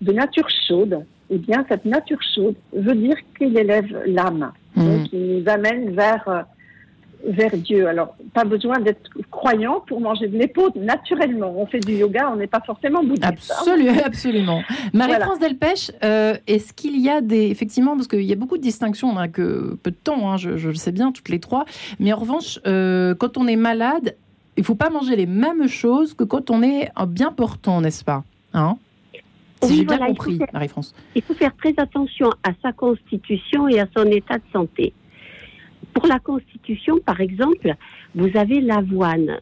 de 0.01 0.13
nature 0.13 0.47
chaude, 0.67 1.05
eh 1.29 1.37
bien, 1.37 1.65
cette 1.69 1.85
nature 1.85 2.19
chaude 2.35 2.55
veut 2.73 2.95
dire 2.95 3.15
qu'il 3.37 3.57
élève 3.57 4.03
l'âme. 4.05 4.51
Mmh. 4.75 4.83
Donc, 4.83 5.13
il 5.13 5.37
nous 5.37 5.49
amène 5.49 5.91
vers, 5.95 6.27
euh, 6.27 6.41
vers 7.27 7.55
Dieu. 7.57 7.87
Alors, 7.87 8.15
pas 8.33 8.43
besoin 8.43 8.79
d'être 8.79 9.09
croyant 9.29 9.81
pour 9.87 10.01
manger 10.01 10.27
de 10.27 10.37
l'épaule 10.37 10.71
naturellement. 10.75 11.53
On 11.57 11.65
fait 11.65 11.79
du 11.79 11.93
yoga, 11.93 12.29
on 12.31 12.35
n'est 12.37 12.47
pas 12.47 12.61
forcément 12.65 13.03
bouddhiste. 13.03 13.23
hein. 13.51 13.55
Absolument, 13.59 13.93
absolument. 14.05 14.61
Marie-France 14.93 15.37
Voilà. 15.39 15.49
Delpech, 15.53 15.91
euh, 16.03 16.35
est-ce 16.47 16.73
qu'il 16.73 16.99
y 16.99 17.09
a 17.09 17.21
des. 17.21 17.47
Effectivement, 17.49 17.95
parce 17.95 18.07
qu'il 18.07 18.21
y 18.23 18.33
a 18.33 18.35
beaucoup 18.35 18.57
de 18.57 18.63
distinctions, 18.63 19.09
on 19.09 19.13
n'a 19.15 19.27
que 19.27 19.75
peu 19.83 19.91
de 19.91 19.95
temps, 19.95 20.31
hein, 20.31 20.37
je, 20.37 20.57
je 20.57 20.69
le 20.69 20.75
sais 20.75 20.91
bien, 20.91 21.11
toutes 21.11 21.29
les 21.29 21.39
trois. 21.39 21.65
Mais 21.99 22.11
en 22.13 22.17
revanche, 22.17 22.59
euh, 22.67 23.15
quand 23.15 23.37
on 23.37 23.47
est 23.47 23.55
malade, 23.55 24.15
il 24.57 24.61
ne 24.61 24.65
faut 24.65 24.75
pas 24.75 24.89
manger 24.89 25.15
les 25.15 25.25
mêmes 25.25 25.67
choses 25.67 26.13
que 26.13 26.23
quand 26.23 26.49
on 26.49 26.61
est 26.63 26.89
bien 27.07 27.31
portant, 27.31 27.81
n'est-ce 27.81 28.03
pas 28.03 28.23
hein? 28.53 28.77
Si 29.63 29.69
Oui, 29.69 29.75
j'ai 29.77 29.85
bien 29.85 29.97
voilà, 29.97 30.11
compris, 30.11 30.39
Marie-France. 30.53 30.95
il 31.15 31.21
faut 31.21 31.35
faire 31.35 31.55
très 31.55 31.73
attention 31.77 32.31
à 32.43 32.49
sa 32.63 32.71
constitution 32.71 33.67
et 33.67 33.79
à 33.79 33.85
son 33.95 34.05
état 34.07 34.37
de 34.39 34.43
santé. 34.51 34.91
Pour 35.93 36.07
la 36.07 36.19
constitution, 36.19 36.99
par 36.99 37.19
exemple, 37.21 37.75
vous 38.15 38.29
avez 38.35 38.61
l'avoine, 38.61 39.39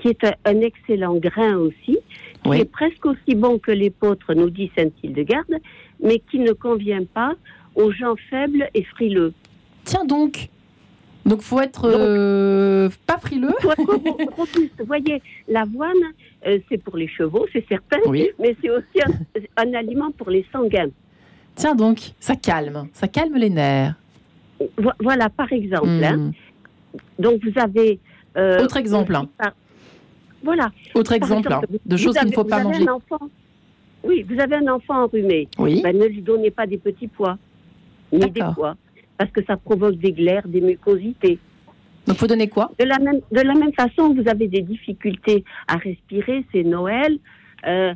qui 0.00 0.08
est 0.08 0.24
un, 0.44 0.60
excellent 0.60 1.16
grain 1.16 1.56
aussi, 1.56 1.98
qui 2.44 2.48
Oui. 2.50 2.60
est 2.60 2.64
presque 2.70 3.04
aussi 3.06 3.34
bon 3.34 3.58
que 3.58 3.72
l'épeautre, 3.72 4.32
nous 4.34 4.50
dit 4.50 4.70
Saint-Hildegarde, 4.76 5.56
mais 6.02 6.20
qui 6.30 6.38
ne 6.38 6.52
convient 6.52 7.04
pas 7.04 7.34
aux 7.74 7.90
gens 7.90 8.14
faibles 8.30 8.68
et 8.74 8.84
frileux. 8.84 9.32
Tiens 9.84 10.04
donc 10.04 10.48
donc 11.26 11.42
faut 11.42 11.60
être 11.60 11.82
euh, 11.84 12.88
pas 13.06 13.18
frileux. 13.18 13.52
Faut 13.60 13.72
être 13.72 13.84
ro- 13.84 14.18
robuste. 14.36 14.72
Vous 14.78 14.86
voyez, 14.86 15.20
l'avoine, 15.46 15.92
euh, 16.46 16.58
c'est 16.70 16.78
pour 16.82 16.96
les 16.96 17.08
chevaux, 17.08 17.46
c'est 17.52 17.66
certain, 17.68 17.98
Oui. 18.06 18.30
mais 18.38 18.56
c'est 18.62 18.70
aussi 18.70 19.02
un, 19.04 19.12
un 19.62 19.74
aliment 19.74 20.10
pour 20.12 20.30
les 20.30 20.46
sanguins. 20.50 20.88
Tiens 21.54 21.74
donc, 21.74 22.12
ça 22.18 22.34
calme, 22.36 22.88
ça 22.94 23.08
calme 23.08 23.34
les 23.36 23.50
nerfs. 23.50 23.94
Vo- 24.76 24.90
Voilà, 25.00 25.28
par 25.28 25.52
exemple. 25.52 25.88
hein. 26.04 26.16
Hmm. 26.16 26.32
Donc 27.18 27.40
vous 27.44 27.52
avez. 27.60 27.98
euh, 28.36 28.62
Autre 28.62 28.76
exemple, 28.76 29.14
hein. 29.14 29.28
par- 29.38 29.54
Voilà. 30.42 30.70
Autre 30.94 31.12
exemple 31.12 31.52
hein, 31.52 31.60
de 31.84 31.96
choses 31.96 32.16
qu'il 32.16 32.28
ne 32.28 32.32
faut 32.32 32.44
pas 32.44 32.60
vous 32.62 32.68
avez 32.68 32.78
manger. 32.84 32.88
un 32.88 32.92
enfant. 32.94 33.28
Oui, 34.04 34.24
vous 34.28 34.40
avez 34.40 34.56
un 34.56 34.68
enfant 34.68 35.04
enrhumé. 35.04 35.48
Oui. 35.58 35.82
Ben, 35.82 35.96
ne 35.96 36.06
lui 36.06 36.22
donnez 36.22 36.50
pas 36.50 36.66
des 36.66 36.78
petits 36.78 37.08
pois, 37.08 37.36
ni 38.12 38.30
des 38.30 38.40
pois, 38.54 38.76
parce 39.16 39.30
que 39.32 39.44
ça 39.44 39.56
provoque 39.56 39.96
des 39.96 40.12
glaires, 40.12 40.46
des 40.46 40.60
mucosités. 40.60 41.38
Donc 42.06 42.16
faut 42.16 42.26
donner 42.28 42.48
quoi? 42.48 42.70
De 42.78 42.84
la 42.84 42.98
même, 42.98 43.20
de 43.30 43.40
la 43.40 43.54
même 43.54 43.72
façon, 43.72 44.14
vous 44.14 44.26
avez 44.28 44.46
des 44.48 44.62
difficultés 44.62 45.44
à 45.66 45.76
respirer, 45.76 46.44
c'est 46.52 46.62
Noël. 46.62 47.18
Euh, 47.66 47.94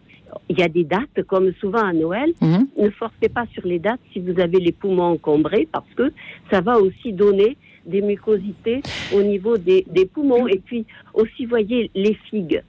Il 0.49 0.59
y 0.59 0.63
a 0.63 0.69
des 0.69 0.85
dates, 0.85 1.23
comme 1.27 1.53
souvent 1.61 1.85
à 1.87 1.93
Noël. 1.93 2.33
Mhm. 2.41 2.67
Ne 2.79 2.91
forcez 2.91 3.29
pas 3.29 3.45
sur 3.53 3.67
les 3.67 3.79
dates 3.79 4.01
si 4.13 4.19
vous 4.19 4.41
avez 4.41 4.59
les 4.61 4.73
poumons 4.73 5.13
encombrés, 5.13 5.69
parce 5.71 5.93
que 5.95 6.11
ça 6.51 6.61
va 6.63 6.79
aussi 6.79 7.13
donner 7.13 7.57
des 7.85 8.01
mucosités 8.01 8.81
au 9.15 9.23
niveau 9.23 9.59
des, 9.59 9.85
des 9.91 10.07
poumons. 10.07 10.47
Et 10.49 10.59
puis 10.59 10.87
aussi, 11.15 11.45
voyez, 11.47 11.91
les 11.95 12.15
figues. 12.31 12.63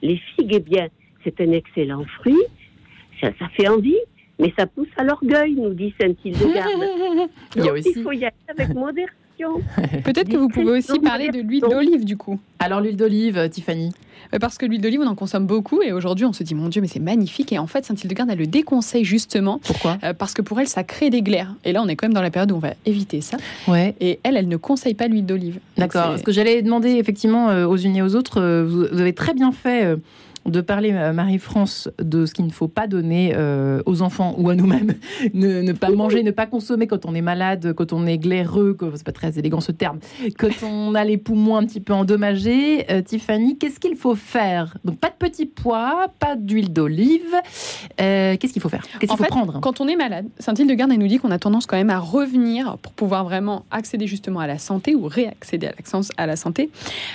Les 0.00 0.16
figues, 0.34 0.54
eh 0.54 0.60
bien, 0.60 0.88
c'est 1.22 1.38
un 1.40 1.52
excellent 1.52 2.04
fruit. 2.18 2.42
Ça, 3.20 3.28
ça 3.38 3.48
fait 3.50 3.68
envie, 3.68 3.98
mais 4.38 4.52
ça 4.58 4.66
pousse 4.66 4.88
à 4.96 5.04
l'orgueil, 5.04 5.52
nous 5.54 5.74
dit 5.74 5.92
Saint-Hildegarde. 6.00 6.70
Il 7.56 7.64
y 7.64 7.68
a 7.68 7.72
Donc, 7.72 7.78
aussi. 7.78 7.92
il 7.94 8.02
faut 8.02 8.12
y 8.12 8.24
aller 8.24 8.34
avec 8.48 8.68
modération. 8.74 9.14
Peut-être 10.04 10.28
que 10.28 10.36
vous 10.36 10.48
pouvez 10.48 10.78
aussi 10.78 10.98
parler 11.00 11.28
de 11.28 11.40
l'huile 11.40 11.62
d'olive 11.62 12.04
du 12.04 12.16
coup. 12.16 12.38
Alors 12.58 12.80
l'huile 12.80 12.96
d'olive, 12.96 13.38
euh, 13.38 13.48
Tiffany. 13.48 13.90
Euh, 14.32 14.38
Parce 14.38 14.56
que 14.56 14.66
l'huile 14.66 14.80
d'olive, 14.80 15.00
on 15.00 15.06
en 15.06 15.14
consomme 15.14 15.46
beaucoup 15.46 15.82
et 15.82 15.92
aujourd'hui, 15.92 16.24
on 16.24 16.32
se 16.32 16.42
dit, 16.42 16.54
mon 16.54 16.68
Dieu, 16.68 16.80
mais 16.80 16.86
c'est 16.86 17.00
magnifique. 17.00 17.52
Et 17.52 17.58
en 17.58 17.66
fait, 17.66 17.84
Saint-Hildegarde, 17.84 18.30
elle 18.30 18.38
le 18.38 18.46
déconseille 18.46 19.04
justement 19.04 19.60
Pourquoi 19.64 19.98
euh, 20.04 20.14
parce 20.14 20.32
que 20.32 20.42
pour 20.42 20.60
elle, 20.60 20.68
ça 20.68 20.84
crée 20.84 21.10
des 21.10 21.22
glaires. 21.22 21.54
Et 21.64 21.72
là, 21.72 21.82
on 21.82 21.88
est 21.88 21.96
quand 21.96 22.06
même 22.06 22.14
dans 22.14 22.22
la 22.22 22.30
période 22.30 22.52
où 22.52 22.56
on 22.56 22.60
va 22.60 22.74
éviter 22.86 23.20
ça. 23.20 23.36
Ouais. 23.66 23.94
Et 24.00 24.20
elle, 24.22 24.36
elle 24.36 24.48
ne 24.48 24.56
conseille 24.56 24.94
pas 24.94 25.08
l'huile 25.08 25.26
d'olive. 25.26 25.58
D'accord. 25.76 26.18
Ce 26.18 26.22
que 26.22 26.32
j'allais 26.32 26.62
demander 26.62 26.90
effectivement 26.90 27.48
aux 27.64 27.76
unes 27.76 27.96
et 27.96 28.02
aux 28.02 28.14
autres, 28.14 28.62
vous, 28.62 28.86
vous 28.90 29.00
avez 29.00 29.12
très 29.12 29.34
bien 29.34 29.52
fait 29.52 29.84
euh, 29.84 29.96
de 30.46 30.60
parler, 30.60 30.92
euh, 30.92 31.12
Marie-France, 31.12 31.88
de 32.00 32.26
ce 32.26 32.34
qu'il 32.34 32.44
ne 32.46 32.50
faut 32.50 32.68
pas 32.68 32.86
donner 32.86 33.32
euh, 33.36 33.80
aux 33.86 34.02
enfants 34.02 34.34
ou 34.38 34.48
à 34.50 34.54
nous-mêmes. 34.54 34.94
ne, 35.34 35.62
ne 35.62 35.72
pas 35.72 35.90
manger, 35.90 36.22
ne 36.22 36.30
pas 36.30 36.46
consommer 36.46 36.86
quand 36.86 37.06
on 37.06 37.14
est 37.14 37.20
malade, 37.20 37.72
quand 37.74 37.92
on 37.92 38.06
est 38.06 38.18
glaireux, 38.18 38.76
c'est 38.94 39.04
pas 39.04 39.12
très 39.12 39.38
élégant 39.38 39.60
ce 39.60 39.72
terme, 39.72 39.98
quand 40.38 40.48
on 40.64 40.94
a 40.94 41.04
les 41.04 41.16
poumons 41.16 41.56
un 41.56 41.64
petit 41.66 41.80
peu 41.80 41.92
endommagés. 41.92 42.90
Euh, 42.90 43.02
Tiffany, 43.02 43.56
qu'est-ce 43.58 43.78
qu'il 43.80 43.96
faut 43.96 44.14
faire? 44.14 44.76
Donc 44.84 44.98
pas 44.98 45.08
de 45.08 45.14
petits 45.18 45.46
pois, 45.46 46.06
pas 46.18 46.36
d'huile 46.36 46.72
d'olive. 46.72 47.22
Euh, 48.00 48.36
qu'est-ce 48.36 48.52
qu'il 48.52 48.62
faut 48.62 48.68
faire? 48.68 48.82
Qu'est-ce 48.98 48.98
qu'il 49.12 49.16
faut 49.16 49.22
fait, 49.24 49.28
prendre? 49.28 49.60
Quand 49.60 49.80
on 49.80 49.88
est 49.88 49.96
malade, 49.96 50.26
Saint-Hildegarde, 50.38 50.92
nous 50.92 51.06
dit 51.06 51.18
qu'on 51.18 51.30
a 51.30 51.38
tendance 51.38 51.66
quand 51.66 51.76
même 51.76 51.90
à 51.90 51.98
revenir 51.98 52.78
pour 52.78 52.92
pouvoir 52.92 53.24
vraiment 53.24 53.64
accéder 53.70 54.06
justement 54.06 54.40
à 54.40 54.46
la 54.46 54.58
santé 54.58 54.94
ou 54.94 55.06
réaccéder 55.06 55.66
à 55.68 55.70
la, 55.70 56.00
à 56.16 56.26
la 56.26 56.36
santé. 56.36 56.70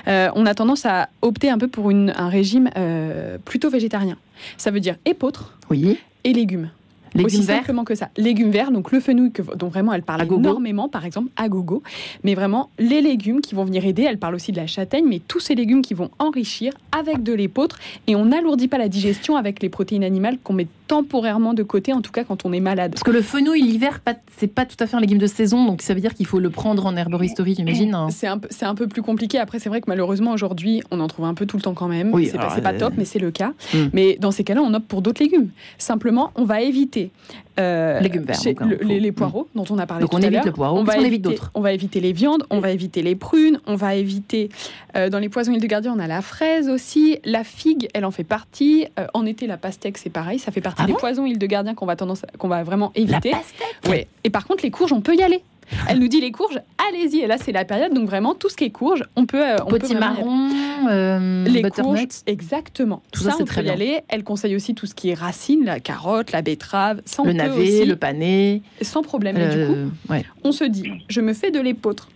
On 0.07 0.45
a 0.45 0.53
tendance 0.53 0.85
à 0.85 1.09
opter 1.21 1.49
un 1.49 1.57
peu 1.57 1.67
pour 1.67 1.91
une- 1.91 2.13
un 2.15 2.29
régime 2.29 2.69
euh, 2.77 3.16
plutôt 3.45 3.69
végétarien. 3.69 4.17
Ça 4.57 4.71
veut 4.71 4.79
dire 4.79 4.95
épeautre 5.05 5.57
Oui. 5.69 5.97
et 6.23 6.33
légumes. 6.33 6.69
Légumes 7.15 7.25
Aussi 7.27 7.41
verts 7.41 7.57
simplement 7.59 7.83
que 7.85 7.95
ça. 7.95 8.09
Légumes 8.17 8.51
verts, 8.51 8.69
donc 8.69 8.91
le 8.91 8.99
fenouil 8.99 9.31
que- 9.31 9.41
dont 9.55 9.69
vraiment 9.69 9.93
elle 9.93 10.03
parle 10.03 10.23
énormément, 10.31 10.87
par 10.89 11.05
exemple, 11.05 11.29
à 11.37 11.47
gogo. 11.49 11.81
Mais 12.23 12.35
vraiment, 12.35 12.69
les 12.77 13.01
légumes 13.01 13.39
qui 13.41 13.55
vont 13.55 13.63
venir 13.63 13.85
aider. 13.85 14.03
Elle 14.03 14.19
parle 14.19 14.35
aussi 14.35 14.51
de 14.51 14.57
la 14.57 14.67
châtaigne, 14.67 15.05
mais 15.07 15.19
tous 15.25 15.39
ces 15.39 15.55
légumes 15.55 15.81
qui 15.81 15.93
vont 15.95 16.11
enrichir 16.19 16.73
avec 16.91 17.23
de 17.23 17.33
l'épeautre. 17.33 17.79
Et 18.07 18.15
on 18.15 18.25
n'alourdit 18.25 18.67
pas 18.67 18.77
la 18.77 18.89
digestion 18.89 19.35
avec 19.37 19.63
les 19.63 19.69
protéines 19.69 20.03
animales 20.03 20.37
qu'on 20.43 20.53
met 20.53 20.67
temporairement 20.87 21.53
de 21.53 21.63
côté, 21.63 21.93
en 21.93 22.01
tout 22.01 22.11
cas 22.11 22.23
quand 22.23 22.45
on 22.45 22.53
est 22.53 22.59
malade. 22.59 22.91
Parce 22.91 23.03
que 23.03 23.11
le 23.11 23.21
fenouil, 23.21 23.61
l'hiver, 23.61 23.99
c'est 24.37 24.47
pas 24.47 24.65
tout 24.65 24.75
à 24.79 24.87
fait 24.87 24.95
un 24.95 24.99
légume 25.01 25.17
de 25.17 25.27
saison, 25.27 25.65
donc 25.65 25.81
ça 25.81 25.93
veut 25.93 25.99
dire 26.01 26.13
qu'il 26.13 26.25
faut 26.25 26.39
le 26.39 26.49
prendre 26.49 26.85
en 26.85 26.95
herboristerie, 26.95 27.55
j'imagine. 27.55 27.93
hein. 27.93 28.07
C'est 28.09 28.27
un, 28.27 28.37
peu- 28.37 28.47
c'est 28.51 28.65
un 28.65 28.75
peu 28.75 28.87
plus 28.87 29.01
compliqué. 29.01 29.39
Après, 29.39 29.59
c'est 29.59 29.69
vrai 29.69 29.81
que 29.81 29.85
malheureusement, 29.89 30.31
aujourd'hui, 30.31 30.81
on 30.91 30.99
en 30.99 31.07
trouve 31.07 31.25
un 31.25 31.33
peu 31.33 31.45
tout 31.45 31.57
le 31.57 31.61
temps 31.63 31.73
quand 31.73 31.87
même. 31.87 32.13
Oui, 32.13 32.27
c'est 32.31 32.37
pas, 32.37 32.55
euh, 32.73 32.79
top, 32.79 32.93
mais 32.97 33.05
c'est 33.05 33.19
le 33.19 33.31
cas. 33.31 33.53
Hmm. 33.73 33.87
Mais 33.93 34.17
dans 34.19 34.31
ces 34.31 34.43
cas-là, 34.43 34.61
on 34.63 34.73
opte 34.73 34.87
pour 34.87 35.01
d'autres 35.01 35.21
légumes. 35.21 35.49
Simplement, 35.77 36.31
on 36.35 36.43
va 36.45 36.61
éviter. 36.61 37.11
euh, 37.59 37.99
Légumes 38.01 38.21
verts, 38.23 38.39
chez- 38.39 38.53
donc, 38.53 38.61
hein, 38.61 38.67
le- 38.79 38.87
les, 38.87 38.99
les 38.99 39.11
poireaux 39.11 39.47
dont 39.55 39.65
on 39.71 39.79
a 39.79 39.87
parlé 39.87 40.01
Donc 40.03 40.11
tout 40.11 40.17
on 40.17 40.21
à 40.21 40.27
évite 40.27 40.45
le 40.45 40.51
poireau, 40.51 40.77
On 40.77 40.83
va 40.83 40.93
qu'est-ce 40.93 40.97
qu'on 41.01 41.07
évite 41.07 41.25
éviter, 41.25 41.29
d'autre 41.41 41.51
on 41.55 41.61
va 41.61 41.73
éviter 41.73 41.99
les 41.99 42.13
viandes, 42.13 42.43
on 42.51 42.59
va 42.59 42.69
éviter 42.69 43.01
les 43.01 43.15
prunes, 43.15 43.59
on 43.65 43.75
va 43.75 43.95
éviter 43.95 44.49
euh, 44.95 45.09
dans 45.09 45.17
les 45.17 45.27
poisons 45.27 45.51
îles 45.53 45.59
de 45.61 45.65
Gardien, 45.65 45.91
on 45.95 45.99
a 45.99 46.05
la 46.05 46.21
fraise 46.21 46.69
aussi, 46.69 47.17
la 47.25 47.43
figue, 47.43 47.87
elle 47.95 48.05
en 48.05 48.11
fait 48.11 48.23
partie. 48.23 48.85
Euh, 48.99 49.07
en 49.15 49.25
été, 49.25 49.47
la 49.47 49.57
pastèque, 49.57 49.97
c'est 49.97 50.11
pareil, 50.11 50.37
ça 50.37 50.51
fait 50.51 50.61
partie 50.61 50.76
Ah 50.77 50.85
des 50.85 50.93
bon 50.93 50.99
poisons 50.99 51.25
îles 51.25 51.39
de 51.39 51.45
Gardien 51.47 51.75
qu'on 51.75 51.85
va 51.85 51.95
tendance, 51.95 52.23
qu'on 52.37 52.47
va 52.47 52.63
vraiment 52.63 52.91
La 52.95 53.01
éviter. 53.01 53.31
pastèque 53.31 53.75
Ouais. 53.89 54.07
Et 54.23 54.29
par 54.29 54.45
contre, 54.45 54.63
les 54.63 54.71
courges, 54.71 54.93
on 54.93 55.01
peut 55.01 55.15
y 55.15 55.21
aller. 55.23 55.43
Elle 55.89 55.99
nous 55.99 56.07
dit 56.07 56.21
les 56.21 56.31
courges, 56.31 56.59
allez-y. 56.89 57.19
Et 57.19 57.27
là, 57.27 57.37
c'est 57.37 57.51
la 57.51 57.65
période, 57.65 57.93
donc 57.93 58.07
vraiment 58.07 58.33
tout 58.35 58.49
ce 58.49 58.55
qui 58.55 58.63
est 58.65 58.69
courge, 58.69 59.03
on 59.15 59.25
peut. 59.25 59.43
euh, 59.43 59.57
on 59.65 59.69
Petit 59.69 59.95
marron, 59.95 60.49
euh, 60.89 61.45
Les 61.45 61.61
courges, 61.63 61.99
exactement. 62.25 63.01
Tout 63.11 63.19
Tout 63.19 63.25
ça, 63.25 63.31
ça, 63.31 63.37
on 63.41 63.45
très 63.45 63.55
peut 63.61 63.61
y 63.61 63.63
bien. 63.65 63.73
aller. 63.73 63.99
Elle 64.07 64.23
conseille 64.23 64.55
aussi 64.55 64.73
tout 64.75 64.85
ce 64.85 64.95
qui 64.95 65.09
est 65.09 65.13
racines, 65.13 65.65
la 65.65 65.79
carotte, 65.79 66.31
la 66.31 66.41
betterave. 66.41 67.01
Ça, 67.05 67.23
le 67.23 67.33
navet, 67.33 67.61
aussi, 67.79 67.85
le 67.85 67.95
pané. 67.95 68.61
sans 68.81 69.01
problème. 69.01 69.35
Du 69.35 69.41
coup, 69.41 69.73
euh, 69.73 69.87
ouais. 70.09 70.25
on 70.43 70.51
se 70.51 70.63
dit, 70.63 70.85
je 71.09 71.21
me 71.21 71.33
fais 71.33 71.51
de 71.51 71.59
l'épeautre. 71.59 72.09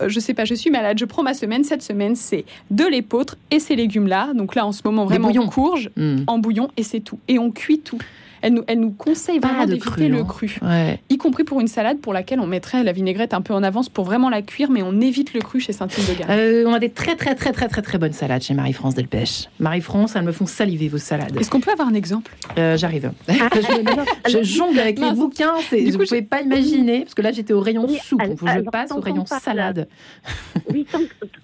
Euh, 0.00 0.08
je 0.08 0.18
sais 0.20 0.34
pas, 0.34 0.44
je 0.44 0.54
suis 0.54 0.70
malade, 0.70 0.98
je 0.98 1.04
prends 1.04 1.22
ma 1.22 1.34
semaine. 1.34 1.64
Cette 1.64 1.82
semaine, 1.82 2.14
c'est 2.16 2.44
de 2.70 2.84
l'épeautre 2.84 3.36
et 3.50 3.58
ces 3.60 3.76
légumes-là. 3.76 4.32
Donc 4.34 4.54
là, 4.54 4.66
en 4.66 4.72
ce 4.72 4.82
moment, 4.84 5.04
vraiment 5.04 5.28
bouillons. 5.28 5.46
courge 5.48 5.90
Hmm. 5.96 6.24
en 6.26 6.38
bouillon 6.38 6.70
et 6.76 6.82
c'est 6.82 7.00
tout. 7.00 7.18
Et 7.28 7.38
on 7.38 7.50
cuit 7.50 7.78
tout. 7.80 7.98
Elle 8.44 8.52
nous, 8.52 8.62
elle 8.66 8.80
nous 8.80 8.90
conseille 8.90 9.38
vraiment 9.38 9.64
d'éviter 9.64 10.08
le 10.08 10.22
cru, 10.22 10.58
y 11.08 11.16
compris 11.16 11.44
pour 11.44 11.60
une 11.60 11.66
salade 11.66 11.98
pour 12.00 12.12
laquelle 12.12 12.40
on 12.40 12.46
mettrait 12.46 12.84
la 12.84 12.92
vinaigrette 12.92 13.32
un 13.32 13.40
peu 13.40 13.54
en 13.54 13.62
avance 13.62 13.88
pour 13.88 14.04
vraiment 14.04 14.28
la 14.28 14.42
cuire, 14.42 14.70
mais 14.70 14.82
on 14.82 15.00
évite 15.00 15.32
le 15.32 15.40
cru 15.40 15.60
chez 15.60 15.72
Saint-Ile-de-Garde. 15.72 16.30
Euh, 16.30 16.64
on 16.66 16.74
a 16.74 16.78
des 16.78 16.90
très 16.90 17.16
très 17.16 17.34
très 17.34 17.52
très 17.52 17.68
très 17.68 17.80
très 17.80 17.96
bonnes 17.96 18.12
salades 18.12 18.42
chez 18.42 18.52
Marie-France 18.52 18.94
Delpech. 18.94 19.48
Marie-France, 19.60 20.14
elles 20.14 20.24
me 20.24 20.32
font 20.32 20.44
saliver 20.44 20.88
vos 20.88 20.98
salades. 20.98 21.34
Est-ce 21.40 21.50
qu'on 21.50 21.60
peut 21.60 21.72
avoir 21.72 21.88
un 21.88 21.94
exemple? 21.94 22.30
Euh, 22.58 22.76
J'arrive. 22.76 23.12
je, 24.28 24.42
jongle 24.42 24.78
avec 24.78 24.98
les 24.98 25.12
bouquins, 25.12 25.54
vous 25.70 25.76
ne 25.76 26.04
pouvez 26.04 26.22
pas 26.22 26.42
imaginer, 26.42 27.00
parce 27.00 27.14
que 27.14 27.22
là 27.22 27.32
j'étais 27.32 27.54
au 27.54 27.60
rayon 27.60 27.88
soupe, 27.88 28.20
je 28.22 28.70
passe 28.70 28.92
au 28.92 29.00
rayon 29.00 29.24
salade. 29.24 29.88
Oui, 30.70 30.86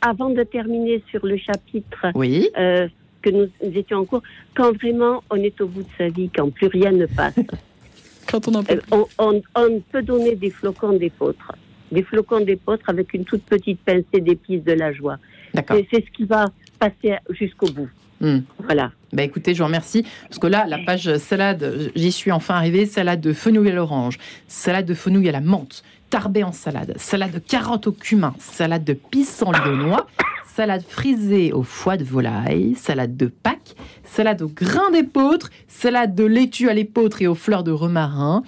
avant 0.03 0.29
de 0.29 0.43
terminer 0.43 1.03
sur 1.11 1.25
le 1.25 1.39
chapitre 1.39 2.11
oui. 2.15 2.49
Euh, 2.59 2.89
que 3.23 3.31
nous 3.31 3.49
étions 3.63 3.99
en 3.99 4.05
cours, 4.05 4.23
quand 4.55 4.73
vraiment 4.73 5.23
on 5.31 5.37
est 5.37 5.61
au 5.61 5.67
bout 5.67 5.83
de 5.83 5.89
sa 5.99 6.09
vie, 6.09 6.31
quand 6.35 6.51
plus 6.51 6.69
rien 6.69 6.93
ne 6.93 7.07
passe. 7.07 7.35
quand 8.31 8.49
on, 8.49 8.55
en 8.55 8.65
peut... 8.65 8.81
Euh, 8.93 9.05
on, 9.19 9.43
on, 9.55 9.81
peut 9.93 10.03
donner 10.03 10.37
des 10.37 10.51
flocons 10.51 10.93
d'épeautre, 10.93 11.53
des 11.91 12.03
flocons 12.03 12.41
d'épeautre 12.41 12.89
avec 12.89 13.15
une 13.15 13.25
toute 13.25 13.43
petite 13.43 13.81
pincée 13.81 14.21
d'épices 14.21 14.65
de 14.65 14.73
la 14.73 14.93
joie. 14.93 15.19
C'est 15.55 16.05
ce 16.05 16.11
qui 16.17 16.25
va 16.25 16.47
passer 16.79 17.17
jusqu'au 17.31 17.71
bout. 17.71 17.89
Hmm. 18.21 18.41
Voilà. 18.59 18.93
Bah 19.13 19.23
écoutez, 19.23 19.55
je 19.55 19.59
vous 19.59 19.67
remercie. 19.67 20.05
Parce 20.29 20.39
que 20.39 20.47
là, 20.47 20.67
la 20.69 20.79
page 20.79 21.17
salade, 21.17 21.91
j'y 21.95 22.13
suis 22.13 22.31
enfin 22.31 22.55
arrivée. 22.55 22.87
Salade 22.87 23.21
de 23.21 23.33
fenouil 23.33 23.71
à 23.71 23.75
l'orange, 23.75 24.19
salade 24.47 24.87
de 24.87 24.95
fenouil 24.95 25.29
à 25.29 25.33
la 25.33 25.41
menthe, 25.41 25.83
tarbé 26.11 26.45
en 26.45 26.53
salade, 26.53 26.95
salade 26.97 27.33
de 27.33 27.39
carottes 27.39 27.87
au 27.87 27.93
cumin, 27.93 28.35
salade 28.39 28.85
de 28.85 28.93
pissenlit 28.93 29.59
lyonnois, 29.65 30.07
salade 30.55 30.83
frisée 30.87 31.53
au 31.53 31.63
foie 31.63 31.97
de 31.97 32.05
volaille, 32.05 32.75
salade 32.75 33.17
de 33.17 33.27
Pâques, 33.27 33.77
salade 34.05 34.43
au 34.43 34.49
grain 34.49 34.91
d'épeautre, 34.91 35.51
salade 35.69 36.15
de 36.15 36.25
laitue 36.25 36.69
à 36.69 36.75
l'épeautre 36.75 37.23
et 37.23 37.27
aux 37.27 37.35
fleurs 37.35 37.65
de 37.65 37.71
romarin, 37.71 38.43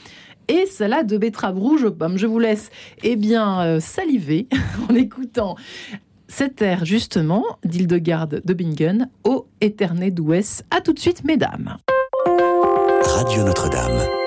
et 0.48 0.66
salade 0.66 1.06
de 1.06 1.18
betterave 1.18 1.58
rouge 1.58 1.84
aux 1.84 1.92
pommes. 1.92 2.18
Je 2.18 2.26
vous 2.26 2.38
laisse 2.38 2.70
eh 3.02 3.16
bien 3.16 3.62
euh, 3.62 3.80
saliver 3.80 4.48
en 4.90 4.94
écoutant 4.94 5.56
cet 6.26 6.62
air 6.62 6.84
justement 6.84 7.44
d'Hildegarde 7.64 8.42
de 8.44 8.54
Bingen 8.54 9.08
au 9.24 9.46
Éterné 9.60 10.10
d'Ouest. 10.10 10.64
A 10.70 10.80
tout 10.80 10.92
de 10.92 10.98
suite 10.98 11.24
mesdames. 11.24 11.76
Radio 13.04 13.44
Notre-Dame. 13.44 14.21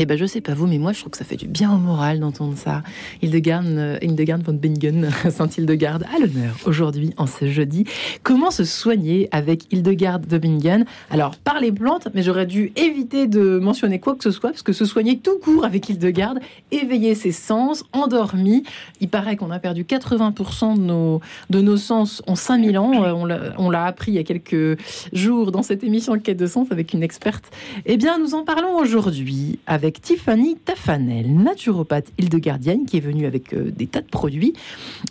Eh 0.00 0.06
ben, 0.06 0.16
je 0.16 0.26
sais 0.26 0.40
pas 0.40 0.54
vous, 0.54 0.68
mais 0.68 0.78
moi, 0.78 0.92
je 0.92 1.00
trouve 1.00 1.10
que 1.10 1.18
ça 1.18 1.24
fait 1.24 1.34
du 1.34 1.48
bien 1.48 1.72
au 1.74 1.76
moral 1.76 2.20
d'entendre 2.20 2.56
ça. 2.56 2.84
Hildegarde, 3.20 3.66
euh, 3.66 3.98
Hildegarde 4.00 4.44
von 4.44 4.52
Bingen, 4.52 5.10
Saint-Hildegarde, 5.28 6.04
à 6.04 6.20
l'honneur 6.20 6.54
aujourd'hui, 6.66 7.12
en 7.16 7.26
ce 7.26 7.48
jeudi. 7.48 7.84
Comment 8.22 8.52
se 8.52 8.62
soigner 8.62 9.28
avec 9.32 9.64
Hildegarde 9.72 10.24
de 10.28 10.38
Bingen? 10.38 10.84
Alors, 11.10 11.34
les 11.60 11.72
plantes, 11.72 12.08
mais 12.14 12.22
j'aurais 12.22 12.46
dû 12.46 12.72
éviter 12.76 13.26
de 13.26 13.58
mentionner 13.58 13.98
quoi 13.98 14.14
que 14.14 14.24
ce 14.24 14.30
soit, 14.30 14.50
parce 14.50 14.62
que 14.62 14.72
se 14.72 14.84
soigner 14.84 15.18
tout 15.18 15.38
court 15.38 15.64
avec 15.64 15.88
Hildegarde, 15.88 16.40
éveiller 16.70 17.14
ses 17.14 17.32
sens, 17.32 17.84
endormi. 17.92 18.64
Il 19.00 19.08
paraît 19.08 19.36
qu'on 19.36 19.50
a 19.50 19.58
perdu 19.58 19.84
80% 19.84 20.76
de 20.76 20.80
nos, 20.80 21.20
de 21.50 21.60
nos 21.60 21.76
sens 21.76 22.22
en 22.26 22.34
5000 22.34 22.78
ans. 22.78 23.04
Euh, 23.04 23.50
on 23.58 23.70
l'a 23.70 23.84
appris 23.84 24.12
il 24.12 24.14
y 24.14 24.18
a 24.18 24.24
quelques 24.24 24.80
jours 25.12 25.52
dans 25.52 25.62
cette 25.62 25.84
émission 25.84 26.18
Quête 26.18 26.36
de 26.36 26.46
sens 26.46 26.68
avec 26.70 26.92
une 26.92 27.02
experte. 27.02 27.44
Eh 27.86 27.96
bien, 27.96 28.18
nous 28.18 28.34
en 28.34 28.44
parlons 28.44 28.76
aujourd'hui 28.76 29.58
avec 29.66 30.00
Tiffany 30.00 30.56
Tafanel, 30.56 31.32
naturopathe 31.32 32.06
Île-de-Gardienne, 32.18 32.86
qui 32.86 32.96
est 32.96 33.00
venue 33.00 33.26
avec 33.26 33.52
euh, 33.52 33.70
des 33.70 33.86
tas 33.86 34.00
de 34.00 34.06
produits, 34.06 34.54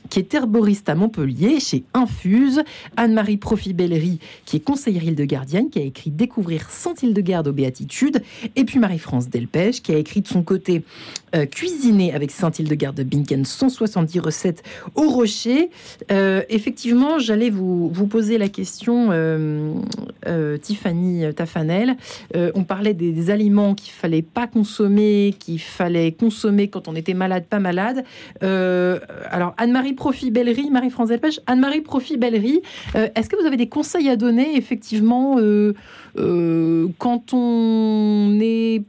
qui 0.10 0.20
est 0.20 0.34
herboriste 0.34 0.90
à 0.90 0.96
Montpellier 0.96 1.60
chez 1.60 1.84
Infuse, 1.94 2.64
Anne-Marie 2.96 3.38
Profibellerie, 3.38 4.20
qui 4.46 4.58
est 4.58 4.60
conseillère 4.60 5.04
Île-de-Gardienne, 5.04 5.70
qui 5.70 5.80
a 5.80 5.84
écrit 5.84 6.12
Découvrir 6.12 6.70
Saint-Île-de-Garde 6.70 7.48
aux 7.48 7.54
Béatitudes, 7.54 8.22
et 8.56 8.66
puis 8.66 8.80
Marie-France 8.80 9.30
Delpech, 9.30 9.82
qui 9.82 9.94
a 9.94 9.98
écrit 9.98 10.22
de 10.22 10.28
son 10.28 10.44
côté 10.44 10.84
euh, 11.36 11.46
Cuisiner 11.46 12.14
avec 12.14 12.32
Saint-Île-de-Garde 12.32 12.96
de 12.96 13.04
Binken, 13.04 13.46
170 13.46 14.20
recettes 14.20 14.64
au 14.96 15.10
rocher. 15.10 15.70
Euh, 16.12 16.42
effectivement, 16.50 17.20
j'allais 17.20 17.50
vous, 17.50 17.90
poser 18.08 18.38
la 18.38 18.50
question, 18.50 19.10
Tiffany 20.62 21.34
Tafanel. 21.36 21.98
on 22.34 22.64
parlait 22.64 22.94
des, 22.94 23.30
aliments 23.30 23.76
qu'il 23.76 23.92
fallait 23.92 24.22
pas 24.22 24.48
consommer 24.48 25.36
qu'il 25.40 25.60
fallait 25.60 26.12
consommer 26.12 26.68
quand 26.68 26.88
on 26.88 26.96
était 26.96 27.14
malade, 27.14 27.46
pas 27.50 27.60
malade. 27.60 28.04
Euh, 28.44 29.00
alors, 29.30 29.54
Anne-Marie 29.58 29.94
Profit-Bellerie, 29.98 30.70
Marie-France 30.72 31.10
Delpech, 31.10 31.42
Anne-Marie 31.46 31.82
Profit-Bellerie, 31.82 32.62
euh, 32.96 33.10
est-ce 33.16 33.28
que 33.28 33.36
vous 33.36 33.46
avez 33.46 33.58
des 33.58 33.68
conseils 33.68 34.08
à 34.10 34.16
donner, 34.16 34.56
effectivement, 34.56 35.36
euh, 35.40 35.74
quand 36.98 37.34
on 37.34 38.40
est 38.42 38.84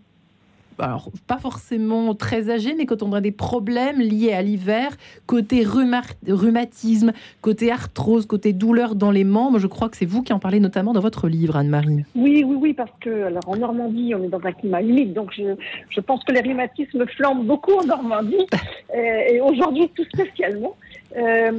alors 0.79 1.11
pas 1.27 1.39
forcément 1.39 2.15
très 2.15 2.51
âgés, 2.51 2.75
mais 2.77 2.87
quand 2.87 3.03
on 3.03 3.13
a 3.13 3.21
des 3.21 3.33
problèmes 3.33 4.01
liés 4.01 4.33
à 4.33 4.43
l'hiver, 4.43 4.97
côté 5.27 5.65
rhumatisme, 5.65 7.13
côté 7.41 7.71
arthrose, 7.73 8.27
côté 8.27 8.53
douleur 8.53 8.95
dans 8.95 9.11
les 9.11 9.25
membres. 9.25 9.59
Je 9.59 9.67
crois 9.67 9.89
que 9.89 9.97
c'est 9.97 10.07
vous 10.07 10.23
qui 10.23 10.33
en 10.33 10.39
parlez 10.39 10.61
notamment 10.61 10.93
dans 10.93 11.01
votre 11.01 11.29
livre, 11.29 11.57
Anne-Marie. 11.57 12.05
Oui, 12.15 12.45
oui, 12.47 12.57
oui, 12.61 12.75
parce 12.75 12.93
que 13.01 13.25
alors 13.25 13.49
en 13.49 13.57
Normandie, 13.57 14.15
on 14.15 14.23
est 14.23 14.29
dans 14.29 14.45
un 14.45 14.53
climat 14.53 14.83
humide, 14.83 15.15
donc 15.15 15.33
je, 15.37 15.55
je 15.91 16.01
pense 16.01 16.23
que 16.25 16.33
les 16.33 16.41
rhumatismes 16.41 17.07
flambent 17.17 17.47
beaucoup 17.47 17.73
en 17.73 17.85
Normandie, 17.85 18.47
et, 18.95 19.35
et 19.35 19.41
aujourd'hui 19.41 19.91
tout 19.95 20.05
spécialement. 20.05 20.77
Euh, 21.17 21.53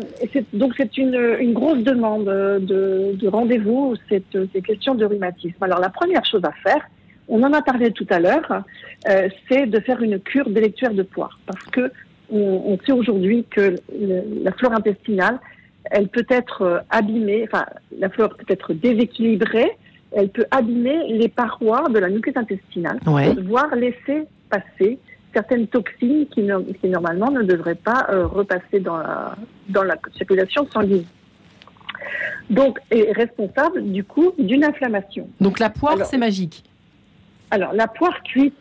donc 0.53 0.73
c'est 0.77 0.97
une, 0.97 1.37
une, 1.39 1.53
grosse 1.53 1.83
demande 1.83 2.25
de, 2.25 3.15
de 3.15 3.27
rendez-vous, 3.27 3.95
cette, 4.07 4.37
ces 4.53 4.61
questions 4.61 4.95
de 4.95 5.05
rhumatisme. 5.05 5.61
Alors 5.61 5.79
la 5.79 5.89
première 5.89 6.23
chose 6.23 6.43
à 6.43 6.51
faire, 6.63 6.87
on 7.27 7.41
en 7.43 7.53
a 7.53 7.61
parlé 7.61 7.91
tout 7.91 8.07
à 8.09 8.19
l'heure, 8.19 8.63
euh, 9.07 9.29
c'est 9.47 9.65
de 9.65 9.79
faire 9.79 10.01
une 10.01 10.19
cure 10.19 10.49
d'électuaire 10.49 10.93
de 10.93 11.03
poire, 11.03 11.39
parce 11.45 11.65
que 11.67 11.91
on, 12.31 12.61
on 12.67 12.79
sait 12.85 12.91
aujourd'hui 12.91 13.45
que 13.49 13.75
le, 13.99 14.43
la 14.43 14.51
flore 14.51 14.73
intestinale, 14.73 15.39
elle 15.85 16.09
peut 16.09 16.25
être 16.29 16.61
euh, 16.61 16.79
abîmée, 16.89 17.43
enfin 17.43 17.65
la 17.97 18.09
flore 18.09 18.35
peut 18.35 18.45
être 18.53 18.73
déséquilibrée, 18.73 19.71
elle 20.11 20.29
peut 20.29 20.45
abîmer 20.51 21.07
les 21.07 21.27
parois 21.27 21.87
de 21.89 21.99
la 21.99 22.09
muqueuse 22.09 22.37
intestinale, 22.37 22.99
ouais. 23.07 23.33
voire 23.43 23.73
laisser 23.75 24.25
passer 24.49 24.99
certaines 25.33 25.67
toxines 25.67 26.25
qui, 26.27 26.47
qui 26.81 26.87
normalement 26.89 27.31
ne 27.31 27.43
devraient 27.43 27.75
pas 27.75 28.07
euh, 28.09 28.25
repasser 28.27 28.79
dans 28.79 28.97
la, 28.97 29.35
dans 29.67 29.83
la 29.83 29.95
circulation 30.17 30.67
sanguine. 30.71 31.05
Donc, 32.49 32.79
est 32.89 33.11
responsable 33.11 33.83
du 33.91 34.03
coup 34.03 34.33
d'une 34.39 34.63
inflammation. 34.63 35.27
Donc 35.39 35.59
la 35.59 35.69
poire, 35.69 36.03
c'est 36.05 36.17
magique. 36.17 36.63
Alors 37.51 37.73
la 37.73 37.87
poire 37.87 38.21
cuite, 38.23 38.53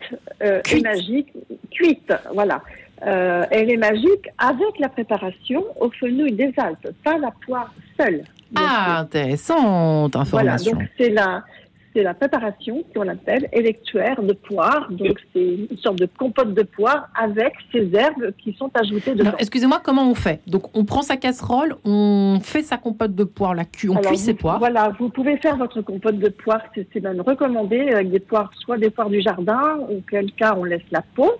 euh, 0.43 0.61
Cuite. 0.61 0.85
est 0.85 0.89
magique, 0.89 1.33
cuite, 1.71 2.13
voilà. 2.33 2.61
Euh, 3.05 3.45
elle 3.51 3.71
est 3.71 3.77
magique 3.77 4.27
avec 4.37 4.77
la 4.79 4.89
préparation 4.89 5.63
aux 5.79 5.89
fenouilles 5.91 6.33
des 6.33 6.53
Alpes, 6.57 6.89
pas 7.03 7.17
la 7.17 7.31
poire 7.45 7.71
seule. 7.99 8.23
Ah, 8.55 8.99
intéressante 9.01 10.15
Voilà, 10.15 10.53
information. 10.55 10.71
donc 10.73 10.89
c'est 10.97 11.09
la, 11.09 11.43
c'est 11.93 12.03
la 12.03 12.13
préparation 12.13 12.83
qu'on 12.95 13.07
appelle 13.07 13.47
électuaire 13.53 14.21
de 14.21 14.33
poire. 14.33 14.87
Donc 14.91 15.19
c'est 15.33 15.55
une 15.71 15.77
sorte 15.77 15.97
de 15.99 16.05
compote 16.17 16.53
de 16.53 16.63
poire 16.63 17.09
avec 17.19 17.53
ces 17.71 17.89
herbes 17.95 18.31
qui 18.37 18.53
sont 18.53 18.69
ajoutées 18.75 19.15
dedans. 19.15 19.31
Excusez-moi, 19.39 19.81
comment 19.83 20.09
on 20.09 20.15
fait? 20.15 20.41
Donc, 20.47 20.75
on 20.77 20.85
prend 20.85 21.01
sa 21.01 21.17
casserole, 21.17 21.75
on 21.85 22.39
fait 22.41 22.61
sa 22.63 22.77
compote 22.77 23.15
de 23.15 23.23
poire, 23.23 23.55
la 23.55 23.65
cu- 23.65 23.89
on 23.89 23.93
Alors, 23.95 24.11
cuit 24.11 24.17
vous- 24.17 24.23
ses 24.23 24.33
poires. 24.33 24.59
Voilà, 24.59 24.93
vous 24.99 25.09
pouvez 25.09 25.37
faire 25.37 25.57
votre 25.57 25.81
compote 25.81 26.17
de 26.19 26.29
poire, 26.29 26.61
c'est 26.75 26.87
c'est 26.93 27.01
même 27.03 27.21
recommandé 27.21 27.79
avec 27.89 28.11
des 28.11 28.19
poires, 28.19 28.51
soit 28.59 28.77
des 28.77 28.89
poires 28.89 29.09
du 29.09 29.21
jardin, 29.21 29.79
auquel 29.89 30.31
cas 30.33 30.55
on 30.57 30.63
laisse 30.63 30.81
la 30.91 31.01
peau, 31.15 31.31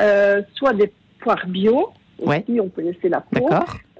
euh, 0.00 0.42
soit 0.54 0.72
des 0.74 0.92
poires 1.20 1.46
bio, 1.46 1.88
Ouais. 2.20 2.44
aussi 2.48 2.60
on 2.60 2.68
peut 2.68 2.82
laisser 2.82 3.08
la 3.08 3.20
peau. 3.20 3.48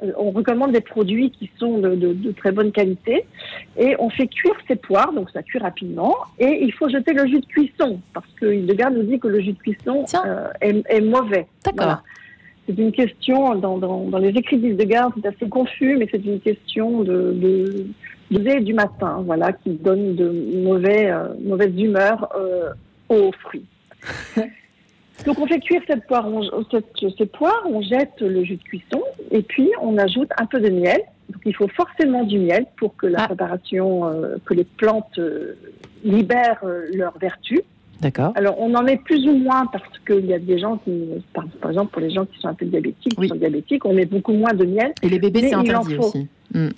Euh, 0.03 0.13
on 0.17 0.31
recommande 0.31 0.73
des 0.73 0.81
produits 0.81 1.31
qui 1.31 1.51
sont 1.59 1.79
de, 1.79 1.95
de- 1.95 2.13
de 2.13 2.33
très 2.33 2.53
bonne 2.53 2.73
qualité 2.73 3.25
et 3.77 3.95
on 3.99 4.11
fait 4.11 4.27
cuire 4.27 4.55
ces 4.67 4.77
poires, 4.77 5.13
donc 5.13 5.31
ça 5.31 5.43
cuit 5.43 5.59
rapidement 5.59 6.15
et 6.39 6.65
il 6.65 6.73
faut 6.73 6.89
jeter 6.89 7.13
le 7.13 7.27
jus 7.27 7.41
de 7.41 7.47
cuisson 7.47 8.01
parce 8.15 8.27
que 8.41 8.47
Hildegard 8.47 8.91
nous 8.93 9.03
dit 9.03 9.19
que 9.19 9.29
le 9.29 9.41
jus 9.41 9.53
de 9.53 9.59
cuisson 9.59 10.05
euh, 10.27 10.49
est, 10.61 10.83
est 10.89 11.01
mauvais. 11.01 11.47
D'accord. 11.65 11.75
Voilà. 11.87 12.03
C'est 12.69 12.77
une 12.79 12.93
question, 12.93 13.55
dans, 13.55 13.79
dans, 13.79 14.05
dans 14.05 14.19
les 14.19 14.29
écrits 14.29 14.59
d'Hildegard, 14.59 15.11
c'est 15.17 15.27
assez 15.27 15.49
confus, 15.49 15.97
mais 15.97 16.07
c'est 16.11 16.23
une 16.23 16.39
question 16.39 17.01
de, 17.03 17.33
de, 18.31 18.59
du 18.61 18.75
matin, 18.75 19.23
voilà, 19.25 19.53
qui 19.55 19.71
donne 19.71 20.15
de 20.17 20.29
mauvais, 20.63 21.11
euh, 21.11 21.29
mauvaise 21.43 21.73
humeur 21.81 22.29
euh, 22.39 22.69
aux 23.09 23.33
fruits. 23.33 23.65
Donc 25.27 25.39
on 25.41 25.47
fait 25.47 25.61
cuire 25.61 25.83
cette 25.87 26.07
poire, 26.07 26.27
on, 26.29 26.43
cette, 26.71 26.87
jette 26.97 28.21
le 28.21 28.45
jus 28.45 28.57
de 28.57 28.63
cuisson 28.63 29.03
et 29.31 29.43
puis 29.43 29.69
on 29.83 29.99
ajoute 29.99 30.31
un 30.39 30.47
peu 30.47 30.61
de 30.61 30.71
miel. 30.71 31.01
Donc 31.31 31.43
il 31.45 31.55
faut 31.55 31.69
forcément 31.69 32.25
du 32.25 32.39
miel 32.39 32.67
pour 32.77 32.97
que 32.97 33.07
la 33.07 33.23
Ah. 33.23 33.27
préparation, 33.27 34.07
euh, 34.07 34.37
que 34.45 34.55
les 34.55 34.65
plantes 34.65 35.19
euh, 35.19 35.55
libèrent 36.05 36.61
euh, 36.65 36.87
leurs 36.95 37.19
vertus. 37.19 37.61
D'accord. 38.01 38.33
Alors, 38.37 38.61
on 38.61 38.73
en 38.77 38.83
met 38.85 38.97
plus 38.97 39.27
ou 39.27 39.35
moins 39.37 39.67
parce 39.67 39.83
qu'il 40.07 40.25
y 40.27 40.33
a 40.33 40.39
des 40.39 40.59
gens 40.61 40.77
qui, 40.79 40.93
par, 41.35 41.45
par 41.61 41.73
exemple, 41.73 41.91
pour 41.91 42.01
les 42.01 42.11
gens 42.11 42.25
qui 42.27 42.39
sont 42.39 42.47
un 42.47 42.55
peu 42.55 42.65
diabétiques, 42.65 43.19
qui 43.21 43.27
sont 43.29 43.35
diabétiques, 43.35 43.85
on 43.85 43.93
met 43.93 44.05
beaucoup 44.07 44.33
moins 44.33 44.55
de 44.55 44.65
miel. 44.65 44.93
Et 45.03 45.09
les 45.09 45.19
bébés, 45.19 45.49
c'est 45.49 45.55
interdit 45.55 45.97
aussi. 45.97 46.29
Hmm, 46.55 46.69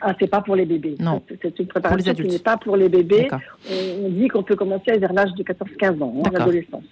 Ah, 0.00 0.14
c'est 0.18 0.26
pas 0.28 0.40
pour 0.42 0.56
les 0.56 0.64
bébés. 0.66 0.96
Non. 1.00 1.22
C'est- 1.42 1.58
une 1.60 1.66
préparation 1.68 2.12
qui 2.14 2.22
n'est 2.26 2.38
pas 2.40 2.56
pour 2.56 2.76
les 2.76 2.88
bébés. 2.88 3.28
On, 3.70 4.06
on 4.06 4.08
dit 4.10 4.26
qu'on 4.28 4.42
peut 4.42 4.56
commencer 4.56 4.96
vers 4.98 5.12
l'âge 5.12 5.32
de 5.34 5.42
14-15 5.44 6.02
ans, 6.02 6.12
en 6.18 6.22
D'accord. 6.22 6.42
adolescence. 6.42 6.84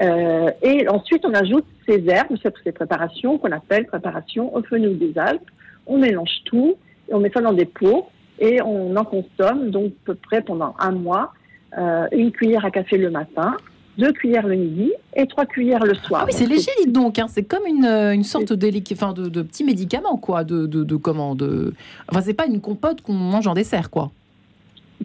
Euh, 0.00 0.50
et 0.62 0.88
ensuite, 0.88 1.24
on 1.24 1.34
ajoute 1.34 1.64
ces 1.86 2.04
herbes, 2.08 2.36
ces, 2.64 2.72
préparations 2.72 3.38
qu'on 3.38 3.52
appelle 3.52 3.86
préparation 3.86 4.54
au 4.54 4.62
fenouil 4.62 4.94
des 4.96 5.18
Alpes. 5.18 5.50
On 5.86 5.98
mélange 5.98 6.42
tout, 6.44 6.76
et 7.08 7.14
on 7.14 7.20
met 7.20 7.30
ça 7.30 7.40
dans 7.40 7.52
des 7.52 7.64
pots 7.64 8.06
et 8.38 8.60
on 8.62 8.94
en 8.96 9.04
consomme 9.04 9.70
donc 9.70 9.86
à 9.86 10.06
peu 10.06 10.14
près 10.14 10.42
pendant 10.42 10.74
un 10.78 10.92
mois, 10.92 11.32
euh, 11.76 12.06
une 12.12 12.30
cuillère 12.30 12.64
à 12.64 12.70
café 12.70 12.96
le 12.96 13.10
matin, 13.10 13.56
deux 13.96 14.12
cuillères 14.12 14.46
le 14.46 14.54
midi 14.54 14.92
et 15.16 15.26
trois 15.26 15.44
cuillères 15.44 15.84
le 15.84 15.94
soir. 15.94 16.20
Ah 16.22 16.26
oui, 16.26 16.32
c'est 16.32 16.46
léger, 16.46 16.70
dites 16.84 16.92
donc. 16.92 17.18
hein. 17.18 17.26
C'est 17.28 17.42
comme 17.42 17.66
une, 17.66 17.84
euh, 17.84 18.12
une 18.14 18.22
sorte 18.22 18.52
d'éliqu- 18.52 18.92
enfin, 18.94 19.12
de, 19.12 19.28
de 19.28 19.42
petit 19.42 19.64
médicament, 19.64 20.16
quoi. 20.18 20.44
De, 20.44 20.66
de, 20.66 20.84
de 20.84 20.96
comment 20.96 21.34
de... 21.34 21.74
Enfin, 22.08 22.20
c'est 22.20 22.34
pas 22.34 22.46
une 22.46 22.60
compote 22.60 23.00
qu'on 23.00 23.14
mange 23.14 23.48
en 23.48 23.54
dessert, 23.54 23.90
quoi. 23.90 24.12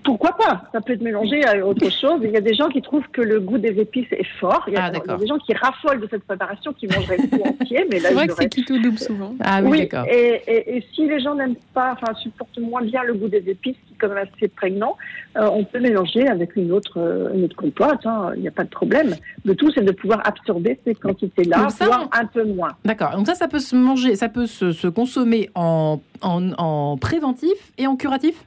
Pourquoi 0.04 0.32
pas? 0.36 0.64
Ça 0.72 0.82
peut 0.82 0.94
être 0.94 1.02
mélangé 1.04 1.46
à 1.46 1.66
autre 1.66 1.90
chose. 1.92 2.20
Il 2.24 2.32
y 2.32 2.38
a 2.38 2.42
des 2.42 2.56
gens 2.56 2.68
qui 2.68 2.82
trouvent 2.82 3.08
que 3.12 3.22
le 3.22 3.40
goût 3.40 3.60
des 3.60 3.80
épices 3.80 4.12
est 4.12 4.26
fort. 4.40 4.64
Il 4.68 4.74
y 4.74 4.76
a, 4.76 4.86
Ah, 4.86 4.90
il 4.90 4.94
y 4.94 4.98
a 4.98 5.00
d'accord. 5.00 5.18
des 5.20 5.28
gens 5.28 5.38
qui 5.38 5.54
raffolent 5.54 6.02
de 6.02 6.08
cette 6.10 6.24
préparation, 6.24 6.74
qui 6.74 6.88
mangeraient 6.88 7.18
le 7.18 7.30
tout 7.30 7.44
entier. 7.62 7.86
Mais 7.92 8.00
là, 8.00 8.10
C'est 8.10 8.16
vrai 8.16 8.28
que 8.28 8.34
c'est 8.34 8.40
auraient- 8.40 8.50
keto 8.50 8.80
double 8.80 8.98
souvent. 8.98 9.36
Ah 9.40 9.60
oui, 9.64 9.70
Oui, 9.70 9.80
d'accord. 9.82 10.06
et, 10.12 10.42
et, 10.48 10.78
et 10.78 10.86
si 10.94 11.08
les 11.08 11.20
gens 11.22 11.36
n'aiment 11.36 11.56
pas, 11.74 11.94
enfin 11.94 12.14
supportent 12.16 12.58
moins 12.58 12.82
bien 12.82 13.04
le 13.04 13.14
goût 13.14 13.28
des 13.30 13.44
épices, 13.48 13.76
qui 13.88 13.94
est 13.94 13.98
quand 14.00 14.10
même 14.10 14.26
assez 14.36 14.48
prégnant, 14.48 14.98
euh, 15.38 15.48
on 15.52 15.64
peut 15.64 15.80
mélanger 15.80 16.28
avec 16.28 16.56
une 16.56 16.72
autre, 16.72 16.98
euh, 17.00 17.30
une 17.36 17.44
autre 17.46 17.56
compote. 17.56 18.06
hein, 18.06 18.32
Il 18.36 18.42
n'y 18.42 18.48
a 18.48 18.52
pas 18.52 18.64
de 18.64 18.70
problème. 18.70 19.16
Le 19.46 19.56
tout, 19.56 19.72
c'est 19.72 19.86
de 19.86 19.92
pouvoir 19.92 20.22
absorber 20.28 20.80
ces 20.86 20.96
quantités-là, 20.96 21.68
voire 21.82 22.10
un 22.12 22.26
peu 22.26 22.44
moins. 22.44 22.72
D'accord. 22.84 23.12
Donc 23.16 23.28
ça, 23.28 23.36
ça 23.36 23.48
peut 23.48 23.60
se 23.60 23.76
manger, 23.76 24.16
ça 24.16 24.28
peut 24.28 24.48
se, 24.48 24.72
se 24.72 24.88
consommer 24.88 25.50
en, 25.56 26.00
en, 26.22 26.52
en 26.58 26.98
préventif 26.98 27.72
et 27.78 27.86
en 27.88 27.96
curatif? 27.96 28.44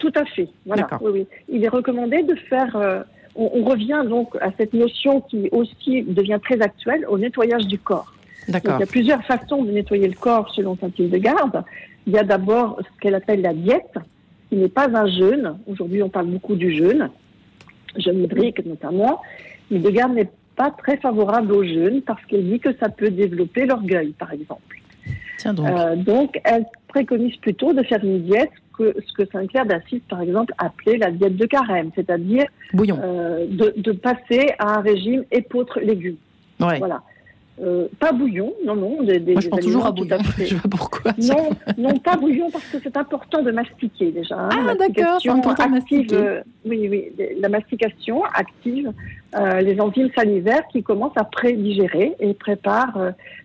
Tout 0.00 0.12
à 0.16 0.24
fait. 0.24 0.48
Voilà. 0.66 0.82
D'accord. 0.82 0.98
Oui, 1.02 1.10
oui. 1.14 1.26
Il 1.48 1.64
est 1.64 1.68
recommandé 1.68 2.22
de 2.24 2.34
faire. 2.34 2.74
euh, 2.74 3.02
on, 3.36 3.48
on 3.54 3.64
revient 3.64 4.02
donc 4.08 4.34
à 4.40 4.50
cette 4.58 4.74
notion 4.74 5.20
qui 5.20 5.48
aussi 5.52 6.02
devient 6.02 6.40
très 6.42 6.60
actuelle 6.60 7.06
au 7.08 7.16
nettoyage 7.18 7.66
du 7.66 7.78
corps. 7.78 8.12
D'accord. 8.48 8.74
il 8.78 8.80
y 8.80 8.82
a 8.82 8.86
plusieurs 8.86 9.22
façons 9.24 9.62
de 9.62 9.70
nettoyer 9.70 10.08
le 10.08 10.14
corps 10.14 10.52
selon 10.56 10.76
Saint-Hildegarde. 10.76 11.62
Il 12.06 12.12
y 12.14 12.18
a 12.18 12.24
d'abord 12.24 12.80
ce 12.80 13.00
qu'elle 13.00 13.14
appelle 13.14 13.42
la 13.42 13.54
diète, 13.54 13.94
qui 14.48 14.56
n'est 14.56 14.68
pas 14.80 14.88
un 14.88 15.06
jeûne. 15.06 15.58
Aujourd'hui, 15.68 16.02
on 16.02 16.08
parle 16.08 16.26
beaucoup 16.26 16.56
du 16.56 16.74
jeûne, 16.76 17.10
jeûne 17.96 18.24
hydrique 18.24 18.64
notamment. 18.66 19.20
Hildegarde 19.70 20.14
n'est 20.14 20.30
pas 20.56 20.70
très 20.70 20.96
favorable 20.96 21.52
au 21.52 21.62
jeûne 21.62 22.02
parce 22.02 22.24
qu'elle 22.24 22.48
dit 22.50 22.58
que 22.58 22.72
ça 22.80 22.88
peut 22.88 23.10
développer 23.10 23.66
l'orgueil, 23.66 24.12
par 24.18 24.32
exemple. 24.32 24.80
Tiens 25.38 25.54
donc. 25.54 25.68
Euh, 25.68 25.94
donc, 25.96 26.40
elle 26.44 26.64
préconise 26.88 27.36
plutôt 27.36 27.72
de 27.72 27.82
faire 27.84 28.02
une 28.04 28.22
diète 28.22 28.50
que 28.80 28.94
ce 29.06 29.12
que 29.12 29.28
Saint-Clair 29.30 29.66
d'Assise, 29.66 30.00
par 30.08 30.22
exemple, 30.22 30.54
appelait 30.58 30.96
la 30.96 31.10
diète 31.10 31.36
de 31.36 31.46
carême, 31.46 31.90
c'est-à-dire 31.94 32.46
euh, 32.74 33.46
de, 33.46 33.74
de 33.76 33.92
passer 33.92 34.52
à 34.58 34.78
un 34.78 34.80
régime 34.80 35.24
épeautre 35.30 35.80
légumes. 35.80 36.16
ouais. 36.60 36.78
Voilà. 36.78 37.02
Euh, 37.62 37.88
pas 37.98 38.12
bouillon, 38.12 38.54
non, 38.64 38.74
non. 38.74 39.02
Des, 39.02 39.18
des- 39.20 39.32
Moi, 39.32 39.40
je 39.42 39.48
pense 39.48 39.60
toujours 39.60 39.84
à 39.86 39.92
bouillon. 39.92 40.18
fait- 40.20 40.46
Je 40.46 40.56
pas 40.56 40.68
pourquoi. 40.68 41.12
Non, 41.18 41.50
non, 41.76 41.98
pas 41.98 42.16
bouillon 42.16 42.50
parce 42.50 42.64
que 42.64 42.78
c'est 42.82 42.96
important 42.96 43.42
de 43.42 43.50
mastiquer 43.50 44.12
déjà. 44.12 44.34
hein. 44.38 44.48
Ah, 44.50 44.74
d'accord, 44.74 44.78
c'est 44.78 45.28
mastication 45.28 45.32
important 45.34 45.68
de 45.70 45.76
active, 45.76 45.98
mastiquer. 45.98 46.16
euh, 46.16 46.40
oui, 46.64 46.88
oui, 46.88 47.12
la 47.38 47.48
mastication 47.50 48.24
active 48.24 48.92
euh, 49.38 49.60
les 49.60 49.78
enzymes 49.80 50.08
salivaires 50.16 50.62
qui 50.72 50.82
commencent 50.82 51.16
à 51.16 51.24
prédigérer 51.24 52.14
et 52.18 52.32
préparent 52.34 52.96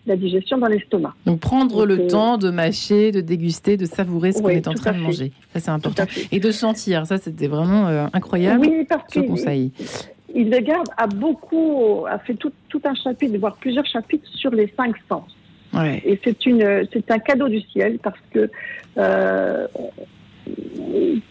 la 0.08 0.16
digestion 0.16 0.58
dans 0.58 0.68
l'estomac. 0.68 1.14
Donc 1.26 1.40
prendre 1.42 1.86
le 1.86 1.98
Donc, 1.98 2.08
temps 2.08 2.38
de 2.38 2.50
mâcher, 2.50 3.12
de 3.12 3.22
déguster, 3.22 3.76
de 3.78 3.86
savourer 3.86 4.32
ce 4.32 4.42
qu'on 4.42 4.50
est 4.50 4.68
en 4.68 4.74
train 4.74 4.92
à 4.92 4.94
de 4.94 5.00
manger. 5.00 5.32
Ça, 5.54 5.60
c'est 5.60 5.72
important. 5.72 6.04
à. 6.04 6.28
Et 6.32 6.40
de 6.40 6.52
sentir. 6.52 7.06
Ça, 7.06 7.18
c'était 7.18 7.48
vraiment 7.48 7.88
incroyable, 8.14 8.62
Oui, 8.66 8.86
parce 8.88 9.04
ce 9.14 10.15
que 10.36 10.40
conseil. 10.40 10.60
Hildegarde 10.60 10.88
a 10.98 11.08
beaucoup, 11.08 12.06
a 12.08 12.20
fait 12.20 12.36
tout, 12.36 12.52
tout 12.70 12.82
un 12.84 12.96
chapitre, 12.96 13.38
voire 13.38 13.56
plusieurs 13.56 13.86
chapitres 13.86 14.30
sur 14.36 14.52
les 14.52 14.68
cinq 14.78 14.96
sens. 15.10 15.36
Ouais. 15.74 16.02
Et 16.06 16.20
c'est 16.24 16.46
une, 16.46 16.88
c'est 16.94 17.12
un 17.12 17.20
cadeau 17.20 17.50
du 17.50 17.62
ciel 17.62 18.00
parce 18.00 18.20
que 18.32 18.50
euh, 18.98 19.68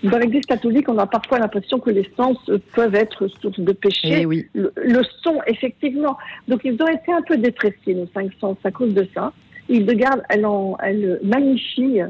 dans 0.03 0.19
l'Église 0.19 0.45
catholique, 0.45 0.89
on 0.89 0.99
a 0.99 1.07
parfois 1.07 1.39
l'impression 1.39 1.79
que 1.79 1.91
les 1.91 2.11
sens 2.17 2.37
peuvent 2.75 2.95
être 2.95 3.29
source 3.29 3.61
de 3.61 3.73
péché. 3.73 4.23
Eh 4.23 4.27
oui. 4.27 4.47
Le, 4.55 4.73
le 4.77 5.03
son, 5.23 5.41
effectivement. 5.47 6.17
Donc, 6.49 6.63
ils 6.65 6.75
ont 6.83 6.89
été 6.89 7.13
un 7.13 7.23
peu 7.23 7.37
dépréciés, 7.37 7.95
nos 7.95 8.09
cinq 8.13 8.33
sens, 8.41 8.57
à 8.65 8.71
cause 8.71 8.93
de 8.93 9.07
ça. 9.15 9.33
Hildegarde, 9.69 10.23
elle, 10.29 10.45
en, 10.45 10.77
elle 10.83 11.21
magnifie, 11.23 12.01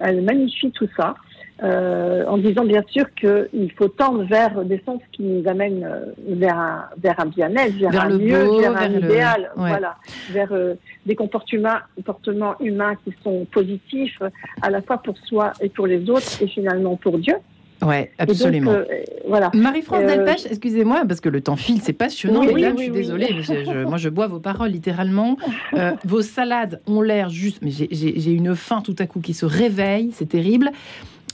elle 0.00 0.22
magnifie 0.22 0.72
tout 0.72 0.88
ça. 0.96 1.14
Euh, 1.62 2.24
en 2.26 2.36
disant 2.38 2.64
bien 2.64 2.82
sûr 2.88 3.06
qu'il 3.14 3.70
faut 3.78 3.88
tendre 3.88 4.24
vers 4.24 4.64
des 4.64 4.82
sens 4.84 5.00
qui 5.12 5.22
nous 5.22 5.48
amènent 5.48 5.84
euh, 5.84 6.06
vers 6.28 6.58
un, 6.58 6.84
vers 7.00 7.20
un 7.20 7.26
bien-être, 7.26 7.76
vers, 7.76 8.00
un 8.02 8.08
le 8.08 8.18
mieux, 8.18 8.44
beau, 8.44 8.60
vers 8.60 8.76
un 8.76 8.88
vers 8.88 8.90
le- 8.90 8.98
idéal, 9.06 9.50
Ouais. 9.56 9.68
voilà, 9.68 9.96
vers 10.30 10.52
euh, 10.52 10.74
des 11.06 11.14
comportements, 11.14 11.78
comportements 11.96 12.54
humains 12.60 12.96
qui 13.04 13.12
sont 13.22 13.46
positifs 13.52 14.20
à 14.62 14.70
la 14.70 14.82
fois 14.82 14.98
pour 14.98 15.16
soi 15.18 15.52
et 15.60 15.68
pour 15.68 15.86
les 15.86 16.10
autres 16.10 16.42
et 16.42 16.48
finalement 16.48 16.96
pour 16.96 17.18
Dieu. 17.18 17.34
Ouais, 17.82 18.12
donc, 18.18 18.30
absolument. 18.30 18.70
euh, 18.72 18.84
voilà. 19.28 19.50
Marie-France 19.52 20.00
Euh, 20.04 20.06
Delpech, 20.06 20.46
excusez-moi, 20.48 21.02
parce 21.06 21.20
que 21.20 21.28
le 21.28 21.40
temps 21.42 21.56
file, 21.56 21.80
c'est 21.82 21.92
passionnant, 21.92 22.40
Oui, 22.40 22.54
mesdames, 22.54 22.72
oui, 22.76 22.78
je 22.78 22.82
suis 22.84 22.90
oui, 22.92 22.96
désolée, 22.98 23.28
mais 23.34 23.42
je- 23.42 23.64
je- 23.64 23.84
moi 23.84 23.98
je 23.98 24.08
bois 24.08 24.26
vos 24.26 24.38
paroles 24.40 24.70
littéralement. 24.70 25.36
Euh, 25.74 25.92
vos 26.04 26.22
salades 26.22 26.80
ont 26.86 27.02
l'air 27.02 27.28
juste, 27.28 27.58
mais 27.62 27.70
j'ai 27.70 28.30
une 28.32 28.54
faim 28.56 28.80
tout 28.82 28.96
à 29.00 29.06
coup 29.06 29.20
qui 29.20 29.34
se 29.34 29.44
réveille, 29.44 30.10
c'est 30.12 30.28
terrible. 30.28 30.70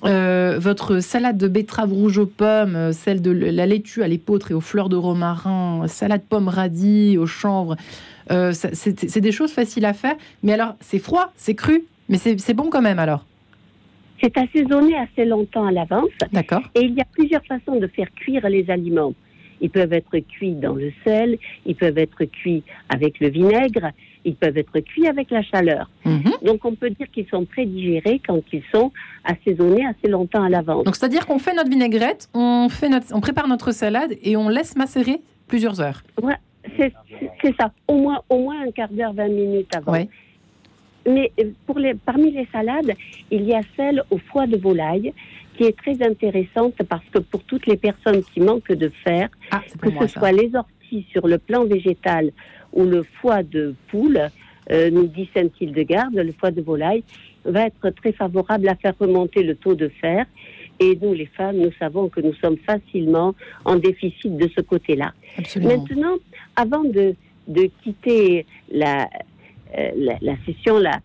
Euh, 0.05 0.59
votre 0.59 1.01
salade 1.01 1.37
de 1.37 1.47
betterave 1.47 1.93
rouge 1.93 2.19
aux 2.19 2.27
pommes, 2.27 2.75
euh, 2.75 2.93
celle 2.93 3.21
de 3.21 3.31
la 3.31 3.67
laitue 3.67 4.03
à 4.03 4.09
l'épeautre 4.09 4.51
et 4.51 4.55
aux 4.55 4.61
fleurs 4.61 4.89
de 4.89 4.97
romarin, 4.97 5.87
salade 5.89 6.23
pomme 6.27 6.49
radis 6.49 7.19
au 7.19 7.27
chanvre, 7.27 7.77
euh, 8.31 8.53
c'est 8.53 9.21
des 9.21 9.33
choses 9.33 9.53
faciles 9.53 9.85
à 9.85 9.93
faire. 9.93 10.17
Mais 10.43 10.53
alors, 10.53 10.75
c'est 10.81 10.99
froid, 10.99 11.33
c'est 11.37 11.55
cru, 11.55 11.85
mais 12.09 12.17
c'est 12.17 12.41
c'est 12.41 12.55
bon 12.55 12.71
quand 12.71 12.83
même 12.83 12.99
alors? 12.99 13.27
C'est 14.23 14.37
assaisonné 14.37 14.95
assez 14.97 15.25
longtemps 15.25 15.65
à 15.65 15.73
l'avance 15.73 16.11
D'accord 16.31 16.63
et 16.75 16.83
il 16.83 16.95
y 16.95 17.01
a 17.01 17.07
plusieurs 17.11 17.45
façons 17.47 17.77
de 17.77 17.87
faire 17.87 18.11
cuire 18.15 18.47
les 18.49 18.71
aliments. 18.71 19.15
Ils 19.61 19.71
peuvent 19.71 19.93
être 19.93 20.19
cuits 20.19 20.55
dans 20.55 20.75
le 20.75 20.93
sel, 21.05 21.39
ils 21.67 21.77
peuvent 21.77 21.99
être 21.99 22.25
cuits 22.25 22.63
avec 22.89 23.21
le 23.21 23.29
vinaigre, 23.29 23.91
ils 24.25 24.35
peuvent 24.35 24.57
être 24.57 24.79
cuits 24.81 25.07
avec 25.07 25.31
la 25.31 25.43
chaleur. 25.43 25.91
Mhm. 26.05 26.33
Donc 26.43 26.65
on 26.65 26.75
peut 26.75 26.91
dire 26.91 27.11
qu'ils 27.11 27.27
sont 27.29 27.45
prédigérés 27.45 28.21
quand 28.27 28.41
ils 28.53 28.63
sont 28.73 28.93
assaisonnés 29.25 29.87
assez 29.87 30.09
longtemps 30.09 30.43
à 30.43 30.49
l'avance. 30.49 30.85
Donc 30.85 30.97
c'est-à-dire 30.97 31.27
qu'on 31.27 31.39
fait 31.39 31.55
notre 31.55 31.71
vinaigrette, 31.71 32.29
on, 32.35 32.69
fait 32.69 32.89
notre, 32.89 33.15
on 33.15 33.21
prépare 33.21 33.49
notre 33.49 33.73
salade 33.73 34.17
et 34.23 34.37
on 34.37 34.49
laisse 34.49 34.77
macérer 34.77 35.21
plusieurs 35.47 35.81
heures. 35.81 36.03
Ouais, 36.23 36.37
c'est 36.77 36.93
c'est 37.43 37.55
ça, 37.57 37.73
au 37.89 37.97
moins, 37.97 38.23
au 38.29 38.39
moins 38.39 38.63
un 38.67 38.71
quart 38.71 38.89
d'heure, 38.91 39.13
20 39.13 39.29
minutes 39.29 39.75
avant. 39.75 39.93
Ouais. 39.93 40.09
Mais 41.07 41.33
euh, 41.41 41.51
pour 41.67 41.79
les, 41.79 41.95
parmi 41.95 42.31
les 42.31 42.47
salades, 42.53 42.93
il 43.31 43.45
y 43.45 43.55
a 43.55 43.61
celle 43.77 44.03
au 44.11 44.19
foie 44.19 44.47
de 44.47 44.57
volaille 44.57 45.13
qui 45.61 45.67
est 45.67 45.77
très 45.77 46.03
intéressante 46.03 46.77
parce 46.89 47.05
que 47.13 47.19
pour 47.19 47.43
toutes 47.45 47.67
les 47.67 47.77
personnes 47.77 48.23
qui 48.33 48.41
manquent 48.41 48.73
de 48.73 48.89
fer, 49.05 49.29
Ah, 49.51 49.61
que 49.83 49.91
moi 49.91 50.07
ce 50.09 50.15
ça. 50.15 50.21
soit 50.21 50.33
les 50.33 50.51
orties 50.55 51.07
sur 51.13 51.29
le 51.29 51.37
plan 51.37 51.67
végétal 51.67 52.31
ou 52.73 52.85
le 52.85 53.03
foie 53.21 53.43
de 53.43 53.75
poule, 53.89 54.31
euh, 54.71 54.91
nous 54.91 55.07
dit 55.07 55.29
Sainte-Hildegarde, 55.35 56.15
le 56.15 56.33
foie 56.33 56.51
de 56.51 56.63
volaille, 56.63 57.05
va 57.45 57.67
être 57.67 57.91
très 57.91 58.13
favorable 58.13 58.69
à 58.71 58.75
faire 58.77 58.95
remonter 58.99 59.43
le 59.43 59.55
taux 59.55 59.75
de 59.75 59.89
fer. 59.89 60.25
Et 60.79 60.97
nous, 61.03 61.13
les 61.13 61.27
femmes, 61.27 61.57
nous 61.59 61.73
savons 61.79 62.09
que 62.09 62.23
nous 62.23 62.33
sommes 62.35 62.57
facilement 62.57 63.35
en 63.67 63.77
déficit 63.77 64.35
de 64.35 64.49
ce 64.57 64.63
côté-là. 64.63 65.13
Maintenant, 65.57 66.17
avant 66.57 66.85
de, 66.85 67.15
de 67.49 67.69
quitter 67.83 68.47
la, 68.73 69.11
euh, 69.77 69.91
la, 69.95 70.15
la 70.23 70.37
session 70.47 70.79
là, 70.79 71.01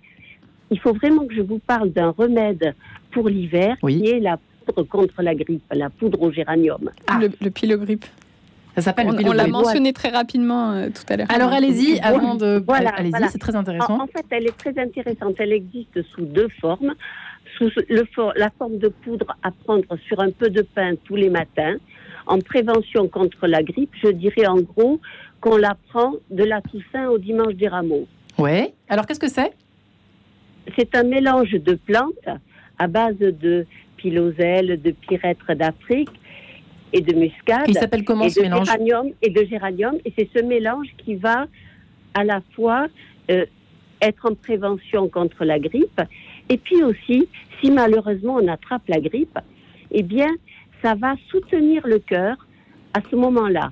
il 0.72 0.80
faut 0.80 0.93
vraiment 0.93 1.26
que 1.28 1.36
je 1.36 1.41
vous 1.41 1.60
parle 1.60 1.89
d'un 1.91 2.12
remède 2.12 2.74
pour 3.16 3.30
l'hiver 3.30 3.72
Oui. 3.82 4.01
qui 4.01 4.09
est 4.09 4.20
la 4.20 4.38
poudre 4.66 4.84
contre 4.95 5.22
la 5.28 5.34
grippe, 5.34 5.63
la 5.72 5.89
poudre 5.89 6.22
au 6.22 6.32
géranium. 6.32 6.84
Ah. 7.07 7.18
Le, 7.22 7.30
le 7.45 7.49
pilogrip. 7.49 8.03
Ça 8.76 8.82
s'appelle 8.82 9.07
On, 9.07 9.13
le 9.13 9.26
on 9.30 9.32
l'a 9.32 9.47
mentionné 9.47 9.93
très 9.93 10.09
rapidement 10.09 10.72
euh, 10.74 10.89
tout 10.89 11.05
à 11.11 11.16
l'heure. 11.16 11.28
Alors 11.38 11.51
allez-y, 11.53 11.97
avant 12.01 12.36
de... 12.36 12.61
Voilà, 12.68 12.89
allez-y, 12.89 13.11
voilà. 13.11 13.30
c'est 13.30 13.38
très 13.38 13.55
En, 13.55 13.59
intéressant. 13.59 14.01
en 14.01 14.07
fait, 14.07 14.26
elle 14.32 14.47
est 14.47 14.57
très 14.63 14.78
intéressante. 14.78 15.36
Elle 15.39 15.53
existe 15.53 15.97
sous 16.11 16.26
deux 16.26 16.49
formes. 16.59 16.93
Sous 17.57 17.72
le, 17.97 18.03
for- 18.13 18.34
la 18.36 18.49
forme 18.59 18.78
de 18.80 18.89
poudre 18.89 19.28
à 19.41 19.49
prendre 19.63 19.86
sur 20.07 20.20
un 20.20 20.32
peu 20.32 20.49
de 20.49 20.61
pain 20.61 20.91
tous 21.05 21.16
les 21.16 21.30
matins. 21.30 21.76
En 22.28 22.39
prévention 22.39 23.07
contre 23.07 23.47
la 23.47 23.63
grippe, 23.63 23.93
je 24.03 24.09
dirais 24.09 24.45
en 24.47 24.57
gros 24.72 24.99
qu'on 25.39 25.55
la 25.55 25.78
prend 25.89 26.11
de 26.30 26.43
la 26.43 26.59
Toussaint 26.61 27.07
au 27.07 27.18
dimanche 27.18 27.53
des 27.53 27.70
rameaux. 27.70 28.07
Ouais. 28.38 28.74
Alors 28.89 29.05
qu'est-ce 29.05 29.22
que 29.22 29.30
c'est? 29.30 29.53
C'est 30.78 30.93
un 30.95 31.03
mélange 31.03 31.51
de 31.51 31.76
plantes 31.76 32.28
à 32.78 32.88
base 32.88 33.17
de 33.17 33.65
piloselle, 33.97 34.82
de 34.82 34.91
pyrètre 34.91 35.55
d'Afrique 35.55 36.09
et 36.93 37.01
de 37.01 37.13
muscade. 37.13 37.65
Il 37.67 37.76
s'appelle 37.76 38.03
comment 38.03 38.26
et 38.26 38.30
ce 38.30 38.39
de 38.39 38.45
mélange 38.45 38.67
géranium 38.67 39.11
et 39.21 39.30
de 39.30 39.43
géranium. 39.45 39.95
Et 40.05 40.13
c'est 40.17 40.30
ce 40.36 40.43
mélange 40.43 40.88
qui 40.97 41.15
va 41.15 41.47
à 42.13 42.23
la 42.23 42.41
fois 42.55 42.88
euh, 43.32 43.45
être 44.01 44.30
en 44.30 44.36
prévention 44.36 45.09
contre 45.09 45.45
la 45.45 45.59
grippe 45.59 46.01
et 46.49 46.57
puis 46.57 46.84
aussi, 46.84 47.28
si 47.59 47.71
malheureusement 47.71 48.36
on 48.36 48.47
attrape 48.47 48.88
la 48.88 48.99
grippe, 48.99 49.39
eh 49.91 50.03
bien, 50.03 50.30
ça 50.84 50.93
va 50.93 51.15
soutenir 51.30 51.86
le 51.88 51.99
cœur 51.99 52.38
à 52.93 52.99
ce 53.09 53.15
moment-là. 53.15 53.71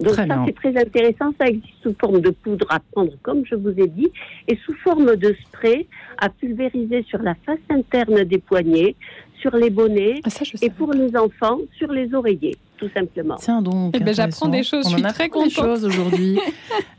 Donc 0.00 0.14
Très 0.14 0.26
ça, 0.26 0.42
c'est 0.46 0.54
très 0.54 0.76
intéressant. 0.76 1.32
Ça 1.38 1.46
existe 1.46 1.74
sous 1.82 1.94
forme 2.00 2.20
de 2.20 2.30
poudre 2.30 2.66
à 2.70 2.80
prendre, 2.80 3.12
comme 3.22 3.44
je 3.44 3.54
vous 3.54 3.74
ai 3.78 3.86
dit, 3.86 4.10
et 4.48 4.56
sous 4.64 4.74
forme 4.74 5.14
de 5.16 5.36
spray 5.46 5.86
à 6.18 6.30
pulvériser 6.30 7.02
sur 7.02 7.20
la 7.20 7.34
face 7.46 7.58
interne 7.68 8.24
des 8.24 8.38
poignets, 8.38 8.96
sur 9.40 9.54
les 9.54 9.70
bonnets, 9.70 10.20
Ah, 10.24 10.30
ça, 10.30 10.44
et 10.62 10.70
pour 10.70 10.92
les 10.92 11.16
enfants, 11.16 11.58
sur 11.76 11.92
les 11.92 12.14
oreillers, 12.14 12.56
tout 12.80 12.88
simplement. 12.92 13.36
Tiens 13.38 13.62
donc. 13.62 13.94
Eh 13.96 14.00
ben, 14.00 14.12
j'apprends 14.14 14.48
des 14.48 14.62
choses, 14.64 14.86
On 14.86 14.90
je 14.90 14.94
en 14.94 14.98
suis 14.98 15.06
apprend 15.06 15.14
très 15.14 15.24
des 15.24 15.30
contente. 15.30 15.50
choses 15.52 15.84
aujourd'hui. 15.84 16.38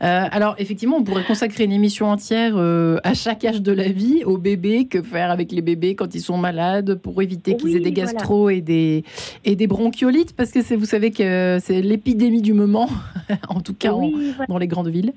Euh, 0.03 0.25
alors 0.31 0.55
effectivement, 0.57 0.97
on 0.97 1.03
pourrait 1.03 1.23
consacrer 1.23 1.63
une 1.63 1.71
émission 1.71 2.07
entière 2.09 2.53
euh, 2.57 2.97
à 3.03 3.13
chaque 3.13 3.45
âge 3.45 3.61
de 3.61 3.71
la 3.71 3.87
vie 3.89 4.23
aux 4.25 4.39
bébés. 4.39 4.87
Que 4.87 5.03
faire 5.03 5.29
avec 5.29 5.51
les 5.51 5.61
bébés 5.61 5.93
quand 5.93 6.15
ils 6.15 6.21
sont 6.21 6.37
malades 6.37 6.95
pour 6.95 7.21
éviter 7.21 7.55
qu'ils 7.55 7.65
Oui, 7.69 7.75
aient 7.75 7.79
des 7.81 7.91
voilà. 7.91 8.11
gastro 8.13 8.49
et 8.49 8.61
des 8.61 9.03
et 9.45 9.55
des 9.55 9.67
bronchiolites 9.67 10.35
parce 10.35 10.51
que 10.51 10.63
c'est 10.63 10.75
vous 10.75 10.85
savez 10.85 11.11
que 11.11 11.59
c'est 11.61 11.81
l'épidémie 11.83 12.41
du 12.41 12.53
moment, 12.53 12.89
en 13.49 13.61
tout 13.61 13.75
cas 13.75 13.91
en- 13.93 14.05
Oui, 14.05 14.31
voilà. 14.35 14.47
dans 14.47 14.57
les 14.57 14.67
grandes 14.67 14.87
villes. 14.89 15.13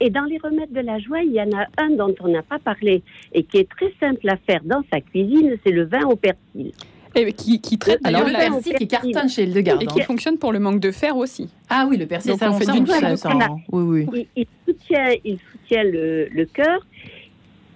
Et 0.00 0.08
dans 0.08 0.24
les 0.24 0.38
remèdes 0.38 0.72
de 0.72 0.80
la 0.80 0.98
joie, 0.98 1.22
il 1.22 1.32
y 1.32 1.40
en 1.40 1.50
a 1.52 1.66
un 1.76 1.90
dont 1.90 2.14
on 2.20 2.28
n'a 2.28 2.42
pas 2.42 2.58
parlé 2.58 3.02
et 3.34 3.42
qui 3.42 3.58
est 3.58 3.68
très 3.68 3.92
simple 4.00 4.26
à 4.30 4.36
faire 4.38 4.60
dans 4.64 4.82
sa 4.92 5.00
cuisine, 5.02 5.56
c'est 5.64 5.72
le 5.72 5.84
vin 5.84 6.04
au 6.06 6.16
persil. 6.16 6.72
Et 7.18 7.32
qui, 7.32 7.60
qui 7.60 7.78
traite 7.78 8.00
Alors 8.04 8.24
le 8.24 8.32
vin 8.32 8.48
au 8.52 8.60
persil 8.60 8.74
qui 8.74 8.86
cartonne 8.88 9.28
chez 9.28 9.44
Hildegarde. 9.44 9.82
et 9.82 9.86
qui 9.86 10.02
hein. 10.02 10.04
fonctionne 10.04 10.36
pour 10.38 10.52
le 10.52 10.58
manque 10.58 10.80
de 10.80 10.90
fer 10.90 11.16
aussi. 11.16 11.48
Ah 11.70 11.86
oui, 11.88 11.96
le 11.96 12.06
persil, 12.06 12.30
Donc, 12.32 12.40
ça 12.40 12.50
on 12.50 12.58
fait 12.58 12.70
où 12.70 12.86
ça, 13.16 13.30
hein. 13.30 13.56
Oui, 13.72 14.06
oui. 14.12 14.26
Il, 14.36 14.42
il 14.42 14.46
soutient, 14.74 15.08
il 15.24 15.38
soutient 15.50 15.82
le, 15.84 16.28
le 16.30 16.44
cœur. 16.44 16.86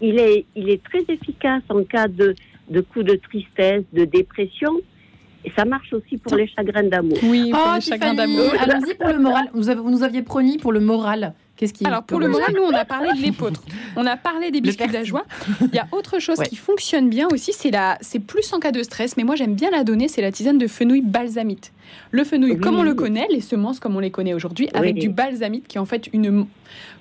Il 0.02 0.18
est, 0.18 0.44
il 0.54 0.68
est 0.70 0.82
très 0.82 1.02
efficace 1.12 1.62
en 1.68 1.82
cas 1.84 2.08
de, 2.08 2.34
de 2.70 2.80
coup 2.80 3.02
de 3.02 3.14
tristesse, 3.16 3.82
de 3.92 4.04
dépression. 4.04 4.72
Et 5.44 5.50
ça 5.56 5.64
marche 5.64 5.92
aussi 5.94 6.18
pour 6.18 6.36
les 6.36 6.46
chagrins 6.48 6.82
d'amour. 6.82 7.16
Oui, 7.22 7.50
pour 7.50 7.60
Oh, 7.66 7.74
les 7.76 7.80
chagrins 7.80 8.12
d'amour. 8.14 8.50
allons-y 8.58 8.94
pour 8.94 9.08
le 9.08 9.18
moral. 9.18 9.44
Vous, 9.54 9.70
avez- 9.70 9.80
vous 9.80 9.90
nous 9.90 10.02
aviez 10.02 10.20
promis 10.22 10.58
pour 10.58 10.70
le 10.72 10.80
moral. 10.80 11.32
Qu'est-ce 11.60 11.74
qui 11.74 11.84
Alors 11.84 12.02
pour 12.04 12.18
le 12.20 12.28
moral, 12.28 12.54
nous 12.56 12.62
on 12.62 12.72
a 12.72 12.86
parlé 12.86 13.10
de 13.12 13.20
l'épeautre, 13.22 13.62
on 13.94 14.06
a 14.06 14.16
parlé 14.16 14.50
des 14.50 14.62
biscuits 14.62 14.88
de 14.88 14.94
la 14.94 15.04
joie. 15.04 15.26
Il 15.60 15.74
y 15.74 15.78
a 15.78 15.86
autre 15.92 16.18
chose 16.18 16.38
Ouais. 16.38 16.46
qui 16.48 16.56
fonctionne 16.56 17.10
bien 17.10 17.28
aussi, 17.30 17.52
c'est 17.52 17.70
la, 17.70 17.98
c'est 18.00 18.18
plus 18.18 18.50
en 18.54 18.60
cas 18.60 18.72
de 18.72 18.82
stress, 18.82 19.18
mais 19.18 19.24
moi 19.24 19.36
j'aime 19.36 19.54
bien 19.54 19.68
la 19.70 19.84
donner, 19.84 20.08
c'est 20.08 20.22
la 20.22 20.32
tisane 20.32 20.56
de 20.56 20.66
fenouil 20.66 21.02
balsamite. 21.02 21.72
Le 22.12 22.24
fenouil, 22.24 22.52
Oui. 22.52 22.60
comme 22.60 22.76
on 22.78 22.82
le 22.82 22.94
connaît, 22.94 23.26
les 23.30 23.42
semences 23.42 23.78
comme 23.78 23.94
on 23.94 23.98
les 24.00 24.10
connaît 24.10 24.32
aujourd'hui, 24.32 24.70
avec 24.72 24.94
du 24.96 25.10
balsamite 25.10 25.68
qui 25.68 25.76
est 25.76 25.80
en 25.80 25.84
fait 25.84 26.08
une 26.14 26.46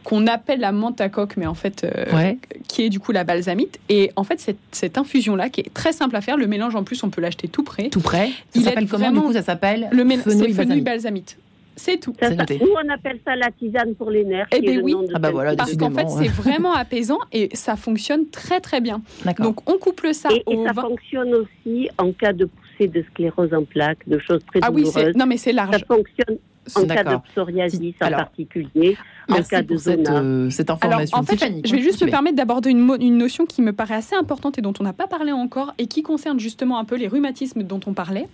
qu'on 0.04 0.28
appelle 0.28 0.60
la 0.60 0.72
menthe 0.74 1.00
à 1.00 1.08
coque, 1.08 1.38
mais 1.38 1.46
en 1.46 1.54
fait 1.54 1.86
euh, 1.86 2.14
Ouais. 2.14 2.38
qui 2.68 2.84
est 2.84 2.90
du 2.90 3.00
coup 3.00 3.14
la 3.14 3.24
balsamite. 3.24 3.80
Et 3.88 4.12
en 4.18 4.26
fait 4.26 4.42
cette, 4.42 4.58
cette 4.74 4.98
infusion 4.98 5.38
là 5.38 5.48
qui 5.50 5.62
est 5.62 5.74
très 5.74 5.94
simple 5.94 6.18
à 6.18 6.22
faire, 6.22 6.36
le 6.36 6.48
mélange 6.48 6.76
en 6.76 6.84
plus 6.84 7.02
on 7.04 7.10
peut 7.10 7.22
l'acheter 7.22 7.48
tout 7.48 7.64
prêt. 7.64 7.88
Tout 7.90 8.02
prêt. 8.02 8.28
Ça 8.28 8.34
Il 8.56 8.64
s'appelle 8.64 8.88
comment 8.90 9.06
vraiment- 9.06 9.22
Du 9.22 9.28
coup, 9.28 9.34
ça 9.34 9.42
s'appelle 9.42 9.88
Le 9.94 10.04
fenouil 10.18 10.82
balsamite. 10.82 11.38
C'est 11.80 11.98
tout. 11.98 12.14
Ça, 12.20 12.28
ça- 12.36 12.36
on 12.84 12.90
appelle 12.90 13.20
ça 13.26 13.36
la 13.38 13.52
tisane 13.52 13.96
pour 13.96 14.10
les 14.12 14.26
nerfs. 14.26 14.48
Eh 14.52 14.60
ben 14.62 14.76
le 14.78 14.84
oui. 14.84 14.92
nom 14.92 15.04
de 15.04 15.12
Ah 15.14 15.20
bah 15.20 15.32
voilà, 15.32 15.56
Parce 15.56 15.76
qu'en 15.78 15.90
fait, 15.92 16.04
Décidément, 16.04 16.34
c'est 16.36 16.42
vraiment 16.42 16.74
apaisant 16.86 17.20
et 17.32 17.50
ça 17.54 17.78
fonctionne 17.78 18.30
très 18.30 18.60
très 18.60 18.82
bien. 18.82 19.02
Donc 19.40 19.68
on 19.70 19.78
couple 19.78 20.14
ça 20.14 20.28
Et, 20.32 20.44
et 20.52 20.58
au 20.58 20.66
ça 20.66 20.74
vin. 20.74 20.82
fonctionne 20.82 21.34
aussi 21.36 21.90
en 21.98 22.12
cas 22.12 22.34
de 22.34 22.50
de 22.88 23.04
sclérose 23.12 23.54
en 23.54 23.64
plaques, 23.64 24.08
de 24.08 24.18
choses 24.20 24.42
très 24.48 24.60
Ah 24.64 24.72
oui, 24.72 24.84
douloureuses. 24.84 25.12
c'est 25.14 25.18
non 25.18 25.26
mais 25.26 25.38
c'est 25.38 25.52
ça 25.52 25.56
large. 25.68 25.84
fonctionne 25.88 26.38
en 26.76 26.86
cas 26.86 27.04
de 27.04 27.18
psoriasis 27.32 27.96
en 28.02 28.12
particulier, 28.12 28.96
en 29.28 29.42
cas 29.42 29.64
de 29.64 29.76
cette, 29.76 30.06
zona. 30.06 30.20
euh, 30.22 30.50
cette 30.52 30.70
Alors 30.70 30.84
information. 30.84 31.18
en 31.18 31.24
fait, 31.24 31.36
Tiffany, 31.38 31.62
je 31.66 31.72
vais 31.76 31.82
juste 31.82 32.04
me 32.04 32.10
permettre 32.12 32.36
d'aborder 32.36 32.70
une, 32.70 32.96
une 33.02 33.18
notion 33.18 33.46
qui 33.48 33.64
me 33.64 33.74
paraît 33.74 33.96
assez 33.96 34.16
importante 34.16 34.60
et 34.60 34.62
dont 34.62 34.74
on 34.80 34.84
n'a 34.84 34.94
pas 34.94 35.08
parlé 35.08 35.32
encore 35.32 35.74
et 35.80 35.88
qui 35.88 36.04
concerne 36.04 36.40
justement 36.40 36.78
un 36.78 36.86
peu 36.86 36.96
les 36.96 37.08
rhumatismes 37.08 37.64
dont 37.64 37.80
on 37.88 37.94
parlait. 37.94 38.28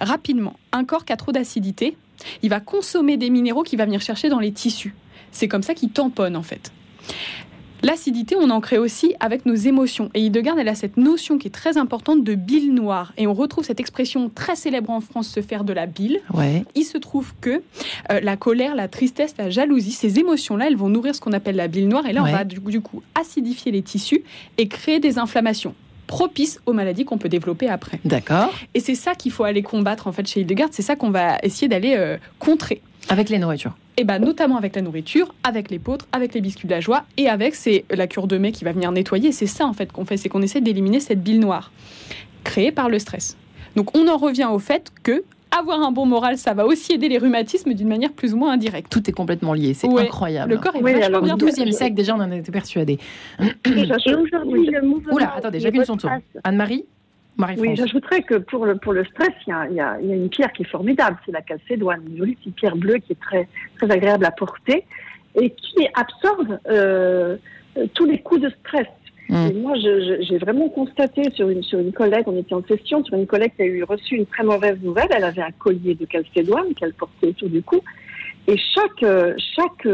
Rapidement, 0.00 0.54
un 0.72 0.84
corps 0.84 1.04
qui 1.04 1.12
a 1.12 1.16
trop 1.16 1.32
d'acidité, 1.32 1.96
il 2.42 2.48
va 2.48 2.60
consommer 2.60 3.18
des 3.18 3.28
minéraux 3.28 3.62
qu'il 3.62 3.78
va 3.78 3.84
venir 3.84 4.00
chercher 4.00 4.30
dans 4.30 4.38
les 4.40 4.52
tissus. 4.52 4.94
C'est 5.30 5.48
comme 5.48 5.62
ça 5.62 5.74
qu'il 5.74 5.90
tamponne 5.90 6.36
en 6.36 6.42
fait. 6.42 6.72
L'acidité, 7.82 8.36
on 8.36 8.50
en 8.50 8.60
crée 8.60 8.78
aussi 8.78 9.14
avec 9.20 9.44
nos 9.44 9.54
émotions. 9.54 10.10
Et 10.14 10.20
Hildegarde, 10.20 10.58
elle 10.58 10.68
a 10.68 10.74
cette 10.74 10.96
notion 10.96 11.36
qui 11.38 11.48
est 11.48 11.52
très 11.52 11.76
importante 11.78 12.22
de 12.22 12.34
bile 12.34 12.72
noire. 12.74 13.12
Et 13.16 13.26
on 13.26 13.34
retrouve 13.34 13.64
cette 13.64 13.80
expression 13.80 14.30
très 14.32 14.54
célèbre 14.54 14.90
en 14.90 15.00
France, 15.00 15.28
se 15.28 15.40
faire 15.42 15.64
de 15.64 15.72
la 15.72 15.86
bile. 15.86 16.20
Ouais. 16.32 16.64
Il 16.74 16.84
se 16.84 16.96
trouve 16.98 17.32
que 17.40 17.62
euh, 18.10 18.20
la 18.22 18.36
colère, 18.36 18.74
la 18.76 18.86
tristesse, 18.88 19.34
la 19.36 19.50
jalousie, 19.50 19.90
ces 19.92 20.18
émotions-là, 20.20 20.66
elles 20.68 20.76
vont 20.76 20.88
nourrir 20.88 21.14
ce 21.14 21.20
qu'on 21.20 21.32
appelle 21.32 21.56
la 21.56 21.68
bile 21.68 21.88
noire. 21.88 22.06
Et 22.06 22.12
là, 22.12 22.22
Ouais. 22.22 22.30
on 22.30 22.32
va 22.32 22.44
du, 22.44 22.60
du 22.60 22.80
coup 22.80 23.02
acidifier 23.20 23.72
les 23.72 23.82
tissus 23.82 24.22
et 24.58 24.68
créer 24.68 25.00
des 25.00 25.18
inflammations. 25.18 25.74
propices 26.08 26.60
aux 26.66 26.74
maladies 26.74 27.06
qu'on 27.06 27.16
peut 27.16 27.30
développer 27.30 27.68
après. 27.68 27.98
D'accord. 28.04 28.52
Et 28.74 28.80
c'est 28.80 28.94
ça 28.96 29.14
qu'il 29.14 29.32
faut 29.32 29.44
aller 29.44 29.62
combattre 29.62 30.08
en 30.08 30.12
fait 30.12 30.26
chez 30.26 30.40
Hildegard, 30.40 30.68
c'est 30.70 30.82
ça 30.82 30.94
qu'on 30.94 31.10
va 31.10 31.38
essayer 31.42 31.68
d'aller 31.68 31.94
euh, 31.96 32.18
contrer. 32.38 32.82
Avec 33.08 33.28
les 33.28 33.38
nourritures 33.38 33.74
et 33.98 34.02
eh 34.02 34.04
ben, 34.04 34.18
notamment 34.18 34.56
avec 34.56 34.74
la 34.74 34.80
nourriture, 34.80 35.34
avec 35.44 35.68
les 35.70 35.76
l'épeautre, 35.76 36.06
avec 36.12 36.32
les 36.32 36.40
biscuits 36.40 36.66
de 36.66 36.72
la 36.72 36.80
joie 36.80 37.04
et 37.18 37.28
avec 37.28 37.54
c'est 37.54 37.84
la 37.90 38.06
cure 38.06 38.26
de 38.26 38.38
mai 38.38 38.50
qui 38.50 38.64
va 38.64 38.72
venir 38.72 38.90
nettoyer. 38.90 39.32
C'est 39.32 39.46
ça 39.46 39.66
en 39.66 39.74
fait 39.74 39.92
qu'on 39.92 40.06
fait, 40.06 40.16
c'est 40.16 40.30
qu'on 40.30 40.40
essaie 40.40 40.62
d'éliminer 40.62 40.98
cette 40.98 41.22
bile 41.22 41.38
noire 41.38 41.72
créée 42.42 42.72
par 42.72 42.88
le 42.88 42.98
stress. 42.98 43.36
Donc 43.76 43.94
on 43.94 44.08
en 44.08 44.16
revient 44.16 44.48
au 44.50 44.58
fait 44.58 44.90
que 45.02 45.24
avoir 45.50 45.82
un 45.82 45.92
bon 45.92 46.06
moral, 46.06 46.38
ça 46.38 46.54
va 46.54 46.64
aussi 46.64 46.92
aider 46.94 47.10
les 47.10 47.18
rhumatismes 47.18 47.74
d'une 47.74 47.88
manière 47.88 48.12
plus 48.12 48.32
ou 48.32 48.38
moins 48.38 48.52
indirecte. 48.52 48.90
Tout 48.90 49.08
est 49.10 49.12
complètement 49.12 49.52
lié, 49.52 49.74
c'est 49.74 49.86
incroyable. 49.86 50.50
Le 50.50 50.58
corps 50.58 50.74
est 50.74 50.82
oui, 50.82 50.94
vachement 50.94 51.20
bien. 51.20 51.34
Au 51.34 51.36
XIIe 51.36 51.72
siècle, 51.74 51.94
déjà, 51.94 52.14
on 52.16 52.20
en 52.20 52.30
était 52.32 52.50
persuadé. 52.50 52.98
Et 53.66 53.92
aujourd'hui, 54.06 54.70
le 54.70 54.80
mouvement. 54.80 55.12
Oula, 55.12 55.34
attendez, 55.36 55.60
chacune 55.60 55.84
son 55.84 55.98
tour. 55.98 56.10
Anne-Marie 56.42 56.86
oui, 57.38 57.76
j'ajouterais 57.76 58.22
que 58.22 58.34
pour 58.34 58.66
le, 58.66 58.76
pour 58.76 58.92
le 58.92 59.04
stress, 59.04 59.30
il 59.46 59.50
y, 59.50 59.52
a, 59.52 59.66
il, 59.70 59.76
y 59.76 60.12
a, 60.12 60.16
une 60.16 60.28
pierre 60.28 60.52
qui 60.52 60.62
est 60.62 60.68
formidable, 60.68 61.16
c'est 61.24 61.32
la 61.32 61.42
calcédoine, 61.42 62.02
une 62.08 62.18
jolie 62.18 62.36
petite 62.36 62.56
pierre 62.56 62.76
bleue 62.76 62.98
qui 62.98 63.12
est 63.12 63.20
très, 63.20 63.48
très 63.78 63.90
agréable 63.90 64.24
à 64.24 64.30
porter 64.30 64.84
et 65.40 65.50
qui 65.50 65.88
absorbe 65.94 66.58
euh, 66.68 67.36
tous 67.94 68.04
les 68.04 68.18
coups 68.18 68.42
de 68.42 68.50
stress. 68.60 68.86
Mm. 69.28 69.46
Et 69.46 69.52
moi, 69.54 69.74
j'ai 69.76 70.38
vraiment 70.38 70.68
constaté 70.68 71.22
sur 71.34 71.48
une, 71.48 71.62
sur 71.62 71.78
une 71.78 71.92
collègue, 71.92 72.24
on 72.26 72.38
était 72.38 72.54
en 72.54 72.62
session, 72.64 73.02
sur 73.04 73.16
une 73.16 73.26
collègue 73.26 73.52
qui 73.56 73.62
a 73.62 73.66
eu 73.66 73.82
reçu 73.82 74.16
une 74.16 74.26
très 74.26 74.44
mauvaise 74.44 74.78
nouvelle. 74.82 75.08
Elle 75.10 75.24
avait 75.24 75.42
un 75.42 75.52
collier 75.52 75.94
de 75.94 76.04
calcédoine 76.04 76.74
qu'elle 76.74 76.92
portait 76.92 77.28
autour 77.28 77.48
du 77.48 77.62
cou. 77.62 77.80
Et 78.46 78.58
chaque, 78.58 79.04
chaque 79.56 79.88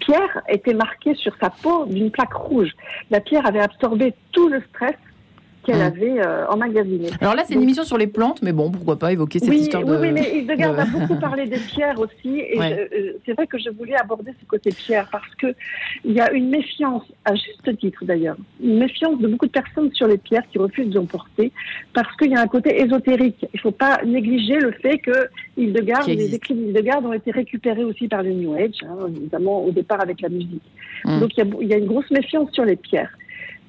pierre 0.00 0.42
était 0.48 0.74
marquée 0.74 1.14
sur 1.14 1.34
sa 1.40 1.50
peau 1.50 1.86
d'une 1.86 2.10
plaque 2.10 2.34
rouge. 2.34 2.70
La 3.10 3.20
pierre 3.20 3.46
avait 3.46 3.60
absorbé 3.60 4.14
tout 4.32 4.48
le 4.48 4.62
stress 4.70 4.96
qu'elle 5.64 5.78
mmh. 5.78 5.80
avait 5.80 6.20
euh, 6.20 6.46
emmagasiné. 6.48 7.08
Alors 7.20 7.34
là, 7.34 7.44
c'est 7.46 7.54
une 7.54 7.62
émission 7.62 7.84
sur 7.84 7.98
les 7.98 8.06
plantes, 8.06 8.42
mais 8.42 8.52
bon, 8.52 8.70
pourquoi 8.70 8.98
pas 8.98 9.12
évoquer 9.12 9.38
cette 9.38 9.52
histoire 9.52 9.84
de. 9.84 9.96
Oui, 9.96 10.12
mais 10.12 10.38
Hildegard 10.38 10.78
a 10.78 10.84
beaucoup 10.84 11.16
parlé 11.16 11.46
des 11.46 11.58
pierres 11.58 11.98
aussi, 11.98 12.40
et 12.40 12.60
euh, 12.60 13.12
c'est 13.24 13.32
vrai 13.32 13.46
que 13.46 13.58
je 13.58 13.70
voulais 13.70 13.94
aborder 13.94 14.32
ce 14.40 14.46
côté 14.46 14.70
pierre 14.70 15.08
parce 15.10 15.34
que 15.36 15.54
il 16.04 16.12
y 16.12 16.20
a 16.20 16.32
une 16.32 16.48
méfiance, 16.48 17.04
à 17.24 17.34
juste 17.34 17.78
titre 17.78 18.04
d'ailleurs, 18.04 18.36
une 18.62 18.78
méfiance 18.78 19.18
de 19.20 19.28
beaucoup 19.28 19.46
de 19.46 19.52
personnes 19.52 19.92
sur 19.92 20.08
les 20.08 20.18
pierres 20.18 20.44
qui 20.50 20.58
refusent 20.58 20.90
d'en 20.90 21.06
porter 21.06 21.52
parce 21.92 22.14
qu'il 22.16 22.30
y 22.30 22.34
a 22.34 22.40
un 22.40 22.48
côté 22.48 22.80
ésotérique. 22.80 23.46
Il 23.54 23.56
ne 23.56 23.60
faut 23.60 23.70
pas 23.70 24.00
négliger 24.04 24.58
le 24.58 24.72
fait 24.72 24.98
que 24.98 25.28
Hildegard, 25.56 26.06
les 26.06 26.34
écrits 26.34 26.54
d'Hildegard 26.54 27.04
ont 27.04 27.12
été 27.12 27.30
récupérés 27.30 27.84
aussi 27.84 28.08
par 28.08 28.22
le 28.22 28.32
New 28.32 28.54
Age, 28.54 28.80
hein, 28.82 29.08
notamment 29.08 29.64
au 29.64 29.70
départ 29.70 30.00
avec 30.00 30.20
la 30.20 30.28
musique. 30.28 30.62
Mmh. 31.04 31.20
Donc 31.20 31.30
il 31.36 31.44
y, 31.60 31.66
y 31.66 31.74
a 31.74 31.78
une 31.78 31.86
grosse 31.86 32.10
méfiance 32.10 32.50
sur 32.52 32.64
les 32.64 32.76
pierres 32.76 33.16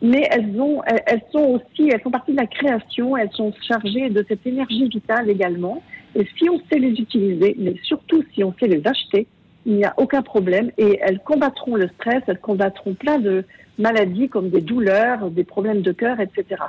mais 0.04 0.28
elles, 0.30 0.60
ont, 0.60 0.84
elles 0.86 1.24
sont 1.32 1.40
aussi, 1.40 1.90
elles 1.90 2.02
font 2.02 2.12
partie 2.12 2.34
de 2.34 2.38
la 2.38 2.46
création, 2.46 3.16
elles 3.16 3.32
sont 3.32 3.54
chargées 3.66 4.10
de 4.10 4.24
cette 4.28 4.46
énergie 4.46 4.90
vitale 4.90 5.30
également. 5.30 5.82
Et 6.14 6.28
si 6.38 6.50
on 6.50 6.60
sait 6.70 6.78
les 6.78 6.92
utiliser, 6.92 7.56
mais 7.58 7.76
surtout 7.84 8.22
si 8.34 8.44
on 8.44 8.54
sait 8.60 8.68
les 8.68 8.86
acheter, 8.86 9.28
il 9.66 9.76
n'y 9.76 9.86
a 9.86 9.94
aucun 9.96 10.22
problème. 10.22 10.72
Et 10.78 11.00
elles 11.02 11.20
combattront 11.20 11.76
le 11.76 11.88
stress, 11.88 12.22
elles 12.28 12.40
combattront 12.40 12.94
plein 12.96 13.18
de 13.18 13.46
maladies 13.80 14.28
comme 14.28 14.50
des 14.50 14.60
douleurs, 14.60 15.32
des 15.32 15.46
problèmes 15.46 15.82
de 15.82 15.94
cœur, 15.94 16.20
etc. 16.20 16.62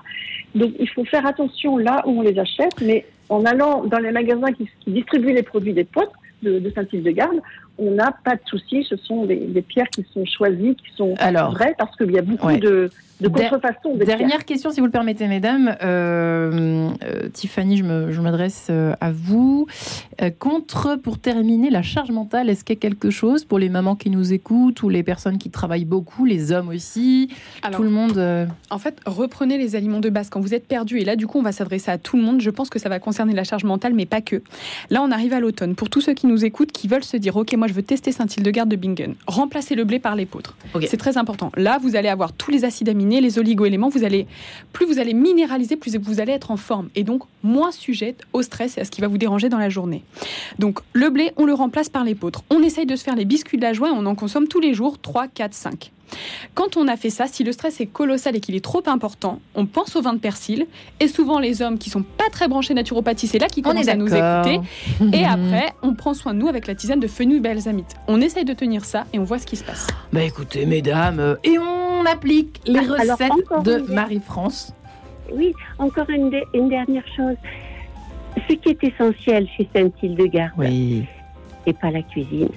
Donc 0.55 0.73
il 0.79 0.89
faut 0.89 1.05
faire 1.05 1.27
attention 1.27 1.77
là 1.77 2.05
où 2.07 2.21
on 2.21 2.23
les 2.23 2.39
achète, 2.39 2.81
mais 2.81 3.05
en 3.29 3.45
allant 3.45 3.85
dans 3.85 3.99
les 3.99 4.13
magasins 4.13 4.53
qui, 4.53 4.69
distribuent 4.87 5.35
les 5.35 5.43
produits 5.43 5.75
des 5.75 5.85
potes 5.85 6.13
de, 6.45 6.61
de 6.61 6.71
Saint-Ile-de-Garde, 6.71 7.41
on 7.79 7.91
n'a 7.93 8.15
pas 8.25 8.37
de 8.37 8.43
souci. 8.47 8.85
Ce 8.89 8.97
sont 8.97 9.27
des, 9.27 9.63
pierres 9.63 9.89
qui 9.89 10.05
sont 10.13 10.25
choisies, 10.25 10.77
qui 10.77 10.95
sont 10.97 11.15
vraies, 11.15 11.75
parce 11.79 11.97
qu'il 11.97 12.13
y 12.13 12.19
a 12.19 12.23
beaucoup 12.23 12.57
de, 12.57 12.91
de 13.21 13.29
contrefaçons. 13.29 13.97
Dernière 13.97 14.45
question, 14.45 14.71
si 14.71 14.81
vous 14.81 14.87
le 14.87 14.93
permettez, 14.93 15.29
mesdames. 15.29 15.77
Euh, 15.83 16.91
euh, 17.05 17.29
Tiffany, 17.33 17.77
je 17.77 18.21
m'adresse 18.21 18.69
euh, 18.71 18.95
à 19.01 19.13
vous. 19.13 19.67
contre, 20.39 20.97
pour 20.97 21.19
terminer, 21.19 21.71
la 21.71 21.83
charge 21.83 22.11
mentale, 22.11 22.51
est-ce 22.51 22.65
qu'il 22.65 22.75
y 22.75 22.79
a 22.79 22.81
quelque 22.81 23.11
chose 23.11 23.45
pour 23.45 23.59
les 23.59 23.69
mamans 23.69 23.95
qui 23.95 24.11
nous 24.11 24.33
écoutent 24.33 24.83
ou 24.83 24.89
les 24.89 25.03
personnes 25.03 25.39
qui 25.39 25.51
travaillent 25.51 25.85
beaucoup, 25.85 26.25
les 26.25 26.53
hommes 26.53 26.69
aussi, 26.69 27.31
tout 27.73 27.83
le 27.83 27.91
monde 27.91 28.49
En 28.71 28.79
fait, 28.79 28.99
reprenez 29.07 29.59
les 29.59 29.77
aliments 29.77 30.01
de 30.01 30.11
base 30.11 30.29
quand 30.29 30.41
vous 30.41 30.55
êtes 30.55 30.67
perdu. 30.67 30.99
Et 30.99 31.05
là, 31.05 31.17
du 31.17 31.27
coup, 31.27 31.39
on 31.39 31.43
va 31.43 31.53
s'adresser 31.53 31.91
à 31.91 31.99
tout 31.99 32.17
le 32.17 32.23
monde. 32.23 32.41
Je 32.41 32.51
pense 32.51 32.69
que 32.69 32.79
ça 32.79 32.89
va 32.89 32.99
concerner 32.99 33.33
la 33.33 33.45
charge 33.45 33.65
mentale, 33.65 33.95
mais 33.95 34.07
pas 34.07 34.21
que. 34.21 34.43
Là, 34.91 35.03
on 35.03 35.11
arrive 35.11 35.33
à 35.33 35.41
l'automne. 35.41 35.75
Pour 35.75 35.89
tous 35.89 36.01
ceux 36.01 36.15
qui 36.15 36.27
nous 36.27 36.45
écoutent, 36.45 36.73
qui 36.73 36.89
veulent 36.89 37.05
se 37.05 37.17
dire, 37.17 37.37
OK, 37.37 37.55
moi, 37.57 37.64
je 37.67 37.73
veux 37.73 37.83
tester 37.83 38.13
Saint-Hildegarde 38.13 38.69
de 38.69 38.77
Bingen. 38.77 39.15
Remplacer 39.27 39.75
le 39.75 39.85
blé 39.85 39.99
par 39.99 40.17
l'épeautre. 40.17 40.57
C'est 40.87 40.97
très 40.97 41.17
important. 41.17 41.51
Là, 41.57 41.79
vous 41.81 41.97
allez 41.97 42.09
avoir 42.09 42.33
tous 42.33 42.51
les 42.51 42.65
acides 42.65 42.89
aminés, 42.89 43.21
les 43.21 43.39
oligo-éléments. 43.39 43.89
Vous 43.89 44.05
allez, 44.05 44.27
plus 44.73 44.87
vous 44.87 44.99
allez 44.99 45.15
minéraliser, 45.15 45.77
plus 45.77 45.97
vous 45.97 46.21
allez 46.21 46.33
être 46.33 46.51
en 46.51 46.57
forme 46.57 46.89
et 46.95 47.05
donc 47.05 47.23
moins 47.43 47.73
sujette 47.73 48.23
au 48.33 48.43
stress 48.43 48.79
et 48.79 48.81
à 48.81 48.85
ce 48.85 48.91
qui 48.91 49.01
va 49.01 49.09
vous 49.09 49.19
déranger 49.19 49.49
dans 49.49 49.59
la 49.59 49.69
journée. 49.69 50.03
Donc, 50.59 50.81
le 50.93 51.11
blé, 51.11 51.33
on 51.37 51.45
le 51.45 51.55
remplace 51.55 51.89
par 51.89 52.05
l'épeautre. 52.05 52.43
On 52.51 52.63
essaye 52.63 52.87
de 52.87 52.97
se 52.97 53.05
faire 53.05 53.17
les 53.17 53.25
biscuits 53.25 53.59
de 53.59 53.63
la 53.63 53.73
joie 53.73 53.89
et 53.89 53.93
on 53.93 54.07
en 54.07 54.15
consomme 54.15 54.49
tous 54.49 54.61
les 54.61 54.75
jours 54.75 54.99
3, 54.99 55.29
4, 55.29 55.55
5. 55.55 55.91
Quand 56.55 56.77
on 56.77 56.89
a 56.89 56.97
fait 56.97 57.11
ça, 57.11 57.27
si 57.27 57.45
le 57.45 57.53
stress 57.53 57.81
est 57.81 57.87
colossal 57.87 58.37
et 58.37 58.41
qu'il 58.41 58.55
est 58.55 58.65
trop 58.65 58.83
important, 58.87 59.41
on 59.55 59.67
pense 59.67 59.97
au 59.97 60.03
vin 60.03 60.13
de 60.13 60.19
persil. 60.19 60.67
Et 61.01 61.09
souvent, 61.09 61.39
les 61.39 61.63
hommes 61.63 61.79
qui 61.79 61.91
sont 61.91 62.03
pas 62.03 62.29
très 62.31 62.49
branchés 62.49 62.75
naturopathie, 62.75 63.27
c'est 63.27 63.39
là 63.39 63.49
qu'ils 63.49 63.63
commencent 63.63 63.89
à 63.89 63.97
nous 63.97 64.15
écouter. 64.15 64.61
Et 65.13 65.25
après, 65.25 65.73
on 65.83 65.95
prend 65.95 66.15
soin 66.15 66.35
de 66.35 66.39
nous 66.39 66.49
avec 66.49 66.67
la 66.67 66.75
tisane 66.75 67.01
de 67.01 67.07
fenouil 67.07 67.41
balsamite. 67.41 67.95
On 68.09 68.21
essaye 68.21 68.45
de 68.45 68.53
tenir 68.53 68.85
ça 68.85 69.05
et 69.13 69.19
on 69.19 69.25
voit 69.25 69.39
ce 69.39 69.47
qui 69.47 69.57
se 69.57 69.65
passe. 69.65 69.87
Bah 70.13 70.23
écoutez, 70.23 70.67
mesdames, 70.67 71.21
euh, 71.21 71.37
et 71.45 71.59
on 71.59 72.05
applique 72.07 72.61
les 72.67 72.81
ah, 72.81 73.13
recettes 73.13 73.65
de 73.65 73.93
Marie-France. 73.93 74.73
Oui, 75.33 75.55
encore 75.79 76.09
une, 76.11 76.31
dernière 76.69 77.07
chose. 77.17 77.37
Ce 78.49 78.55
qui 78.55 78.71
est 78.71 78.85
essentiel 78.85 79.49
chez 79.57 79.69
Saint-Hildegarde, 79.75 80.53
oui 80.59 81.07
et 81.67 81.73
pas 81.73 81.91
la 81.91 82.03
cuisine. 82.03 82.51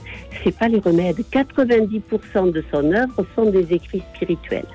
C'est 0.43 0.57
pas 0.57 0.67
les 0.67 0.79
remèdes. 0.79 1.17
90% 1.31 2.51
de 2.51 2.63
son 2.71 2.91
œuvre 2.91 3.25
sont 3.35 3.49
des 3.49 3.73
écrits 3.73 4.03
spirituels. 4.13 4.67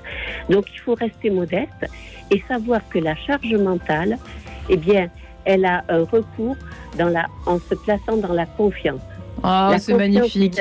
Donc 0.49 0.65
il 0.73 0.79
faut 0.79 0.95
rester 0.95 1.29
modeste 1.29 1.85
et 2.31 2.41
savoir 2.47 2.81
que 2.89 2.99
la 2.99 3.15
charge 3.15 3.53
mentale, 3.53 4.17
eh 4.69 4.77
bien, 4.77 5.09
elle 5.45 5.65
a 5.65 5.83
un 5.89 6.03
recours 6.03 6.55
en 7.45 7.59
se 7.59 7.75
plaçant 7.75 8.17
dans 8.17 8.33
la 8.33 8.45
confiance. 8.45 9.01
Oh, 9.43 9.71
c'est 9.77 9.93
magnifique. 9.93 10.59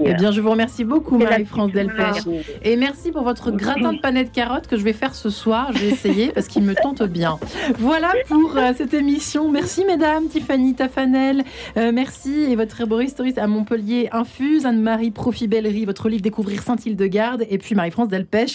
Eh 0.00 0.14
bien, 0.14 0.30
je 0.30 0.40
vous 0.40 0.50
remercie 0.50 0.84
beaucoup, 0.84 1.18
Marie-France 1.18 1.72
Delpech. 1.72 2.24
Et 2.62 2.76
merci 2.76 3.10
pour 3.10 3.22
votre 3.22 3.50
gratin 3.50 3.92
de 3.92 4.00
panette 4.00 4.32
carotte 4.32 4.66
que 4.66 4.76
je 4.76 4.82
vais 4.82 4.92
faire 4.92 5.14
ce 5.14 5.30
soir. 5.30 5.70
Je 5.72 5.78
vais 5.78 5.88
essayer 5.88 6.28
parce 6.28 6.48
qu'il 6.48 6.62
me 6.62 6.74
tente 6.74 7.02
bien. 7.02 7.38
Voilà 7.78 8.12
pour 8.28 8.56
euh, 8.56 8.72
cette 8.76 8.94
émission. 8.94 9.50
Merci, 9.50 9.84
mesdames. 9.84 10.28
Tiffany 10.28 10.74
Tafanel, 10.74 11.44
euh, 11.76 11.92
merci. 11.92 12.46
Et 12.50 12.56
votre 12.56 12.80
herboriste 12.80 13.22
à 13.36 13.46
Montpellier 13.46 14.08
Infuse. 14.12 14.66
Anne-Marie 14.66 15.10
Profibellerie, 15.10 15.84
votre 15.84 16.08
livre 16.08 16.22
Découvrir 16.22 16.62
Saint-Hildegarde. 16.62 17.44
Et 17.48 17.58
puis 17.58 17.74
Marie-France 17.74 18.08
Delpech. 18.08 18.54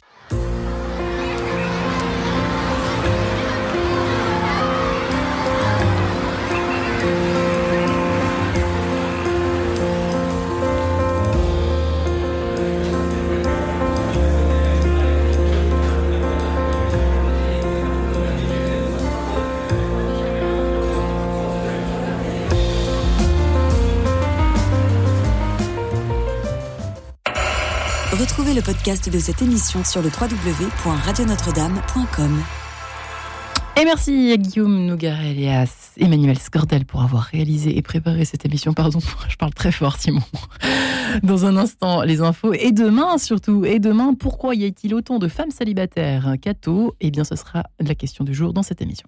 Podcast 28.84 29.10
de 29.10 29.18
cette 29.18 29.42
émission 29.42 29.82
sur 29.86 30.02
le 30.02 30.10
www.radionotre-dame.com. 30.10 32.44
Et 33.80 33.86
merci 33.86 34.34
à 34.34 34.36
Guillaume 34.36 34.86
Nougarel 34.86 35.40
et 35.40 35.48
à 35.48 35.64
Emmanuel 35.96 36.38
Scordel 36.38 36.84
pour 36.84 37.02
avoir 37.02 37.24
réalisé 37.24 37.78
et 37.78 37.82
préparé 37.82 38.26
cette 38.26 38.46
émission. 38.46 38.74
Pardon, 38.74 39.00
je 39.30 39.38
parle 39.38 39.54
très 39.54 39.72
fort, 39.72 39.96
Simon. 39.96 40.20
Dans 41.24 41.46
un 41.46 41.56
instant, 41.56 42.02
les 42.02 42.20
infos. 42.20 42.52
Et 42.52 42.74
demain, 42.74 43.18
surtout. 43.18 43.64
Et 43.64 43.80
demain, 43.80 44.16
pourquoi 44.16 44.54
y 44.54 44.66
a-t-il 44.66 44.94
autant 44.94 45.18
de 45.18 45.30
femmes 45.30 45.52
célibataires? 45.52 46.36
Cato 46.42 46.94
Eh 47.00 47.10
bien, 47.10 47.24
ce 47.24 47.38
sera 47.38 47.64
la 47.80 47.96
question 47.96 48.26
du 48.26 48.34
jour 48.34 48.52
dans 48.52 48.64
cette 48.64 48.82
émission. 48.82 49.08